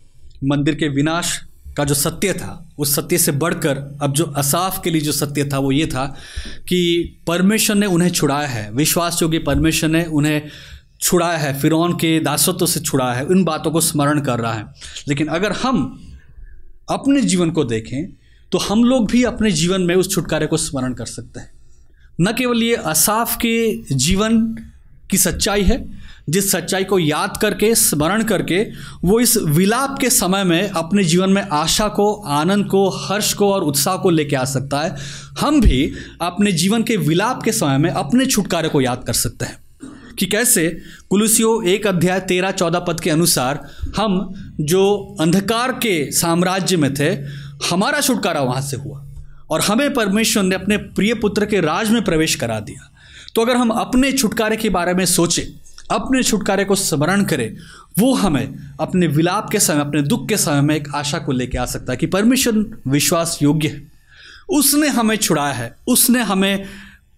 मंदिर 0.44 0.74
के 0.74 0.88
विनाश 0.88 1.40
का 1.76 1.84
जो 1.84 1.94
सत्य 1.94 2.32
था, 2.32 2.68
उस 2.78 2.96
सत्य 2.96 3.18
से 3.18 3.32
बढ़कर 3.32 3.98
अब 4.02 4.12
जो 4.12 4.24
असाफ 4.24 4.80
के 4.84 4.90
लिए 4.90 5.00
जो 5.00 5.12
सत्य 5.12 5.44
था, 5.44 5.58
वो 5.58 5.72
ये 5.72 5.86
था 5.86 6.06
कि 6.68 7.12
परमेश्वर 7.26 7.76
ने 7.76 7.86
उन्हें 7.86 8.10
छुड़ाया 8.10 8.48
है। 8.48 8.72
विश्वास 8.72 9.22
योग्य 9.22 9.38
परमेश्वर 9.38 9.90
ने 9.90 10.04
उन्हें 10.04 10.42
छुड़ाया 11.00 11.38
है। 11.38 11.60
फिर 11.60 11.72
के 11.74 12.20
दासत्व 12.20 12.66
से 12.66 12.80
छुड़ाया 12.80 13.12
है। 13.12 13.24
उन 13.24 13.44
बातों 13.44 13.70
को 13.70 13.80
स्मरण 13.80 14.20
कर 14.20 14.38
रहा 14.38 14.54
है। 14.54 14.64
लेकिन 15.08 15.26
अगर 15.26 15.52
हम 15.52 16.02
अपने 16.90 17.20
जीवन 17.20 17.50
को 17.50 17.64
देखें 17.64 18.12
तो 18.52 18.58
हम 18.58 18.84
लोग 18.84 19.10
भी 19.10 19.22
अपने 19.22 19.50
जीवन 19.50 19.80
में 19.80 19.94
उस 19.94 20.10
छुटकारे 20.10 20.46
को 20.46 20.56
स्मरण 20.56 20.94
कर 20.94 21.06
सकते 21.06 21.40
हैं। 21.40 21.52
न 22.20 22.32
केवल 22.32 22.62
ये 22.62 22.74
असाफ 22.74 23.36
के 23.36 23.82
जीवन 23.94 24.56
की 25.10 25.18
सच्चाई 25.18 25.62
है 25.62 25.97
जिस 26.28 26.52
सच्चाई 26.52 26.84
को 26.84 26.98
याद 26.98 27.36
करके, 27.36 27.74
स्मरण 27.74 28.22
करके, 28.22 28.66
वो 29.04 29.20
इस 29.20 29.36
विलाप 29.36 29.98
के 30.00 30.10
समय 30.10 30.44
में 30.44 30.70
अपने 30.70 31.04
जीवन 31.04 31.30
में 31.30 31.42
आशा 31.52 31.88
को, 31.88 32.14
आनंद 32.14 32.66
को, 32.66 32.88
हर्ष 32.88 33.34
को 33.34 33.52
और 33.52 33.62
उत्साह 33.62 33.96
को 33.96 34.10
लेके 34.10 34.36
आ 34.36 34.44
सकता 34.44 34.80
है। 34.80 34.96
हम 35.40 35.60
भी 35.60 35.92
अपने 36.20 36.52
जीवन 36.52 36.82
के 36.82 36.96
विलाप 36.96 37.42
के 37.42 37.52
समय 37.52 37.78
में 37.78 37.90
अपने 37.90 38.26
छुटकारे 38.26 38.68
को 38.68 38.80
याद 38.80 39.04
कर 39.06 39.12
सकते 39.12 39.44
हैं। 39.44 39.58
कि 40.18 40.26
कैसे? 40.26 40.80
कुलुसियो 41.10 41.62
एक 41.62 41.86
अध्याय 41.86 42.20
तेरह 42.20 42.50
चौदह 42.50 42.78
पद 42.78 43.00
के 43.00 43.10
अनुसार, 43.10 43.70
हम 43.96 44.34
जो 44.60 45.16
अंधकार 45.20 45.72
के 45.72 46.12
साम्राज्य 46.12 46.76
में 46.76 46.94
थे, 46.94 47.14
हमारा 47.70 48.00
छुटकारा 48.00 48.40
वहाँ 48.40 48.62
से 48.62 48.76
हुआ 48.76 49.04
और 49.50 49.60
हमें 49.60 49.94
परमेश्वर 49.94 50.42
ने 50.42 50.54
अपने 50.54 50.76
प्रिय 50.76 51.14
पुत्र 51.14 51.46
के 51.46 51.60
राज 51.60 51.90
में 51.90 52.04
प्रवेश 52.04 52.34
करा 52.34 52.60
दिया। 52.60 52.90
तो 53.34 53.42
अगर 53.42 53.56
हम 53.56 53.68
अपने 53.68 54.12
छुटकारे 54.12 54.56
के 54.56 54.68
बारे 54.68 54.94
में 54.94 55.04
सोचें 55.04 55.67
अपने 55.90 56.22
छुटकारे 56.22 56.64
को 56.64 56.74
स्मरण 56.74 57.24
करें, 57.24 57.56
वो 57.98 58.14
हमें 58.14 58.54
अपने 58.80 59.06
विलाप 59.06 59.50
के 59.50 59.60
समय, 59.60 59.80
अपने 59.80 60.02
दुख 60.02 60.28
के 60.28 60.36
समय 60.36 60.60
में 60.60 60.76
एक 60.76 60.88
आशा 60.94 61.18
को 61.18 61.32
लेकर 61.32 61.58
आ 61.58 61.66
सकता 61.66 61.92
है 61.92 61.96
कि 61.96 62.06
परमेश्वर 62.06 62.80
विश्वास 62.88 63.38
योग्य 63.42 63.68
है। 63.68 63.88
उसने 64.48 64.88
हमें 64.88 65.16
छुड़ाया 65.16 65.52
है। 65.52 65.76
उसने 65.86 66.22
हमें 66.22 66.64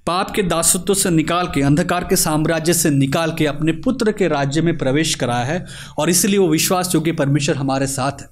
पाप 0.07 0.31
के 0.31 0.43
दासत्व 0.43 0.95
से 0.95 1.11
निकाल 1.11 1.47
के, 1.47 1.63
अंधकार 1.63 2.05
के 2.05 2.17
साम्राज्य 2.17 2.75
से 2.75 2.91
निकाल 2.91 3.33
के, 3.39 3.47
अपने 3.47 3.73
पुत्र 3.73 4.13
के 4.13 4.29
राज्य 4.29 4.63
में 4.63 4.79
प्रवेश 4.79 5.15
कराया 5.15 5.45
है 5.45 5.67
और 5.99 6.11
इसलिए 6.11 6.39
वो 6.39 6.49
विश्वास 6.49 6.95
योग्य 6.95 7.13
परमेश्वर 7.13 7.57
हमारे 7.57 7.87
साथ 7.87 8.13
है। 8.13 8.31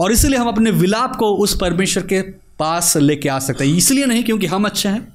और 0.00 0.12
इसलिए 0.12 0.38
हम 0.38 0.48
अपने 0.48 0.70
विलाप 0.70 1.16
को 1.16 1.26
उस 1.26 1.58
परमेश्वर 1.60 2.02
के 2.02 2.22
पास 2.58 2.96
लेके 2.96 3.28
आ 3.28 3.38
सकते 3.38 3.64
हैं। 3.64 3.76
इसलिए 3.76 4.06
नहीं, 4.06 4.24
क्योंकि 4.24 4.46
हम 4.46 4.64
अच्छे 4.64 4.88
हैं। 4.88 5.13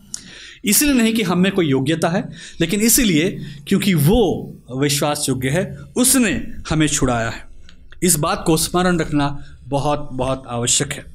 इसलिए 0.66 0.94
नहीं 0.94 1.14
कि 1.14 1.24
हम 1.24 1.40
में 1.40 1.52
कोई 1.52 1.68
योग्यता 1.68 2.10
है, 2.10 2.24
लेकिन 2.62 2.82
इसलिए 2.82 3.30
क्योंकि 3.68 3.94
वो 3.94 4.56
विश्वास 4.78 5.26
योग्य 5.30 5.50
है, 5.50 5.64
उसने 5.98 6.32
हमें 6.70 6.88
छुड़ाया 6.88 7.30
है। 7.30 7.48
इस 8.04 8.16
बात 8.16 8.44
को 8.48 8.58
स्मरण 8.58 9.00
रखना 9.00 9.38
बहुत 9.68 10.10
बहुत 10.14 10.44
आवश्यक 10.48 10.94
है। 10.94 11.06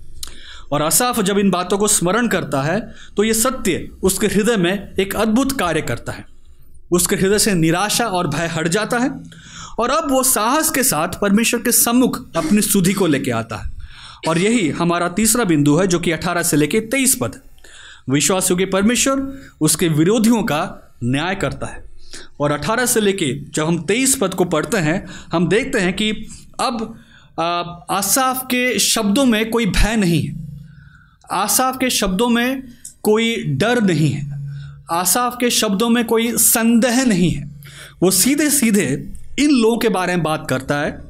और 0.72 0.82
असाफ 0.82 1.20
जब 1.20 1.38
इन 1.38 1.51
बातों 1.51 1.78
को 1.78 1.88
स्मरण 1.88 2.28
करता 2.28 2.62
है 2.62 2.80
तो 3.16 3.24
ये 3.24 3.34
सत्य 3.34 3.88
उसके 4.03 4.26
हृदय 4.26 4.57
में 4.57 4.95
एक 5.01 5.14
अद्भुत 5.16 5.59
कार्य 5.59 5.80
करता 5.80 6.12
है। 6.12 6.24
उसके 6.92 7.16
हृदय 7.16 7.38
से 7.38 7.55
निराशा 7.55 8.07
और 8.07 8.28
भय 8.28 8.47
हट 8.47 8.68
जाता 8.68 8.99
है, 8.99 9.11
और 9.78 9.90
अब 9.90 10.11
वो 10.11 10.22
साहस 10.22 10.70
के 10.70 10.82
साथ 10.82 11.20
परमेश्वर 11.20 11.61
के 11.61 11.72
सम्मुख 11.72 12.18
अपनी 12.36 12.62
सुधि 12.62 12.92
को 12.92 13.07
लेके 13.07 13.30
आता 13.30 13.57
है। 13.57 13.72
और 14.28 14.38
यही 14.38 14.68
हमारा 14.70 15.09
तीसरा 15.09 15.45
बिंदु 15.45 15.76
है, 15.76 15.86
जो 15.86 15.99
कि 15.99 16.11
18 16.11 16.42
से 16.42 16.57
लेके 16.57 16.80
23 16.80 17.14
पद। 17.14 17.40
विश्वास 18.11 18.51
योग्य 18.51 18.65
परमेश्वर 18.65 19.41
उसके 19.61 19.89
विरोधियों 19.89 20.43
का 20.43 20.95
न्याय 21.05 21.35
करता 21.35 21.67
है। 21.67 21.85
और 22.41 22.53
18 22.53 22.87
से 22.87 23.01
लेके 23.01 23.51
जब 23.51 23.67
हम 23.67 23.83
23 23.83 24.17
पद 24.17 24.35
को 24.35 24.45
पढ़ते 24.45 24.77
हैं, 24.77 25.07
हम 25.33 25.49
देखते 25.49 25.79
हैं 25.79 25.93
कि 25.93 26.11
अब 26.61 26.99
आसाफ 27.91 28.45
के 28.45 28.79
शब्दों 28.79 29.25
में 29.25 29.51
कोई 29.51 29.67
भय 29.67 29.97
नहीं 29.97 30.23
है। 30.23 30.37
आसाफ 31.33 31.77
के 31.77 31.91
शब्दों 31.91 32.29
में 32.29 32.63
कोई 33.03 33.37
डर 33.37 33.83
नहीं 33.83 34.11
है। 34.11 34.33
आसाफ 34.93 35.37
के 35.41 35.51
शब्दों 35.51 35.89
में 35.89 36.05
कोई 36.05 36.37
संदेह 36.37 37.05
नहीं 37.05 37.31
है। 37.31 37.51
वो 38.03 38.11
सीधे 38.11 38.51
सीधे 38.51 39.13
इन 39.39 39.51
लोगों 39.51 39.79
के 39.79 39.89
बारे 39.89 40.15
में 40.15 40.23
बात 40.23 40.47
करता 40.51 40.79
है, 40.79 41.05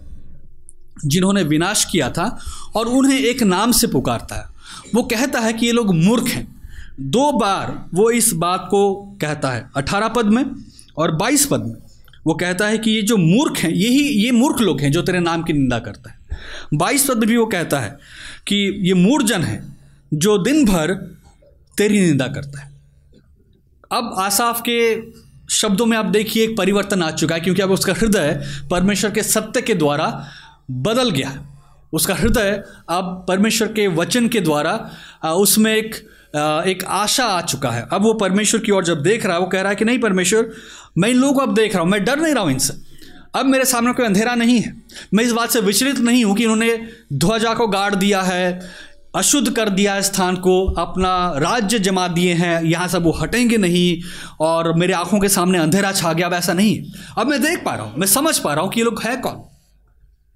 जिन्होंने 1.04 1.42
विनाश 1.42 1.84
किया 1.84 2.10
था 2.10 2.38
और 2.76 2.86
उन्हें 2.86 3.18
एक 3.18 3.42
नाम 3.42 3.72
से 3.72 3.86
पुकारता 3.86 4.36
है। 4.36 4.44
वो 4.94 5.02
कहता 5.02 5.40
है 5.40 5.52
कि 5.52 5.66
ये 5.66 5.72
लोग 5.72 5.94
मूर्ख 5.94 6.24
हैं। 6.24 6.53
दो 6.98 7.30
बार 7.32 7.72
वो 7.94 8.10
इस 8.10 8.32
बात 8.32 8.66
को 8.70 8.94
कहता 9.20 9.50
है, 9.50 9.68
अठारह 9.76 10.08
पद 10.08 10.26
में 10.26 10.44
और 10.96 11.14
बाईस 11.16 11.46
पद 11.46 11.60
में। 11.60 11.74
वो 12.26 12.34
कहता 12.34 12.66
है 12.66 12.78
कि 12.78 12.90
ये 12.90 13.02
जो 13.02 13.16
मूर्ख 13.16 13.58
हैं 13.58 13.70
यही 13.70 14.02
ये 14.02 14.24
ये 14.24 14.30
मूर्ख 14.30 14.60
लोग 14.60 14.80
हैं 14.80 14.90
जो 14.92 15.02
तेरे 15.02 15.20
नाम 15.20 15.42
की 15.42 15.52
निंदा 15.52 15.78
करता 15.78 16.10
है। 16.10 16.18
बाईस 16.74 17.06
पद 17.08 17.18
में 17.18 17.28
भी 17.28 17.36
वो 17.36 17.46
कहता 17.46 17.80
है 17.80 17.96
कि 18.46 18.56
ये 18.88 18.94
मूर्जन 18.94 19.42
है 19.42 19.62
जो 20.14 20.36
दिन 20.38 20.64
भर 20.64 20.92
तेरी 21.76 22.00
निंदा 22.00 22.26
करता 22.26 22.60
है। 22.60 22.72
अब 23.92 24.14
आसाफ 24.18 24.62
के 24.68 24.78
शब्दों 25.50 25.86
में 25.86 25.96
आप 25.98 26.06
देखिए 26.06 26.44
एक 26.44 26.56
परिवर्तन 26.56 27.02
आ 27.02 27.10
चुका 27.10 27.34
है, 27.34 27.40
क्योंकि 27.40 27.62
अब 27.62 27.70
उसका 27.70 27.92
हृदय 27.92 28.42
परमेश्वर 28.70 29.10
के 29.10 29.22
सत्य 29.22 29.62
के 29.62 29.74
द्वारा 29.74 30.06
बदल 30.70 31.10
गया 31.10 31.32
उसका 31.92 32.14
हृदय 32.14 32.62
अब 32.88 33.24
परमेश्वर 33.28 33.68
के 33.68 33.86
वचन 33.88 34.28
के 34.28 34.40
द्वारा 34.40 35.32
उसमें 35.34 35.74
एक 35.74 35.94
एक 36.34 36.84
आशा 36.84 37.24
आ 37.26 37.40
चुका 37.42 37.70
है। 37.70 37.86
अब 37.92 38.02
वो 38.02 38.12
परमेश्वर 38.14 38.60
की 38.60 38.72
ओर 38.72 38.84
जब 38.84 39.02
देख 39.02 39.26
रहा 39.26 39.34
है, 39.34 39.40
वो 39.40 39.46
कह 39.46 39.60
रहा 39.60 39.70
है 39.70 39.76
कि 39.76 39.84
नहीं 39.84 39.98
परमेश्वर, 39.98 40.50
मैं 40.98 41.08
इन 41.08 41.16
लोगों 41.16 41.34
को 41.34 41.40
अब 41.40 41.54
देख 41.54 41.74
रहा 41.74 41.82
हूँ, 41.82 41.90
मैं 41.90 42.04
डर 42.04 42.20
नहीं 42.20 42.34
रहा 42.34 42.42
हूँ 42.44 42.52
इनसे। 42.52 42.74
अब 43.34 43.46
मेरे 43.46 43.64
सामने 43.64 43.92
कोई 43.92 44.06
अंधेरा 44.06 44.34
नहीं 44.34 44.60
है। 44.60 44.74
मैं 45.14 45.24
इस 45.24 45.32
बात 45.32 45.50
से 45.50 45.60
विचलित 45.60 45.98
नहीं 45.98 46.24
हूँ 46.24 46.34
कि 46.36 46.42
इन्होंने 46.42 46.76
ध्वजा 47.14 47.54
को 47.54 47.66
गाड़ 47.68 47.94
दिया 47.94 48.22
है, 48.22 48.60
अशुद्ध 49.16 49.50
कर 49.50 49.68
दिया 49.68 49.94
है 49.94 50.02
स्थान 50.02 50.36
को, 50.36 50.64
अपना 50.68 51.32
राज्य 51.36 51.78
जमा 51.78 52.06
दिए 52.08 52.32
हैं, 52.34 52.62
यहाँ 52.62 52.88
सब 52.88 53.02
वो 53.02 53.12
हटेंगे 53.12 53.56
नहीं, 53.58 54.00
और 54.40 54.72
मेरे 54.74 54.92
आँखों 54.92 55.20
के 55.20 55.28
सामने 55.28 55.58
अंधेरा 55.58 55.92
छा 55.92 56.12
गया 56.12 56.26
अब 56.26 56.34
ऐसा 56.34 56.52
नहीं 56.52 56.78
अब 57.18 57.26
मैं 57.26 57.40
देख 57.42 57.62
पा 57.64 57.74
रहा 57.74 57.86
हूँ, 57.86 57.94
मैं 57.98 58.06
समझ 58.06 58.38
पा 58.38 58.54
रहा 58.54 58.64
हूँ 58.64 58.72
कि 58.72 58.80
ये 58.80 58.84
लोग 58.84 59.02
है 59.02 59.16
कौन? 59.16 59.42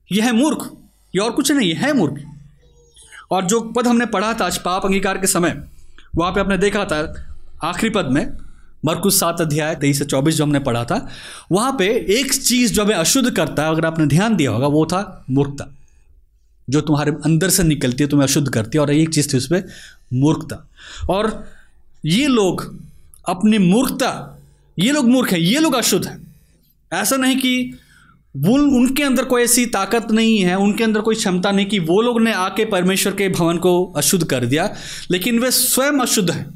ये 0.09 0.23
है 0.23 0.33
मूर्ख, 0.33 0.71
ये 1.15 1.21
और 1.21 1.31
कुछ 1.31 1.53
नहीं 1.53 1.75
है 1.75 1.93
मूर्ख। 1.93 2.23
और 3.31 3.45
जो 3.45 3.61
पद 3.71 3.87
हमने 3.87 4.07
पढ़ा 4.09 4.33
था 4.35 4.47
आज 4.47 4.59
पाप 4.59 4.87
अंगीकार 4.87 5.19
के 5.19 5.27
समय 5.27 5.61
वहाँ 6.19 6.33
पे 6.33 6.41
आपने 6.41 6.59
देखा 6.59 6.85
था, 6.85 7.29
आखिरी 7.65 7.91
पद 7.91 8.07
में, 8.07 8.37
मरकुस 8.85 9.21
सात 9.21 9.41
अध्याय 9.41 9.75
तेईस 9.75 9.99
से 9.99 10.05
चौबीस 10.05 10.35
जो 10.35 10.45
हमने 10.45 10.59
पढ़ा 10.59 10.85
था, 10.85 11.09
वहाँ 11.53 11.77
पे 11.79 11.87
एक 12.21 12.35
चीज़ 12.35 12.73
जो 12.73 12.85
हमें 12.85 12.95
अशुद्ध 12.95 13.31
करता 13.31 13.63
है, 13.63 13.71
अगर 13.71 13.87
आपने 13.87 14.07
ध्यान 14.07 14.37
दिया 14.37 14.51
होगा, 14.51 14.67
वो 14.67 14.87
था 14.87 15.25
मूर्खता। 15.31 15.75
जो 16.71 16.81
तुम्हारे 16.81 17.13
अंदर 17.25 17.51
से 17.51 17.63
निकलती 17.63 18.05
है, 18.05 18.11
तुम्हें 18.11 18.29
अशुद्ध 18.29 18.49
करती 18.49 18.79
है, 18.79 18.83
और 18.83 18.91
एक 18.91 19.15
चीज़ 19.15 19.33
थी 19.33 19.37
उसमें 19.37 19.65
मूर्खता। 20.13 20.69
और 21.11 21.49
ये 22.07 22.27
लोग 22.27 22.79
अपनी 23.29 23.59
मूर्खता, 23.59 24.39
ये 24.79 24.93
लोग 24.93 25.09
मूर्ख 25.09 25.33
हैं, 25.33 25.39
ये 25.39 25.59
लोग 25.59 25.75
अशुद्ध 25.75 26.07
हैं। 26.07 26.35
ऐसा 26.93 27.17
नहीं 27.17 27.37
कि 27.37 27.73
वो 28.37 28.53
उनके 28.53 29.03
अंदर 29.03 29.25
कोई 29.25 29.43
ऐसी 29.43 29.67
ताकत 29.67 30.11
नहीं 30.11 30.39
है, 30.39 30.59
उनके 30.59 30.85
अंदर 30.85 31.01
कोई 31.01 31.15
क्षमता 31.15 31.51
नहीं 31.51 31.67
कि 31.67 31.79
वो 31.79 32.03
लोग 32.03 32.21
ने 32.21 32.33
आके 32.33 32.65
परमेश्वर 32.65 33.13
के 33.13 33.29
भवन 33.29 33.59
को 33.59 33.85
अशुद्ध 33.97 34.25
कर 34.25 34.45
दिया, 34.45 34.75
लेकिन 35.11 35.39
वे 35.39 35.51
स्वयं 35.51 35.99
अशुद्ध 35.99 36.31
हैं। 36.31 36.47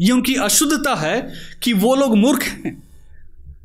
ये 0.00 0.12
उनकी 0.12 0.34
अशुद्धता 0.34 0.94
है 0.94 1.32
कि 1.62 1.72
वो 1.72 1.94
लोग 1.94 2.16
मूर्ख 2.16 2.42
हैं। 2.42 2.82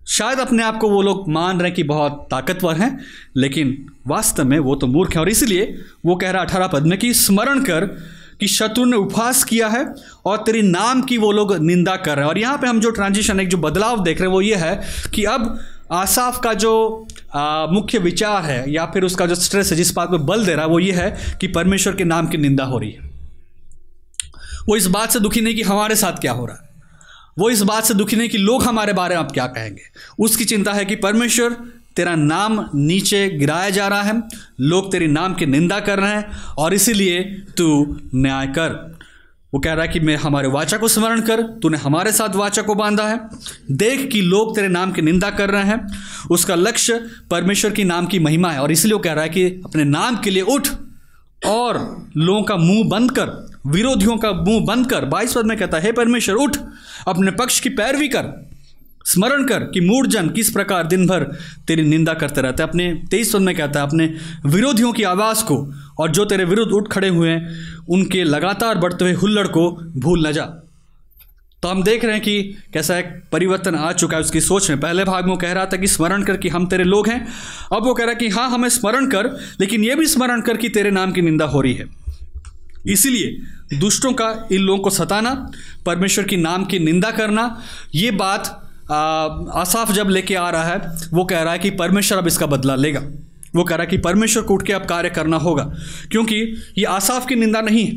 शायद 0.08 0.40
अपने 0.40 0.64
आप 0.64 0.78
को 0.78 0.90
वो 0.90 1.02
लोग 1.02 1.30
मान 1.30 1.60
रहे 1.60 1.68
हैं 1.68 1.76
कि 1.76 1.84
बहुत 1.84 2.28
ताकतवर 2.32 2.76
हैं, 2.76 3.00
लेकिन 3.38 3.86
वास्तव 4.08 4.46
में 4.46 4.60
वो 4.60 4.76
तो 4.76 4.88
मूर्ख 4.88 5.14
हैं। 5.14 5.22
और 5.22 5.30
इसलिए 5.30 5.76
वो 6.06 6.16
कह 6.16 6.32
रहा 6.32 6.42
अठारह 6.42 6.68
पद 6.68 6.84
में 6.84 7.00
कि 7.00 7.14
स्मरण 7.14 7.64
कर 7.64 7.86
कि 8.40 8.48
शत्रु 8.48 8.86
ने 8.86 8.98
उपहास 8.98 9.44
किया 9.44 9.68
है 9.68 9.96
और 10.26 10.38
तेरे 10.38 10.62
नाम 10.62 11.02
की 11.02 11.18
वो 11.18 11.32
लोग 11.32 11.58
निंदा 11.58 11.96
कर 11.96 12.16
रहे 12.16 12.26
हैं। 12.26 12.30
और 12.30 12.38
यहाँ 12.38 12.58
पे 12.58 12.68
हम 12.68 12.80
जो 12.80 12.90
ट्रांजिशन 12.90 13.40
एक 13.40 13.48
जो 13.48 13.58
बदलाव 13.58 14.04
देख 14.04 14.20
रहे 14.20 14.28
हैं, 14.28 14.34
वो 14.34 14.42
ये 14.42 14.56
है 14.56 14.82
कि 15.16 15.24
अब 15.24 15.60
आसाफ 15.92 16.40
का 16.44 16.54
जो 16.54 17.08
आ, 17.36 17.66
मुख्य 17.66 17.98
विचार 17.98 18.44
है 18.44 18.72
या 18.72 18.86
फिर 18.86 19.04
उसका 19.04 19.26
जो 19.26 19.36
स्ट्रेस 19.36 19.72
है 19.72 19.78
जिस 19.78 19.94
बात 19.94 20.10
पर 20.10 20.18
बल 20.18 20.46
दे 20.46 20.54
रहा 20.54 20.66
है 20.66 20.72
वो 20.72 20.80
ये 20.80 20.92
है 20.92 21.38
कि 21.42 21.48
परमेश्वर 21.48 21.96
के 21.96 22.04
नाम 22.04 22.28
की 22.28 22.38
निंदा 22.38 22.64
हो 22.64 22.78
रही 22.78 22.92
है। 22.92 23.12
वो 24.68 24.76
इस 24.76 24.88
बात 24.88 25.12
से 25.12 25.20
दुखी 25.20 25.42
नहीं 25.42 25.56
कि 25.56 25.62
हमारे 25.62 25.96
साथ 25.96 26.12
क्या 26.12 26.32
हो 26.32 26.46
रहा 26.46 26.56
है। 26.56 26.70
वो 27.40 27.50
इस 27.50 27.62
बात 27.62 27.84
से 27.84 27.94
दुखी 27.94 28.16
नहीं 28.16 28.30
कि 28.30 28.38
लोग 28.38 28.64
हमारे 28.64 28.94
बारे 28.94 29.16
में 29.16 29.24
आप 29.24 29.32
क्या 29.32 29.48
कहेंगे। 29.48 29.82
उसकी 30.20 30.46
चिंता 30.46 30.74
है 30.74 30.86
कि 30.86 30.96
परमेश्वर 30.96 31.58
तेरा 31.96 32.16
नाम 32.16 32.70
नीचे 32.76 33.30
गिराया 33.30 33.70
जा 33.70 33.88
रहा 33.88 34.02
है 34.02 34.24
लोग 34.62 34.92
तेरे 34.92 35.08
नाम 35.08 35.34
की 35.34 35.46
निंदा 35.46 35.80
कर 35.80 36.00
रहे 36.00 36.12
हैं 36.12 36.38
और 36.58 36.74
इसीलिए 36.74 37.24
तू 37.58 38.00
न्याय 38.16 38.48
कर। 38.48 38.98
वो 39.54 39.60
कह 39.60 39.74
रहा 39.74 39.82
है 39.82 39.88
कि 39.88 40.00
मैं 40.00 40.16
हमारे 40.16 40.48
वाचा 40.48 40.78
को 40.78 40.88
स्मरण 40.88 41.22
कर, 41.22 41.42
तूने 41.42 41.78
हमारे 41.78 42.12
साथ 42.12 42.36
वाचा 42.36 42.62
को 42.62 42.76
बांधा 42.76 43.08
है। 43.08 43.20
देख 43.72 44.10
कि 44.12 44.22
लोग 44.22 44.56
तेरे 44.56 44.68
नाम 44.68 44.92
की 44.92 45.02
निंदा 45.02 45.30
कर 45.30 45.50
रहे 45.50 45.64
हैं। 45.64 45.88
उसका 46.32 46.56
लक्ष्य 46.56 47.02
परमेश्वर 47.32 47.72
की 47.72 47.84
नाम 47.84 48.06
की 48.06 48.20
महिमा 48.20 48.52
है 48.52 48.60
और 48.60 48.72
इसलिए 48.72 48.94
वो 48.94 49.00
कह 49.00 49.14
रहा 49.14 49.24
है 49.24 49.30
कि 49.30 49.46
अपने 49.46 49.84
नाम 49.84 50.16
के 50.16 50.30
लिए 50.30 50.42
उठ 50.42 50.68
और 51.46 51.78
लोगों 52.18 52.44
का 52.44 52.56
मुँह 52.56 52.90
बंद 52.90 53.12
कर, 53.12 53.30
विरोधियों 53.68 54.18
का 54.18 54.32
मुँह 54.32 54.66
बंद 54.66 54.90
कर। 54.90 55.06
बाईस 55.06 55.34
पद 55.34 55.46
में 55.46 55.58
कहता 55.58 55.78
है, 55.78 55.84
हे 55.84 55.92
परमेश्वर, 55.92 56.36
उठ, 56.36 56.58
अपने 57.08 57.32
पक्ष 57.32 57.60
की 57.60 57.70
पैरवी 57.70 58.08
कर 58.08 58.53
स्मरण 59.06 59.44
कर 59.44 59.60
कि 59.60 59.82
मूर्जन 59.82 60.30
किस 60.30 60.50
प्रकार 60.50 60.88
दिन 60.88 61.08
भर 61.08 61.24
तेरी 61.68 61.82
निंदा 61.82 62.14
करते 62.14 62.42
रहते 62.42 62.64
हैं। 62.64 62.70
अपने 62.70 63.02
तेईस 63.12 63.34
पद 63.34 63.42
में 63.42 63.56
कहता 63.56 63.80
है, 63.80 63.88
अपने 63.88 64.14
विरोधियों 64.46 64.94
की 64.94 65.04
आवाज़ 65.04 65.44
को 65.44 65.74
और 66.00 66.12
जो 66.12 66.26
तेरे 66.26 66.46
विरुद्ध 66.46 66.72
उठ 66.72 66.88
खड़े 66.88 67.08
हुए 67.08 67.30
हैं, 67.30 67.56
उनके 67.90 68.24
लगातार 68.24 68.78
बढ़ते 68.78 69.06
हुए 69.06 69.14
हुल्लड़ 69.14 69.48
को 69.48 69.72
भूल 69.96 70.28
न 70.28 70.32
जा। 70.32 70.46
तो 71.64 71.70
हम 71.70 71.84
देख 71.84 72.06
रहे 72.06 72.14
हैं 72.14 72.24
कि 72.24 72.42
कैसा 72.74 72.98
एक 72.98 73.24
परिवर्तन 73.32 73.76
आ 73.76 73.92
चुका 73.92 74.18
है 74.18 74.22
उसकी 74.22 74.42
सोच 74.42 74.70
में। 74.70 74.80
पहले 74.80 75.04
भाग 75.04 75.24
में 75.24 75.32
वो 75.32 75.38
कह 75.38 75.54
रहा 75.54 75.66
था 75.66 75.78
कि 75.78 75.88
स्मरण 75.88 76.24
कर 76.24 76.38
कि 76.38 76.50
हम 76.50 76.68
तेरे 76.68 76.84
लोग 76.84 77.08
हैं। 77.08 77.28
अब 77.74 77.84
वो 77.84 77.94
कह 77.94 78.04
रहा 78.04 78.12
है 78.12 78.20
कि 78.20 78.30
हाँ 78.30 78.50
हमें 78.50 78.70
स्मरण 78.70 79.08
कर, 79.08 79.40
लेकिन 79.60 79.84
ये 79.84 79.96
भी 79.96 80.08
स्मरण 80.08 80.42
कर 80.42 80.58
कि 80.58 80.70
तेरे 80.70 80.92
नाम 80.92 81.12
की 81.12 81.22
निंदा 81.22 81.46
हो 81.46 81.62
रही 81.62 81.74
है। 81.74 81.86
इसीलिए 82.88 83.38
दुष्टों 83.80 84.14
का 84.14 84.48
इन 84.52 84.62
लोगों 84.62 84.84
को 84.84 84.90
सताना, 84.90 85.52
परमेश्वर 85.86 86.26
की 86.26 86.38
नाम 86.38 86.66
की 86.66 86.80
निंदा 86.80 87.12
करना, 87.12 87.62
ये 87.96 88.12
बात 88.12 88.63
आसाफ 88.92 89.92
जब 89.92 90.10
लेके 90.10 90.36
आ 90.36 90.50
रहा 90.50 90.64
है, 90.64 90.92
वो 91.14 91.26
कह 91.26 91.42
रहा 91.42 91.54
है 91.54 91.60
कि 91.60 91.70
परमेश्वर 91.70 92.18
अब 92.18 92.28
इसका 92.28 92.46
बदला 92.46 92.76
लेगा। 92.76 93.02
वो 93.56 93.64
कह 93.64 93.76
रहा 93.76 93.84
है 93.84 93.90
कि 93.90 93.98
परमेश्वर 93.98 94.44
को 94.44 94.54
उठ 94.54 94.66
के 94.66 94.74
अब 94.74 94.86
कार्य 94.86 95.10
करना 95.10 95.38
होगा। 95.38 95.64
क्योंकि 96.12 96.36
ये 96.78 96.84
आसाफ 96.84 97.28
की 97.28 97.36
निंदा 97.36 97.62
नहीं 97.62 97.86
है, 97.86 97.94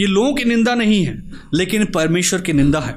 ये 0.00 0.06
लोगों 0.06 0.34
की 0.34 0.44
निंदा 0.44 0.74
नहीं 0.74 1.04
है, 1.04 1.22
लेकिन 1.54 1.84
परमेश्वर 1.84 2.40
की 2.40 2.52
निंदा 2.52 2.80
है। 2.80 2.94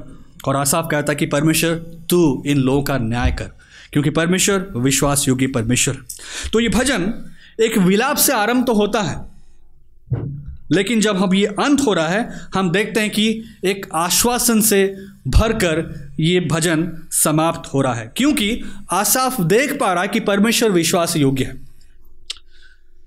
और 0.48 0.56
आसाफ 0.56 0.88
कहता 0.90 1.12
है 1.12 1.16
कि 1.16 1.26
परमेश्वर, 1.26 1.74
तू 2.10 2.42
इन 2.46 2.58
लोगों 2.58 2.82
का 2.82 2.98
न्याय 2.98 3.32
कर, 3.32 3.50
क्योंकि 3.92 4.10
परमेश्वर 4.10 4.68
विश्वास 4.76 5.28
योगी 5.28 5.46
परमेश्वर। 5.46 5.96
तो 6.52 6.60
ये 6.60 6.68
भजन 6.68 7.12
एक 7.60 7.78
विलाप 7.78 8.16
से 8.16 8.32
आरंभ 8.32 8.66
तो 8.66 8.74
होता 8.74 9.00
है 9.00 9.16
लेकिन 10.72 11.00
जब 11.00 11.16
हम 11.16 11.34
ये 11.34 11.46
अंत 11.46 11.80
हो 11.80 11.92
रहा 11.92 12.08
है, 12.08 12.28
हम 12.54 12.70
देखते 12.70 13.00
हैं 13.00 13.10
कि 13.10 13.42
एक 13.64 13.86
आश्वासन 13.94 14.60
से 14.60 14.96
भरकर 15.28 16.10
ये 16.20 16.40
भजन 16.40 16.92
समाप्त 17.10 17.74
हो 17.74 17.80
रहा 17.80 17.94
है। 17.94 18.12
क्योंकि 18.16 18.62
आसाफ 18.90 19.40
देख 19.40 19.78
पा 19.80 19.92
रहा 19.92 20.02
है 20.02 20.08
कि 20.08 20.20
परमेश्वर 20.20 20.70
विश्वास 20.70 21.16
योग्य 21.16 21.44
है। 21.44 21.60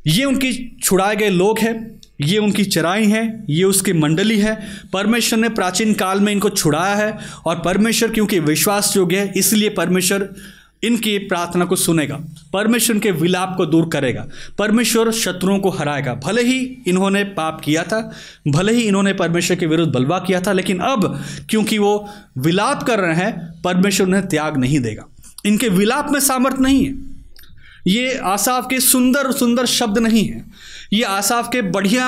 ये 0.07 0.25
उनकी 0.25 0.77
छुड़ाए 0.83 1.15
गए 1.15 1.29
लोग 1.29 1.59
हैं, 1.59 2.01
ये 2.21 2.37
उनकी 2.37 2.63
चराई 2.65 3.05
है, 3.05 3.45
ये 3.49 3.63
उसकी 3.63 3.93
मंडली 3.93 4.39
है। 4.39 4.67
परमेश्वर 4.93 5.39
ने 5.39 5.49
प्राचीन 5.49 5.93
काल 5.93 6.19
में 6.19 6.31
इनको 6.31 6.49
छुड़ाया 6.49 6.95
है 6.95 7.17
और 7.45 7.61
परमेश्वर 7.65 8.09
क्योंकि 8.09 8.39
विश्वास 8.39 8.93
योग्य 8.97 9.17
है, 9.17 9.33
इसलिए 9.35 9.69
परमेश्वर 9.69 10.29
इनकी 10.83 11.17
प्रार्थना 11.17 11.65
को 11.65 11.75
सुनेगा, 11.75 12.19
परमेश्वर 12.53 12.99
के 12.99 13.11
विलाप 13.11 13.53
को 13.57 13.65
दूर 13.65 13.89
करेगा, 13.89 14.27
परमेश्वर 14.57 15.11
शत्रुओं 15.11 15.59
को 15.59 15.69
हराएगा। 15.69 16.13
भले 16.13 16.41
ही 16.41 16.83
इन्होंने 16.87 17.23
पाप 17.23 17.61
किया 17.63 17.83
था, 17.83 18.11
भले 18.47 18.73
ही 18.73 18.81
इन्होंने 18.81 19.13
परमेश्वर 19.13 19.57
के 19.57 19.65
विरुद्ध 19.65 19.93
बलवा 19.93 20.19
किया 20.19 20.41
था, 20.41 20.51
लेकिन 20.51 20.79
अब 20.79 21.23
क्योंकि 21.49 21.77
वो 21.77 22.09
विलाप 22.37 22.83
कर 22.83 22.99
रहे 22.99 23.15
हैं, 23.15 23.61
परमेश्वर 23.61 24.07
उन्हें 24.07 24.27
त्याग 24.27 24.57
नहीं 24.57 24.79
देगा। 24.79 25.05
इनके 25.45 25.69
विलाप 25.69 26.11
में 26.11 26.19
सामर्थ्य 26.19 26.61
नहीं 26.61 26.85
है। 26.85 27.12
ये 27.87 28.13
आसाफ 28.17 28.67
के 28.69 28.79
सुंदर 28.79 29.31
सुंदर 29.31 29.65
शब्द 29.65 29.97
नहीं 29.97 30.23
है। 30.25 30.43
ये 30.93 31.03
आसाफ 31.03 31.49
के 31.51 31.61
बढ़िया 31.61 32.05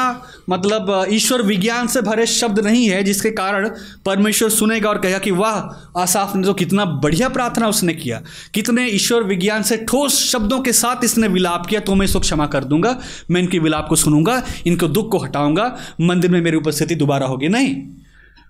मतलब 0.49 1.05
ईश्वर 1.09 1.41
विज्ञान 1.41 1.87
से 1.87 2.01
भरे 2.01 2.25
शब्द 2.25 2.59
नहीं 2.59 2.87
है, 2.89 3.03
जिसके 3.03 3.31
कारण 3.31 3.69
परमेश्वर 4.05 4.49
सुनेगा 4.49 4.89
और 4.89 4.97
कहेगा 4.97 5.17
कि, 5.17 5.31
वाह, 5.31 6.01
आसाफ 6.01 6.35
ने 6.35 6.43
तो 6.43 6.53
कितना 6.53 6.85
बढ़िया 6.85 7.29
प्रार्थना 7.29 7.67
उसने 7.67 7.93
किया। 7.93 8.21
कितने 8.53 8.87
ईश्वर 8.87 9.23
विज्ञान 9.23 9.63
से 9.63 9.77
ठोस 9.89 10.19
शब्दों 10.21 10.59
के 10.59 10.73
साथ 10.73 11.03
इसने 11.03 11.27
विलाप 11.27 11.65
किया 11.65 11.79
तो 11.79 11.95
मैं 11.95 12.05
इसको 12.05 12.19
क्षमा 12.19 12.45
कर 12.45 12.63
दूँगा, 12.63 12.97
मैं 13.31 13.41
इनके 13.41 13.59
विलाप 13.59 13.87
को 13.89 13.95
सुनूँगा, 13.95 14.41
इनको 14.67 14.87
दुख 14.87 15.11
को 15.11 15.17
हटाऊँगा, 15.17 15.75
मंदिर 16.01 16.31
में 16.31 16.41
मेरी 16.41 16.57
उपस्थिति 16.57 16.95
दोबारा 16.95 17.27
होगी। 17.27 17.47
नहीं, 17.47 17.75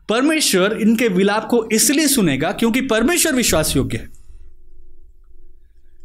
परमेश्वर 0.09 0.78
इनके 0.82 1.07
विलाप 1.07 1.47
को 1.47 1.67
इसलिए 1.71 2.07
सुनेगा 2.07 2.51
क्योंकि 2.51 2.82
परमेश्वर 2.82 3.34
विश्वास 3.34 3.76
योग्य 3.76 3.97
है। 3.97 4.14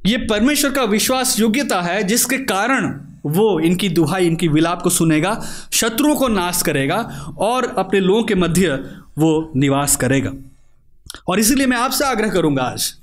ये 0.07 0.17
परमेश्वर 0.17 0.71
का 0.71 0.83
विश्वास 0.85 1.39
योग्यता 1.41 1.81
है, 1.83 2.03
जिसके 2.03 2.39
कारण 2.39 3.01
वो 3.27 3.61
इनकी 3.61 3.89
दुहाई, 3.89 4.27
इनकी 4.27 4.49
विलाप 4.49 4.83
को 4.83 4.91
सुनेगा, 4.91 5.47
शत्रुओं 5.73 6.15
को 6.17 6.29
नाश 6.29 6.63
करेगा 6.63 6.97
और 7.39 7.75
अपने 7.79 8.01
लोगों 8.01 8.23
के 8.23 8.35
मध्य 8.35 8.75
वो 9.19 9.53
निवास 9.57 9.97
करेगा। 9.97 10.33
और 11.29 11.41
इसीलिए 11.41 11.67
मैं 11.67 11.77
आपसे 11.77 12.05
आग्रह 12.05 12.31
करूँगा 12.31 12.63
आज 12.63 12.95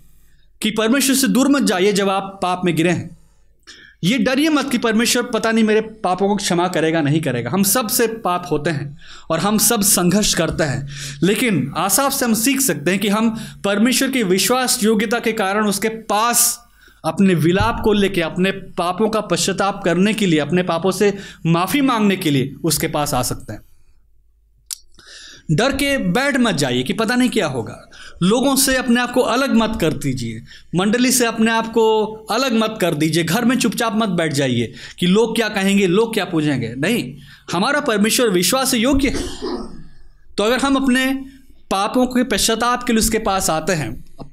कि 0.61 0.71
परमेश्वर 0.71 1.15
से 1.15 1.27
दूर 1.27 1.47
मत 1.47 1.63
जाइए 1.63 1.93
जब 1.93 2.09
आप 2.09 2.39
पाप 2.43 2.61
में 2.65 2.75
गिरे 2.75 2.89
हैं। 2.89 3.17
ये 4.03 4.17
डरिए 4.17 4.49
मत 4.49 4.69
कि 4.71 4.77
परमेश्वर 4.77 5.23
पता 5.23 5.51
नहीं 5.51 5.63
मेरे 5.63 5.81
पापों 5.81 6.27
को 6.27 6.35
क्षमा 6.35 6.67
करेगा, 6.67 7.01
नहीं 7.01 7.21
करेगा। 7.21 7.49
हम 7.49 7.63
सबसे 7.63 8.07
पाप 8.07 8.47
होते 8.51 8.69
हैं 8.69 8.97
और 9.29 9.39
हम 9.39 9.57
सब 9.57 9.81
संघर्ष 9.81 10.33
करते 10.33 10.63
हैं, 10.63 10.87
लेकिन 11.23 11.73
आसाफ 11.77 12.13
से 12.13 12.25
हम 12.25 12.33
सीख 12.33 12.61
सकते 12.61 12.91
हैं 12.91 12.99
कि 12.99 13.07
हम 13.07 13.29
परमेश्वर 13.63 14.09
की 14.09 14.23
विश्वास 14.23 14.83
योग्यता 14.83 15.19
के 15.19 15.31
कारण 15.31 15.67
उसके 15.67 15.89
पास 15.89 16.66
अपने 17.05 17.33
विलाप 17.33 17.81
को 17.83 17.93
लेके, 17.93 18.21
अपने 18.21 18.51
पापों 18.51 19.09
का 19.09 19.21
पश्चाताप 19.21 19.81
करने 19.85 20.13
के 20.13 20.25
लिए, 20.25 20.39
अपने 20.39 20.63
पापों 20.63 20.91
से 20.91 21.17
माफ़ी 21.45 21.81
मांगने 21.81 22.15
के 22.15 22.31
लिए 22.31 22.55
उसके 22.63 22.87
पास 22.87 23.13
आ 23.13 23.21
सकते 23.21 23.53
हैं। 23.53 23.61
डर 25.51 25.71
के 25.71 25.97
बैठ 25.97 26.37
मत 26.37 26.55
जाइए 26.55 26.83
कि 26.83 26.93
पता 26.93 27.15
नहीं 27.15 27.29
क्या 27.29 27.47
होगा। 27.47 27.89
लोगों 28.23 28.55
से 28.55 28.75
अपने 28.75 29.01
आप 29.01 29.11
को 29.11 29.21
अलग 29.21 29.53
मत 29.53 29.77
कर 29.81 29.93
दीजिए। 29.93 30.41
मंडली 30.75 31.11
से 31.11 31.25
अपने 31.25 31.51
आप 31.51 31.71
को 31.71 32.05
अलग 32.05 32.53
मत 32.53 32.77
कर 32.81 32.93
दीजिए। 32.93 33.23
घर 33.23 33.45
में 33.45 33.57
चुपचाप 33.57 33.93
मत 33.95 34.09
बैठ 34.09 34.33
जाइए 34.33 34.73
कि 34.99 35.05
लोग 35.05 35.35
क्या 35.35 35.49
कहेंगे, 35.49 35.87
लोग 35.87 36.13
क्या 36.13 36.25
पूछेंगे। 36.25 36.75
नहीं, 36.77 37.15
हमारा 37.51 37.79
परमेश्वर 37.79 38.29
विश्वास 38.29 38.73
योग्य 38.73 39.09
है। 39.09 39.23
तो 40.37 40.43
अगर 40.43 40.59
हम 40.59 40.75
अपने 40.75 41.25
पापों 41.71 42.05
के 42.07 42.23
पश्चाताप 42.23 42.83
के 42.83 42.93
लिए 42.93 42.99
उसके 42.99 43.19
पास 43.19 43.49
आते 43.49 43.73
हैं, 43.73 43.89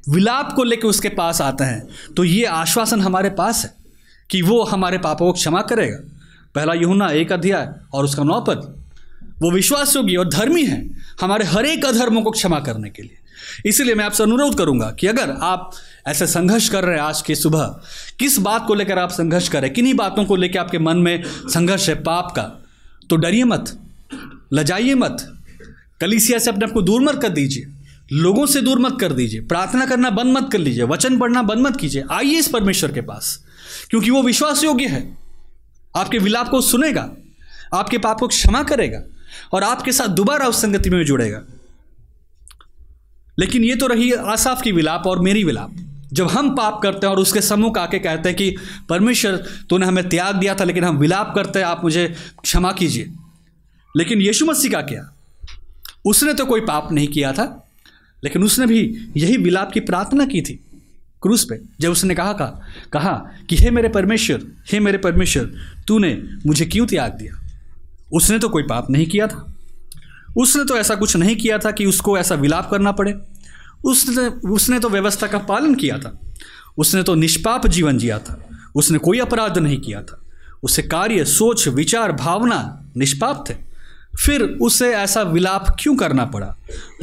विलाप 0.09 0.53
को 0.53 0.65
लेकर 0.65 0.89
उसके 0.89 1.09
पास 1.11 1.41
आते 1.41 1.65
हैं 1.65 2.15
तो 2.17 2.25
ये 2.25 2.45
आश्वासन 2.45 3.01
हमारे 3.01 3.31
पास 3.31 3.65
है 3.65 3.73
कि 4.31 4.43
वो 4.43 4.63
हमारे 4.65 4.99
पापों 4.99 5.27
को 5.27 5.33
क्षमा 5.33 5.61
करेगा। 5.63 5.99
पहला 6.55 6.75
यूना 6.75 7.11
एक 7.13 7.33
अध्याय 7.33 7.69
और 7.95 8.05
उसका 8.05 8.23
नौ 8.23 8.41
पद। 8.41 8.73
वो 9.43 9.51
विश्वास 9.51 9.97
योगी 9.97 10.17
और 10.17 10.29
धर्मी 10.29 10.65
है 10.65 10.79
हमारे 11.21 11.45
हर 11.45 11.67
एक 11.67 11.85
अधर्मों 11.87 12.23
को 12.23 12.31
क्षमा 12.31 12.59
करने 12.61 12.91
के 12.91 13.03
लिए। 13.03 13.19
इसलिए 13.67 13.95
मैं 13.95 14.05
आपसे 14.05 14.23
अनुरोध 14.23 14.57
करूँगा 14.59 14.91
कि 14.91 15.07
अगर 15.07 15.31
आप 15.43 15.73
ऐसे 16.09 16.27
संघर्ष 16.27 16.69
कर 16.69 16.85
रहे 16.85 16.97
हैं 16.97 17.03
आज 17.03 17.21
की 17.23 17.35
सुबह, 17.35 17.65
किस 18.19 18.39
बात 18.39 18.67
को 18.67 18.75
लेकर 18.75 18.99
आप 18.99 19.11
संघर्ष 19.11 19.49
कर, 19.49 19.69
किन्हीं 19.69 19.95
बातों 19.95 20.25
को 20.25 20.37
लेकर 20.37 20.59
आपके 20.59 20.79
मन 20.79 20.99
में 20.99 21.23
संघर्ष 21.27 21.89
है 21.89 21.95
पाप 22.03 22.33
का 22.37 22.43
तो 23.11 23.17
डरिए 23.17 23.45
मत, 23.45 23.79
लजाइए 24.53 24.95
मत 24.95 25.31
कलीसिया 26.05 26.39
से 26.39 26.51
अपने 26.51 26.67
आप 26.67 26.73
को 26.73 26.83
दूर 26.83 27.03
मत 27.03 27.23
कर 27.23 27.29
दीजिए। 27.29 27.67
लोगों 28.13 28.47
से 28.47 28.61
दूर 28.61 28.79
मत 28.79 28.99
कर 29.01 29.13
दीजिए। 29.13 29.41
प्रार्थना 29.41 29.87
करना 29.87 30.11
बंद 30.11 30.37
मत 30.37 30.49
कर 30.53 30.59
लीजिए। 30.59 30.83
वचन 30.83 31.19
पढ़ना 31.19 31.43
बंद 31.43 31.59
मत 31.59 31.77
कीजिए। 31.77 32.05
आइए 32.13 32.39
इस 32.39 32.49
परमेश्वर 32.49 32.93
के 32.93 33.01
पास, 33.01 33.45
क्योंकि 33.91 34.11
वो 34.11 34.23
विश्वास 34.23 34.65
योग्य 34.65 34.87
है। 34.87 35.19
आपके 35.97 36.19
विलाप 36.19 36.49
को 36.49 36.61
सुनेगा, 36.61 37.11
आपके 37.75 37.99
पाप 37.99 38.21
को 38.21 38.29
क्षमा 38.29 38.63
करेगा, 38.63 39.03
और 39.53 39.63
आपके 39.63 39.93
साथ 39.93 40.07
दोबारा 40.07 40.47
उस 40.47 40.63
संगति 40.63 40.91
में 40.91 41.05
जुड़ेगा। 41.05 41.43
लेकिन 43.39 43.65
ये 43.65 43.77
तो 43.77 43.87
रही 43.87 44.13
आसाफ 44.13 44.63
की 44.63 44.73
विलाप 44.73 45.03
और 45.07 45.19
मेरी 45.19 45.45
विलाप। 45.45 45.75
जब 46.13 46.29
हम 46.29 46.55
पाप 46.55 46.81
करते 46.83 47.07
हैं 47.07 47.15
और 47.15 47.21
उसके 47.21 47.41
सम्मुख 47.41 47.79
आके 47.79 47.99
कहते 47.99 48.29
हैं 48.29 48.39
कि, 48.39 48.57
परमेश्वर, 48.89 49.37
तूने 49.71 49.87
हमें 49.87 50.09
त्याग 50.09 50.35
दिया 50.35 50.55
था, 50.55 50.65
लेकिन 50.65 50.85
हम 50.85 50.97
विलाप 50.97 51.33
करते 51.35 51.59
हैं, 51.59 51.67
आप 51.67 51.85
मुझे 51.85 52.15
क्षमा 52.43 52.73
कीजिए। 52.73 53.13
लेकिन 53.97 54.21
यीशु 54.21 54.47
मसीह 54.47 54.71
का 54.71 54.81
क्या? 54.81 55.14
उसने 56.05 56.35
तो 56.35 56.47
कोई 56.47 56.61
पाप 56.61 56.93
नहीं 56.93 57.09
किया 57.09 57.33
था, 57.33 57.69
लेकिन 58.25 58.45
उसने 58.45 58.67
भी 58.67 59.09
यही 59.17 59.37
विलाप 59.37 59.73
की 59.73 59.81
प्रार्थना 59.81 60.27
की 60.27 60.43
थी 60.43 60.65
क्रूस 61.23 61.45
पे। 61.45 61.61
जब 61.81 61.91
उसने 61.91 62.15
कहा 62.15 62.33
का 62.33 62.61
कहा 62.93 63.31
कि, 63.49 63.57
हे 63.57 63.71
मेरे 63.71 63.89
परमेश्वर, 63.89 64.47
हे 64.73 64.81
मेरे 64.81 64.99
परमेश्वर, 64.99 65.53
तूने 65.89 66.23
मुझे 66.47 66.67
क्यों 66.67 66.87
त्याग 66.87 67.13
दिया? 67.13 67.41
उसने 68.13 68.39
तो 68.39 68.49
कोई 68.49 68.63
पाप 68.63 68.91
नहीं 68.91 69.07
किया 69.07 69.27
था। 69.27 69.55
उसने 70.37 70.65
तो 70.65 70.77
ऐसा 70.77 70.95
कुछ 70.95 71.17
नहीं 71.17 71.37
किया 71.37 71.59
था 71.59 71.71
कि 71.71 71.87
उसको 71.87 72.19
ऐसा 72.19 72.35
विलाप 72.35 72.71
करना 72.71 72.93
पड़े। 72.93 73.15
उसने 73.85 74.49
उसने 74.49 74.81
तो 74.81 74.89
व्यवस्था 74.89 75.27
का 75.27 75.39
पालन 75.39 75.75
किया 75.75 75.99
था। 75.99 76.21
उसने 76.79 77.03
तो 77.03 77.15
निष्पाप 77.15 77.67
जीवन 77.67 77.99
जिया 77.99 78.19
था। 78.19 78.47
उसने 78.75 78.99
कोई 78.99 79.19
अपराध 79.19 79.59
नहीं 79.59 79.81
किया 79.81 80.03
था। 80.03 80.21
उसे 80.63 80.83
कार्य, 80.83 81.25
सोच, 81.25 81.69
विचार, 81.69 82.13
भावना 82.13 82.87
निष्पाप 82.97 83.45
थे। 83.51 83.55
फिर 84.21 84.43
उसे 84.43 84.93
ऐसा 84.95 85.23
विलाप 85.23 85.77
क्यों 85.81 85.97
करना 85.97 86.25
पड़ा? 86.25 86.47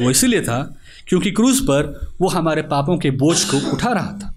वो 0.00 0.10
इसीलिए 0.10 0.42
था 0.42 0.76
क्योंकि 1.08 1.30
क्रूज 1.30 1.60
पर 1.60 2.14
वो 2.20 2.28
हमारे 2.28 2.62
पापों 2.62 2.96
के 2.98 3.10
बोझ 3.10 3.44
को 3.44 3.70
उठा 3.72 3.92
रहा 3.92 4.12
था 4.12 4.34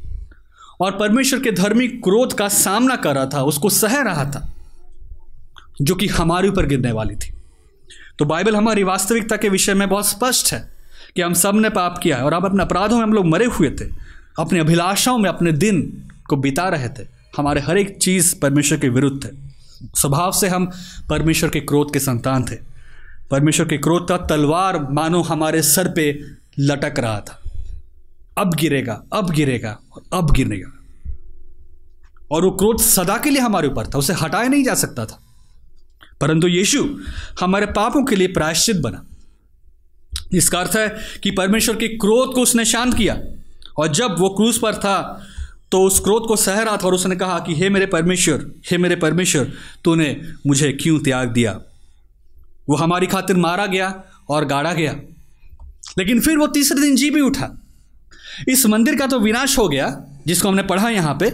और 0.81 0.91
परमेश्वर 0.91 1.39
के 1.39 1.51
धर्मी 1.51 1.87
क्रोध 1.87 2.33
का 2.33 2.47
सामना 2.47 2.95
कर 2.95 3.15
रहा 3.15 3.25
था, 3.25 3.43
उसको 3.43 3.69
सह 3.69 4.01
रहा 4.01 4.25
था, 4.25 4.53
जो 5.81 5.95
कि 5.95 6.07
हमारे 6.07 6.49
ऊपर 6.49 6.65
गिरने 6.65 6.91
वाली 6.91 7.15
थी। 7.15 7.33
तो 8.19 8.25
बाइबल 8.25 8.55
हमारी 8.55 8.83
वास्तविकता 8.83 9.37
के 9.37 9.49
विषय 9.49 9.73
में 9.73 9.89
बहुत 9.89 10.07
स्पष्ट 10.07 10.53
है 10.53 10.67
कि 11.15 11.21
हम 11.21 11.33
सबने 11.33 11.69
पाप 11.69 11.97
किया 11.97 12.17
है 12.17 12.23
और 12.23 12.33
अब 12.33 12.45
अपने 12.45 12.63
अपराधों 12.63 12.97
में 12.97 13.03
हम 13.03 13.13
लोग 13.13 13.25
मरे 13.25 13.45
हुए 13.45 13.69
थे, 13.69 13.85
अपनी 14.39 14.59
अभिलाषाओं 14.59 15.17
में 15.17 15.29
अपने 15.29 15.51
दिन 15.51 15.81
को 16.29 16.35
बिता 16.35 16.67
रहे 16.69 16.89
थे, 16.89 17.07
हमारे 17.37 17.61
हर 17.61 17.77
एक 17.77 17.97
चीज़ 17.97 18.39
परमेश्वर 18.39 18.77
के 18.79 18.89
विरुद्ध 18.89 19.25
थे 19.25 19.44
स्वभाव 19.95 20.31
से 20.31 20.47
हम 20.47 20.71
परमेश्वर 21.09 21.49
के 21.49 21.59
क्रोध 21.59 21.93
के 21.93 21.99
संतान 21.99 22.43
थे। 22.43 22.55
परमेश्वर 23.31 23.67
के 23.67 23.77
क्रोध 23.77 24.07
का 24.07 24.17
तलवार 24.17 24.79
मानो 24.91 25.21
हमारे 25.21 25.61
सर 25.61 25.87
पे 25.87 26.19
लटक 26.59 26.99
रहा 26.99 27.19
था। 27.19 27.41
अब 28.37 28.53
गिरेगा 28.53 29.03
अब 29.13 29.29
गिरेगा 29.29 29.79
और 29.91 30.03
अब 30.13 30.31
गिरेगा 30.31 30.71
और 32.31 32.45
वो 32.45 32.51
क्रोध 32.51 32.79
सदा 32.79 33.17
के 33.17 33.29
लिए 33.29 33.41
हमारे 33.41 33.67
ऊपर 33.67 33.87
था, 33.87 33.97
उसे 33.97 34.13
हटाया 34.13 34.47
नहीं 34.47 34.63
जा 34.63 34.73
सकता 34.73 35.05
था। 35.05 35.19
परंतु 36.21 36.47
यीशु 36.47 36.97
हमारे 37.41 37.65
पापों 37.65 38.05
के 38.05 38.15
लिए 38.15 38.27
प्रायश्चित 38.27 38.77
बना। 38.77 39.05
इसका 40.33 40.59
अर्थ 40.59 40.77
है 40.77 40.95
कि 41.23 41.31
परमेश्वर 41.31 41.75
के 41.75 41.87
क्रोध 41.87 42.33
को 42.33 42.41
उसने 42.41 42.65
शांत 42.65 42.97
किया 42.97 43.17
और 43.77 43.87
जब 43.87 44.15
वो 44.19 44.29
क्रूज 44.29 44.57
पर 44.57 44.75
था 44.75 45.27
तो 45.75 45.81
उस 45.81 45.99
क्रोध 45.99 46.27
को 46.27 46.35
सह 46.35 46.59
रहा 46.59 46.77
था 46.77 46.87
और 46.87 46.93
उसने 46.93 47.15
कहा 47.15 47.39
कि, 47.39 47.55
हे 47.55 47.69
मेरे 47.69 47.85
परमेश्वर, 47.85 48.51
हे 48.71 48.77
मेरे 48.77 48.95
परमेश्वर, 48.95 49.51
तूने 49.83 50.21
मुझे 50.47 50.71
क्यों 50.71 50.99
त्याग 50.99 51.27
दिया? 51.27 51.59
वो 52.69 52.75
हमारी 52.75 53.07
खातिर 53.07 53.35
मारा 53.35 53.65
गया 53.65 54.03
और 54.29 54.45
गाड़ा 54.45 54.73
गया। 54.73 54.95
लेकिन 55.97 56.19
फिर 56.19 56.37
वो 56.37 56.47
तीसरे 56.47 56.81
दिन 56.81 56.95
जी 56.95 57.09
भी 57.09 57.21
उठा। 57.21 57.61
इस 58.49 58.65
मंदिर 58.65 58.95
का 58.95 59.07
तो 59.07 59.19
विनाश 59.19 59.57
हो 59.57 59.67
गया, 59.67 60.05
जिसको 60.27 60.47
हमने 60.47 60.63
पढ़ा 60.63 60.89
यहाँ 60.89 61.17
पे। 61.19 61.25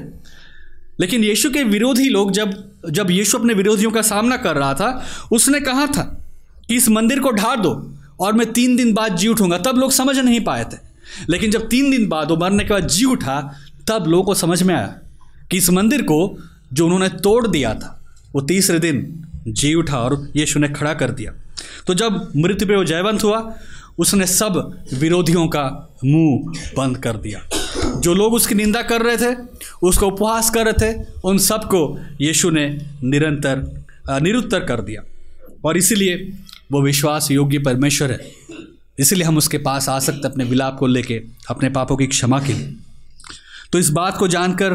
लेकिन 1.00 1.24
यीशु 1.24 1.50
के 1.50 1.64
विरोधी 1.64 2.10
लोग 2.10 2.32
जब 2.32 2.72
जब 2.90 3.12
यीशु 3.12 3.38
अपने 3.38 3.54
विरोधियों 3.54 3.92
का 3.92 4.02
सामना 4.02 4.38
कर 4.38 4.56
रहा 4.56 4.74
था, 4.74 5.06
उसने 5.32 5.60
कहा 5.60 5.88
था 5.88 6.26
कि, 6.68 6.76
इस 6.76 6.90
मंदिर 6.90 7.20
को 7.20 7.32
ढा 7.32 7.56
दो 7.56 7.98
और 8.20 8.34
मैं 8.34 8.54
तीन 8.54 8.76
दिन 8.76 8.94
बाद 8.94 9.16
जी 9.16 9.28
उठूँगा। 9.28 9.58
तब 9.58 9.78
लोग 9.78 9.92
समझ 9.92 10.18
नहीं 10.18 10.42
पाए 10.42 10.64
थे। 10.64 10.92
लेकिन 11.30 11.52
जब 11.52 11.70
तीन 11.70 11.92
दिन 11.92 12.08
बाद 12.08 12.30
वो 12.30 12.38
मरने 12.38 12.64
के 12.64 12.70
बाद 12.70 12.88
जी 12.88 13.06
उठा 13.06 13.56
तब 13.92 14.06
लोगों 14.08 14.24
को 14.24 14.34
समझ 14.34 14.64
में 14.64 14.76
आया 14.76 14.96
कि 15.52 15.58
इस 15.58 15.70
मंदिर 15.70 16.02
को 16.02 16.38
जो 16.74 16.86
उन्होंने 16.86 17.10
तोड़ 17.10 17.48
दिया 17.48 17.74
था, 17.74 18.16
वो 18.36 18.42
तीसरे 18.42 18.80
दिन 18.80 19.24
जी 19.48 19.74
उठा 19.74 19.98
और 19.98 20.32
यीशु 20.36 20.60
ने 20.60 20.68
खड़ा 20.68 20.94
कर 20.94 21.10
दिया। 21.10 21.34
तो 21.88 21.94
जब 21.94 22.32
मृत्यु 22.36 22.68
पे 22.68 22.76
वो 22.76 22.84
जयवंत 22.84 23.24
हुआ, 23.24 23.56
उसने 24.00 24.28
सब 24.28 24.84
विरोधियों 24.94 25.48
का 25.48 25.96
मुँह 26.06 26.54
बंद 26.78 26.98
कर 26.98 27.18
दिया। 27.18 27.50
जो 28.00 28.14
लोग 28.14 28.34
उसकी 28.34 28.56
निंदा 28.56 28.82
कर 28.82 29.02
रहे 29.02 29.18
थे, 29.18 29.38
उसको 29.84 30.08
उपवास 30.08 30.50
कर 30.50 30.74
रहे 30.74 30.74
थे, 30.74 31.06
उन 31.24 31.38
सबको 31.38 32.00
यीशु 32.22 32.50
ने 32.50 32.82
निरंतर 33.04 33.84
निरुत्तर 34.22 34.60
कर 34.60 34.82
दिया। 34.82 35.02
और 35.66 35.78
इसीलिए 35.78 36.34
वो 36.72 36.82
विश्वास 36.82 37.32
योग्य 37.32 37.60
परमेश्वर 37.60 38.12
है। 38.12 38.32
इसलिए 39.00 39.24
हम 39.24 39.38
उसके 39.38 39.58
पास 39.58 39.90
आ 39.90 40.00
सकते 40.00 40.28
अपने 40.28 40.44
विलाप 40.44 40.78
को 40.78 40.88
लेके, 40.88 41.22
अपने 41.50 41.70
पापों 41.70 41.98
की 41.98 42.08
क्षमा 42.08 42.40
के 42.40 42.54
लिए। 42.54 42.74
तो 43.74 43.80
इस 43.80 43.90
बात 43.90 44.18
को 44.18 44.28
जानकर 44.28 44.74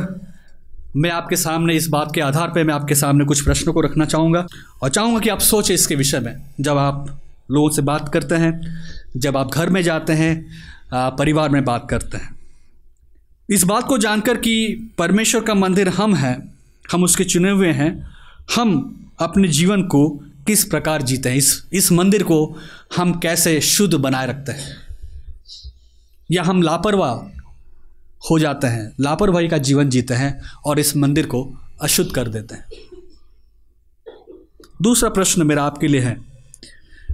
मैं 0.96 1.10
आपके 1.10 1.36
सामने, 1.36 1.74
इस 1.74 1.88
बात 1.88 2.12
के 2.14 2.20
आधार 2.20 2.48
पर 2.48 2.64
मैं 2.64 2.74
आपके 2.74 2.94
सामने 2.94 3.24
कुछ 3.24 3.40
प्रश्नों 3.44 3.72
को 3.74 3.80
रखना 3.80 4.04
चाहूँगा 4.04 4.46
और 4.82 4.90
चाहूँगा 4.90 5.20
कि 5.20 5.28
आप 5.28 5.40
सोचें 5.40 5.74
इसके 5.74 5.94
विषय 5.94 6.20
में। 6.20 6.34
जब 6.60 6.78
आप 6.78 7.06
लोगों 7.50 7.70
से 7.70 7.82
बात 7.82 8.08
करते 8.12 8.34
हैं, 8.34 8.60
जब 9.16 9.36
आप 9.36 9.50
घर 9.50 9.70
में 9.70 9.82
जाते 9.82 10.12
हैं 10.12 11.16
परिवार 11.18 11.48
में 11.48 11.64
बात 11.64 11.86
करते 11.90 12.16
हैं, 12.16 12.34
इस 13.48 13.64
बात 13.64 13.86
को 13.86 13.98
जानकर 13.98 14.36
कि 14.36 14.94
परमेश्वर 14.98 15.42
का 15.42 15.54
मंदिर 15.54 15.88
हम 15.88 16.14
हैं, 16.14 16.36
हम 16.92 17.04
उसके 17.04 17.24
चुने 17.24 17.50
हुए 17.50 17.72
हैं, 17.72 17.92
हम 18.56 18.72
अपने 19.20 19.48
जीवन 19.48 19.82
को 19.84 20.08
किस 20.46 20.64
प्रकार 20.64 21.02
जीते 21.02 21.28
हैं, 21.28 21.36
इस 21.36 21.66
इस 21.72 21.92
मंदिर 21.92 22.22
को 22.22 22.58
हम 22.96 23.18
कैसे 23.20 23.60
शुद्ध 23.60 23.94
बनाए 23.94 24.26
रखते 24.26 24.52
हैं, 24.52 24.76
या 26.30 26.42
हम 26.42 26.62
लापरवाह 26.62 27.35
हो 28.30 28.38
जाते 28.38 28.66
हैं, 28.66 28.92
लापरवाही 29.00 29.48
का 29.48 29.58
जीवन 29.58 29.88
जीते 29.88 30.14
हैं 30.14 30.40
और 30.64 30.78
इस 30.78 30.96
मंदिर 30.96 31.26
को 31.26 31.58
अशुद्ध 31.82 32.12
कर 32.12 32.28
देते 32.28 32.54
हैं। 32.54 32.64
दूसरा 34.82 35.10
प्रश्न 35.10 35.42
मेरा 35.42 35.64
आपके 35.64 35.88
लिए 35.88 36.00
है, 36.00 36.20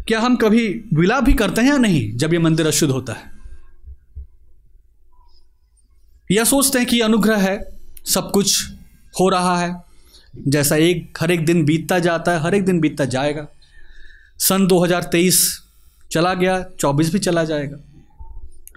क्या 0.08 0.20
हम 0.20 0.36
कभी 0.36 0.84
विलाप 0.94 1.24
भी 1.24 1.32
करते 1.32 1.60
हैं 1.60 1.68
या 1.68 1.76
नहीं 1.76 2.16
जब 2.16 2.32
ये 2.32 2.38
मंदिर 2.38 2.66
अशुद्ध 2.66 2.92
होता 2.92 3.12
है? 3.12 3.32
या 6.32 6.44
सोचते 6.44 6.78
हैं 6.78 6.88
कि 6.88 7.00
अनुग्रह 7.00 7.36
है, 7.36 7.80
सब 8.06 8.30
कुछ 8.30 8.70
हो 9.20 9.28
रहा 9.28 9.58
है, 9.58 9.82
जैसा 10.48 10.76
एक, 10.76 11.18
हर 11.20 11.30
एक 11.30 11.44
दिन 11.44 11.64
बीतता 11.64 11.98
जाता 11.98 12.32
है, 12.32 12.40
हर 12.40 12.54
एक 12.54 12.64
दिन 12.64 12.80
बीतता 12.80 13.04
जाएगा। 13.04 13.46
सन 14.38 14.66
2023 14.66 15.62
चला 16.10 16.34
गया 16.34 16.66
24 16.80 17.12
भी 17.12 17.18
चला 17.18 17.44
जाएगा। 17.44 17.76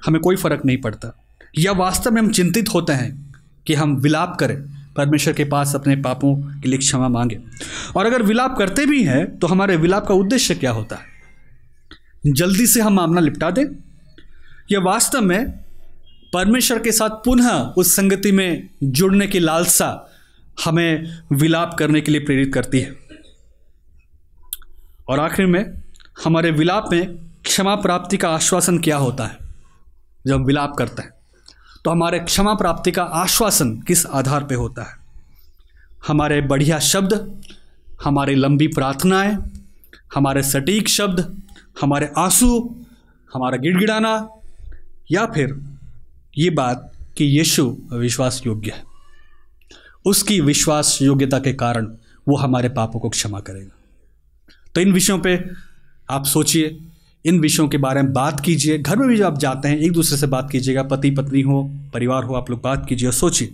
हमें 0.06 0.22
कोई 0.22 0.36
फ़र्क 0.36 0.66
नहीं 0.66 0.78
पड़ता। 0.78 1.25
या 1.58 1.72
वास्तव 1.72 2.12
में 2.12 2.22
हम 2.22 2.30
चिंतित 2.30 2.70
होते 2.74 2.93
हैं 2.93 3.36
कि 3.68 3.74
हम 3.74 3.95
विलाप 3.95 4.38
करें, 4.39 4.58
परमेश्वर 4.97 5.34
के 5.34 5.43
पास 5.43 5.76
अपने 5.76 5.95
पापों 5.95 6.60
के 6.62 6.70
लिए 6.70 6.80
क्षमा 6.80 7.08
मांगे। 7.08 7.39
और 7.95 8.06
अगर 8.06 8.22
विलाप 8.22 8.58
करते 8.58 8.86
भी 8.86 9.03
हैं 9.03 9.39
तो 9.39 9.47
हमारे 9.47 9.76
विलाप 9.78 10.08
का 10.08 10.14
उद्देश्य 10.14 10.56
क्या 10.56 10.72
होता 10.72 10.95
है? 10.95 12.34
जल्दी 12.34 12.68
से 12.68 12.82
हम 12.82 12.93
मामला 12.93 13.22
निपटा 13.22 13.51
दें? 13.51 13.66
या 14.72 14.80
वास्तव 14.80 15.22
में 15.22 15.51
परमेश्वर 16.34 16.80
के 16.80 16.91
साथ 16.91 17.10
पुनः 17.10 17.51
उस 17.78 17.95
संगति 17.95 18.32
में 18.32 18.70
जुड़ने 18.84 19.28
की 19.28 19.39
लालसा 19.39 20.12
हमें 20.66 21.20
विलाप 21.34 21.76
करने 21.80 22.01
के 22.01 22.12
लिए 22.12 22.22
प्रेरित 22.22 22.53
करती 22.53 22.80
है? 22.80 22.95
और 25.08 25.20
आखिर 25.20 25.45
में 25.45 25.82
हमारे 26.24 26.51
विलाप 26.51 26.89
में 26.91 27.16
क्षमा 27.43 27.76
प्राप्ति 27.76 28.18
का 28.18 28.30
आश्वासन 28.30 28.78
क्या 28.78 28.97
होता 28.97 29.26
है, 29.26 29.38
जब 30.28 30.45
विलाप 30.45 30.76
करते 30.78 31.01
हैं? 31.01 31.14
तो 31.86 31.92
हमारे 31.92 32.20
क्षमा 32.20 32.54
प्राप्ति 32.54 32.92
का 32.92 33.04
आश्वासन 33.04 33.82
किस 33.82 34.06
आधार 34.06 34.44
पर 34.44 34.56
होता 34.56 34.84
है? 34.84 34.98
हमारे 36.08 36.42
बढ़िया 36.42 36.80
शब्द, 36.80 37.42
हमारी 38.04 38.36
लंबी 38.36 38.68
प्रार्थनाएँ, 38.68 39.38
हमारे 40.16 40.44
सटीक 40.44 40.90
शब्द, 40.90 41.42
हमारे 41.82 42.12
आँसू, 42.18 42.76
हमारा 43.34 43.58
गिड़गिड़ाना, 43.58 44.30
या 45.12 45.26
फिर 45.26 45.62
ये 46.38 46.50
बात 46.50 46.92
कि 47.18 47.26
यीशु 47.26 47.78
विश्वास 47.94 48.42
योग्य 48.46 48.72
है। 48.72 48.84
उसकी 50.06 50.42
विश्वास 50.42 51.00
योग्यता 51.02 51.40
के 51.40 51.54
कारण 51.54 51.86
वो 52.28 52.38
हमारे 52.38 52.70
पापों 52.70 53.00
को 53.00 53.10
क्षमा 53.10 53.40
करेगा। 53.40 53.78
तो 54.76 54.82
इन 54.82 54.92
विषयों 54.92 55.20
पे 55.20 55.44
आप 56.10 56.26
सोचिए 56.26 56.80
इन 57.26 57.40
विषयों 57.40 57.68
के 57.68 57.78
बारे 57.78 58.02
में 58.02 58.14
बात 58.14 58.40
कीजिए। 58.40 58.78
घर 58.78 58.96
में 58.96 59.10
भी 59.10 59.18
जब 59.18 59.24
आप 59.24 59.40
जाते 59.40 59.68
हैं, 59.68 59.78
एक 59.78 59.92
दूसरे 59.92 60.18
से 60.18 60.28
बात 60.28 60.52
कीजिएगा। 60.52 60.84
पति, 60.84 61.12
पत्नी 61.12 61.42
हो, 61.42 61.72
परिवार 61.94 62.24
हो, 62.24 62.34
आप 62.34 62.50
लोग 62.50 62.62
बात 62.64 62.86
कीजिए 62.90 63.08
और 63.08 63.14
सोचिए 63.14 63.52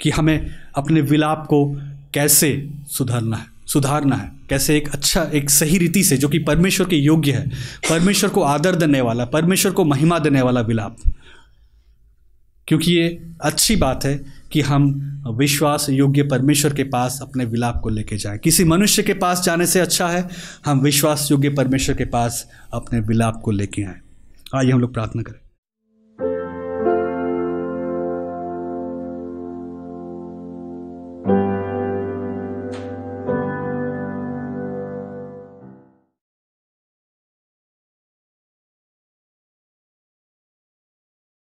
कि 0.00 0.10
हमें 0.10 0.50
अपने 0.74 1.00
विलाप 1.00 1.46
को 1.46 1.76
कैसे 2.14 2.70
सुधारना 2.88 3.36
है 3.36 3.58
सुधारना 3.66 4.16
है। 4.16 4.32
कैसे 4.48 4.76
एक 4.76 4.88
अच्छा 4.88 5.22
एक 5.22 5.50
सही 5.50 5.78
रीति 5.78 6.04
से, 6.04 6.16
जो 6.16 6.28
कि 6.28 6.38
परमेश्वर 6.38 6.88
के 6.88 6.96
योग्य 6.96 7.32
है। 7.32 7.48
परमेश्वर 7.90 8.30
को 8.30 8.42
आदर 8.42 8.74
देने 8.74 9.00
वाला, 9.00 9.24
परमेश्वर 9.24 9.72
को 9.72 9.84
महिमा 9.84 10.18
देने 10.18 10.42
वाला 10.42 10.60
विलाप। 10.60 10.96
क्योंकि 12.68 12.92
ये 12.92 13.30
अच्छी 13.40 13.76
बात 13.76 14.04
है 14.04 14.37
कि 14.52 14.60
हम 14.60 15.22
विश्वास 15.36 15.86
योग्य 15.90 16.22
परमेश्वर 16.22 16.74
के 16.74 16.84
पास 16.84 17.18
अपने 17.22 17.44
विलाप 17.44 17.80
को 17.82 17.88
लेके 17.88 18.16
जाएँ। 18.16 18.38
किसी 18.38 18.64
मनुष्य 18.64 19.02
के 19.02 19.14
पास 19.14 19.42
जाने 19.44 19.66
से 19.66 19.80
अच्छा 19.80 20.08
है, 20.08 20.28
हम 20.66 20.80
विश्वास 20.80 21.28
योग्य 21.30 21.48
परमेश्वर 21.48 21.96
के 21.96 22.04
पास 22.04 22.46
अपने 22.74 23.00
विलाप 23.00 23.40
को 23.44 23.50
लेके 23.50 23.82
आएँ। 23.82 24.00
आइए 24.54 24.70
हम 24.70 24.80
लोग 24.80 24.92
प्रार्थना 24.94 25.22
करें। 25.22 25.47